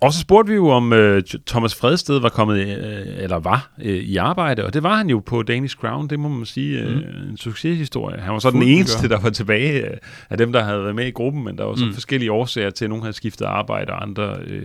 Og 0.01 0.13
så 0.13 0.21
spurgte 0.21 0.51
vi 0.51 0.55
jo, 0.57 0.69
om 0.69 0.93
øh, 0.93 1.23
Thomas 1.47 1.75
Fredsted 1.75 2.21
var 2.21 2.29
kommet, 2.29 2.59
øh, 2.59 3.23
eller 3.23 3.37
var, 3.39 3.71
øh, 3.83 3.97
i 3.97 4.17
arbejde, 4.17 4.65
og 4.65 4.75
det 4.75 4.83
var 4.83 4.97
han 4.97 5.11
jo 5.11 5.19
på 5.19 5.43
Danish 5.43 5.77
Crown, 5.77 6.09
det 6.09 6.21
må 6.21 6.29
man 6.29 6.47
sige, 6.47 6.79
øh, 6.81 6.97
en 7.31 7.37
succeshistorie. 7.37 8.21
Han 8.21 8.33
var 8.33 8.39
så 8.39 8.51
den 8.51 8.59
Fuldt 8.61 8.71
eneste, 8.73 9.09
gør. 9.09 9.17
der 9.17 9.23
var 9.23 9.31
tilbage 9.31 9.85
øh, 9.85 9.97
af 10.31 10.39
dem, 10.39 10.53
der 10.53 10.65
havde 10.65 10.83
været 10.83 10.95
med 10.95 11.07
i 11.07 11.11
gruppen, 11.11 11.45
men 11.45 11.59
der 11.59 11.65
var 11.65 11.75
så 11.75 11.85
Mm. 11.85 11.95
forskellige 11.95 12.33
årsager 12.33 12.71
til, 12.71 12.85
at 12.85 12.89
nogen 12.89 13.03
havde 13.03 13.13
skiftet 13.17 13.45
arbejde, 13.45 13.93
og 13.93 14.03
andre 14.03 14.37
øh, 14.47 14.63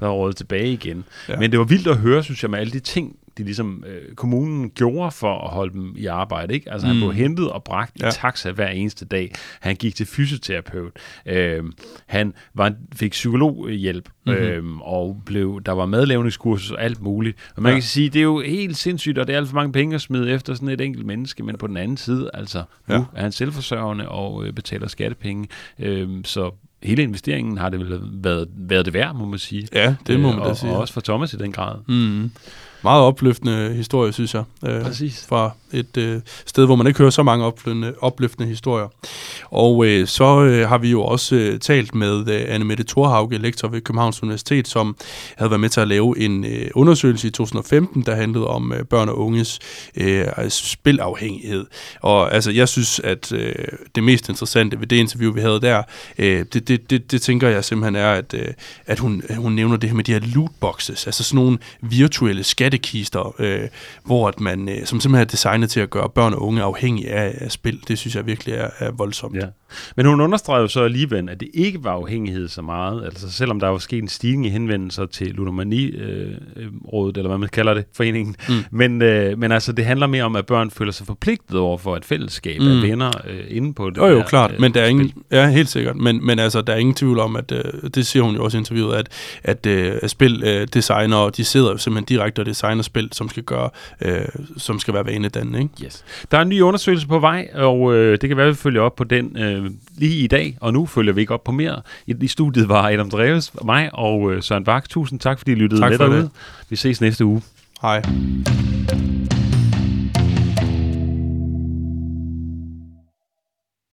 var 0.00 0.08
rådet 0.10 0.36
tilbage 0.36 0.72
igen. 0.72 1.04
Ja. 1.28 1.36
Men 1.38 1.50
det 1.50 1.58
var 1.58 1.64
vildt 1.64 1.86
at 1.86 1.96
høre, 1.96 2.22
synes 2.22 2.42
jeg, 2.42 2.50
med 2.50 2.58
alle 2.58 2.72
de 2.72 2.80
ting, 2.80 3.16
de 3.40 3.44
ligesom, 3.44 3.84
øh, 3.86 4.14
kommunen 4.14 4.70
gjorde 4.70 5.10
for 5.10 5.38
at 5.44 5.50
holde 5.50 5.72
dem 5.72 5.94
i 5.96 6.06
arbejde. 6.06 6.54
Ikke? 6.54 6.72
Altså, 6.72 6.86
han 6.86 6.96
Mm. 6.96 7.00
blev 7.00 7.12
hentet 7.12 7.50
og 7.50 7.64
bragt 7.64 8.00
ja. 8.02 8.08
I 8.08 8.10
taxa 8.12 8.50
hver 8.50 8.68
eneste 8.68 9.04
dag. 9.04 9.34
Han 9.60 9.76
gik 9.76 9.94
til 9.94 10.06
fysioterapeut. 10.06 10.92
Øh, 11.26 11.64
han 12.06 12.34
var, 12.54 12.72
fik 12.94 13.10
psykologhjælp, 13.10 14.08
Mhm. 14.26 14.34
mm-hmm. 14.34 14.46
øh, 14.74 14.80
og 14.80 15.22
blev, 15.26 15.60
der 15.66 15.72
var 15.72 15.86
madlavningskursus 15.86 16.70
og 16.70 16.82
alt 16.82 17.00
muligt. 17.02 17.36
Og 17.56 17.62
man 17.62 17.70
Ja. 17.70 17.76
kan 17.76 17.82
sige, 17.82 18.08
det 18.08 18.18
er 18.18 18.22
jo 18.24 18.40
helt 18.40 18.76
sindssygt, 18.76 19.18
og 19.18 19.26
det 19.26 19.32
er 19.32 19.36
alt 19.36 19.48
for 19.48 19.54
mange 19.54 19.72
penge 19.72 19.94
at 19.94 20.00
smide 20.00 20.30
efter 20.32 20.54
sådan 20.54 20.68
et 20.68 20.80
enkelt 20.80 21.06
menneske, 21.06 21.42
men 21.42 21.56
på 21.58 21.66
den 21.66 21.76
anden 21.76 21.96
side, 21.96 22.30
altså, 22.34 22.62
nu 22.88 22.94
Ja. 22.94 23.00
er 23.14 23.22
han 23.22 23.32
selvforsørgende 23.32 24.08
og 24.08 24.44
øh, 24.46 24.52
betaler 24.52 24.88
skattepenge. 24.88 25.48
Øh, 25.78 26.08
så 26.24 26.50
hele 26.82 27.02
investeringen 27.02 27.58
har 27.58 27.68
det 27.68 27.80
vel 27.80 28.00
været, 28.12 28.48
været 28.56 28.84
det 28.84 28.94
værd, 28.94 29.14
må 29.14 29.24
man 29.24 29.38
sige. 29.38 29.68
Ja, 29.74 29.94
det 30.06 30.20
må 30.20 30.30
Øh, 30.30 30.36
man 30.38 30.46
da 30.48 30.54
sige. 30.54 30.72
Og 30.72 30.78
også 30.78 30.94
for 30.94 31.00
Thomas 31.00 31.34
i 31.34 31.36
den 31.36 31.52
grad. 31.52 31.76
Mm. 31.88 32.30
Meget 32.82 33.02
opløftende 33.02 33.72
historie, 33.74 34.12
synes 34.12 34.34
jeg. 34.34 34.44
Øh, 34.66 34.82
Præcis. 34.82 35.26
fra 35.28 35.50
et 35.72 35.96
øh, 35.96 36.20
sted, 36.46 36.66
hvor 36.66 36.76
man 36.76 36.86
ikke 36.86 36.98
hører 36.98 37.10
så 37.10 37.22
mange 37.22 37.44
opløftende, 37.44 37.94
opløftende 38.00 38.48
historier. 38.48 38.88
Og 39.44 39.86
øh, 39.86 40.06
så 40.06 40.44
øh, 40.44 40.68
har 40.68 40.78
vi 40.78 40.90
jo 40.90 41.02
også 41.02 41.36
øh, 41.36 41.58
talt 41.58 41.94
med 41.94 42.28
øh, 42.28 42.44
Anne 42.48 42.64
Mette 42.64 42.84
Thorhauge, 42.84 43.38
lektor 43.38 43.68
ved 43.68 43.80
Københavns 43.80 44.22
Universitet, 44.22 44.68
som 44.68 44.96
havde 45.36 45.50
været 45.50 45.60
med 45.60 45.68
til 45.68 45.80
at 45.80 45.88
lave 45.88 46.18
en 46.18 46.44
øh, 46.44 46.70
undersøgelse 46.74 47.28
i 47.28 47.30
2015, 47.30 48.02
der 48.02 48.14
handlede 48.14 48.46
om 48.46 48.72
øh, 48.72 48.84
børn 48.84 49.08
og 49.08 49.18
unges 49.18 49.58
øh, 49.96 50.26
spilafhængighed. 50.48 51.66
Og 52.00 52.34
altså, 52.34 52.50
jeg 52.50 52.68
synes, 52.68 53.00
at 53.00 53.32
øh, 53.32 53.54
det 53.94 54.04
mest 54.04 54.28
interessante 54.28 54.80
ved 54.80 54.86
det 54.86 54.96
interview, 54.96 55.32
vi 55.32 55.40
havde 55.40 55.60
der, 55.60 55.82
øh, 56.18 56.44
det, 56.52 56.68
det, 56.68 56.90
det, 56.90 57.12
det 57.12 57.22
tænker 57.22 57.48
jeg 57.48 57.64
simpelthen 57.64 57.96
er, 57.96 58.12
at, 58.12 58.34
øh, 58.34 58.48
at 58.86 58.98
hun, 58.98 59.22
hun 59.36 59.52
nævner 59.52 59.76
det 59.76 59.90
her 59.90 59.96
med 59.96 60.04
de 60.04 60.12
her 60.12 60.20
lootboxes, 60.20 61.06
altså 61.06 61.24
sådan 61.24 61.44
nogle 61.44 61.58
virtuelle 61.80 62.44
skattekister, 62.70 63.34
øh, 63.38 63.68
hvor 64.04 64.28
at 64.28 64.40
man, 64.40 64.68
øh, 64.68 64.86
som 64.86 65.00
simpelthen 65.00 65.26
er 65.26 65.30
designet 65.30 65.70
til 65.70 65.80
at 65.80 65.90
gøre 65.90 66.08
børn 66.08 66.34
og 66.34 66.42
unge 66.42 66.62
afhængige 66.62 67.10
af, 67.10 67.34
af 67.40 67.52
spil. 67.52 67.80
Det 67.88 67.98
synes 67.98 68.16
jeg 68.16 68.26
virkelig 68.26 68.54
er, 68.54 68.70
er 68.78 68.90
voldsomt. 68.90 69.36
Ja. 69.36 69.46
Men 69.96 70.06
hun 70.06 70.20
understreger 70.20 70.60
jo 70.60 70.68
så 70.68 70.82
alligevel, 70.82 71.28
at 71.28 71.40
det 71.40 71.48
ikke 71.54 71.84
var 71.84 71.90
afhængighed 71.90 72.48
så 72.48 72.62
meget. 72.62 73.04
Altså 73.04 73.32
selvom 73.32 73.60
der 73.60 73.68
var 73.68 73.78
sket 73.78 74.02
en 74.02 74.08
stigning 74.08 74.46
i 74.46 74.48
henvendelser 74.48 75.06
til 75.06 75.26
ludomani-rådet, 75.34 77.16
eller 77.16 77.28
hvad 77.28 77.38
man 77.38 77.48
kalder 77.48 77.74
det, 77.74 77.84
foreningen. 77.96 78.36
Mm. 78.48 78.54
Men, 78.70 79.02
øh, 79.02 79.38
men 79.38 79.52
altså, 79.52 79.72
det 79.72 79.84
handler 79.84 80.06
mere 80.06 80.24
om, 80.24 80.36
at 80.36 80.46
børn 80.46 80.70
føler 80.70 80.92
sig 80.92 81.06
forpligtet 81.06 81.58
over 81.58 81.78
for 81.78 81.96
et 81.96 82.04
fællesskab 82.04 82.60
Mm. 82.60 82.66
af 82.66 82.82
venner 82.82 83.10
øh, 83.28 83.40
inde 83.48 83.74
på 83.74 83.90
det. 83.90 83.96
Jo, 83.96 84.06
jo, 84.06 84.16
der, 84.18 84.22
klart, 84.24 84.52
øh, 84.52 84.60
men 84.60 84.74
der 84.74 84.80
er 84.82 84.86
ingen, 84.86 85.12
ja, 85.30 85.48
helt 85.50 85.68
sikkert, 85.68 85.96
men, 85.96 86.26
men 86.26 86.38
altså, 86.38 86.60
der 86.60 86.72
er 86.72 86.76
ingen 86.76 86.94
tvivl 86.94 87.18
om, 87.18 87.36
at, 87.36 87.52
øh, 87.52 87.90
det 87.94 88.06
siger 88.06 88.22
hun 88.22 88.34
jo 88.34 88.44
også 88.44 88.56
i 88.56 88.60
interviewet, 88.60 88.94
at, 88.96 89.08
at 89.44 89.66
øh, 89.66 90.08
spildesignere, 90.08 91.26
øh, 91.26 91.32
de 91.36 91.44
sidder 91.44 91.76
simpelthen 91.76 92.04
direkte 92.04 92.40
og 92.40 92.46
designer 92.46 92.82
spil, 92.82 93.08
som 93.12 93.28
skal 93.28 93.42
gøre, 93.42 93.70
øh, 94.02 94.20
som 94.56 94.78
skal 94.78 94.94
være 94.94 95.06
vanedannende, 95.06 95.58
ikke? 95.58 95.70
Yes. 95.84 96.04
Der 96.30 96.38
er 96.38 96.42
en 96.42 96.48
ny 96.48 96.60
undersøgelse 96.60 97.08
på 97.08 97.18
vej, 97.18 97.48
og 97.54 97.94
øh, 97.94 98.18
det 98.20 98.28
kan 98.28 98.36
være, 98.36 98.46
at 98.46 98.52
vi 98.52 98.56
følger 98.56 98.80
op 98.82 98.96
på 98.96 99.04
den 99.04 99.36
øh, 99.38 99.59
lige 99.96 100.16
i 100.16 100.26
dag, 100.26 100.56
og 100.60 100.72
nu 100.72 100.86
følger 100.86 101.12
vi 101.12 101.20
ikke 101.20 101.34
op 101.34 101.44
på 101.44 101.52
mere. 101.52 101.82
I, 102.06 102.14
i 102.20 102.28
studiet 102.28 102.68
var 102.68 102.88
Adam 102.88 103.10
Dreves, 103.10 103.52
mig 103.64 103.90
og 103.92 104.32
øh, 104.32 104.42
Søren 104.42 104.64
Bak. 104.64 104.88
Tusind 104.88 105.20
tak, 105.20 105.38
fordi 105.38 105.52
I 105.52 105.54
lyttede 105.54 105.80
Tak 105.80 105.90
med 105.90 105.98
derude. 105.98 106.30
Vi 106.68 106.76
ses 106.76 107.00
næste 107.00 107.24
uge. 107.24 107.42
Hej. 107.82 108.02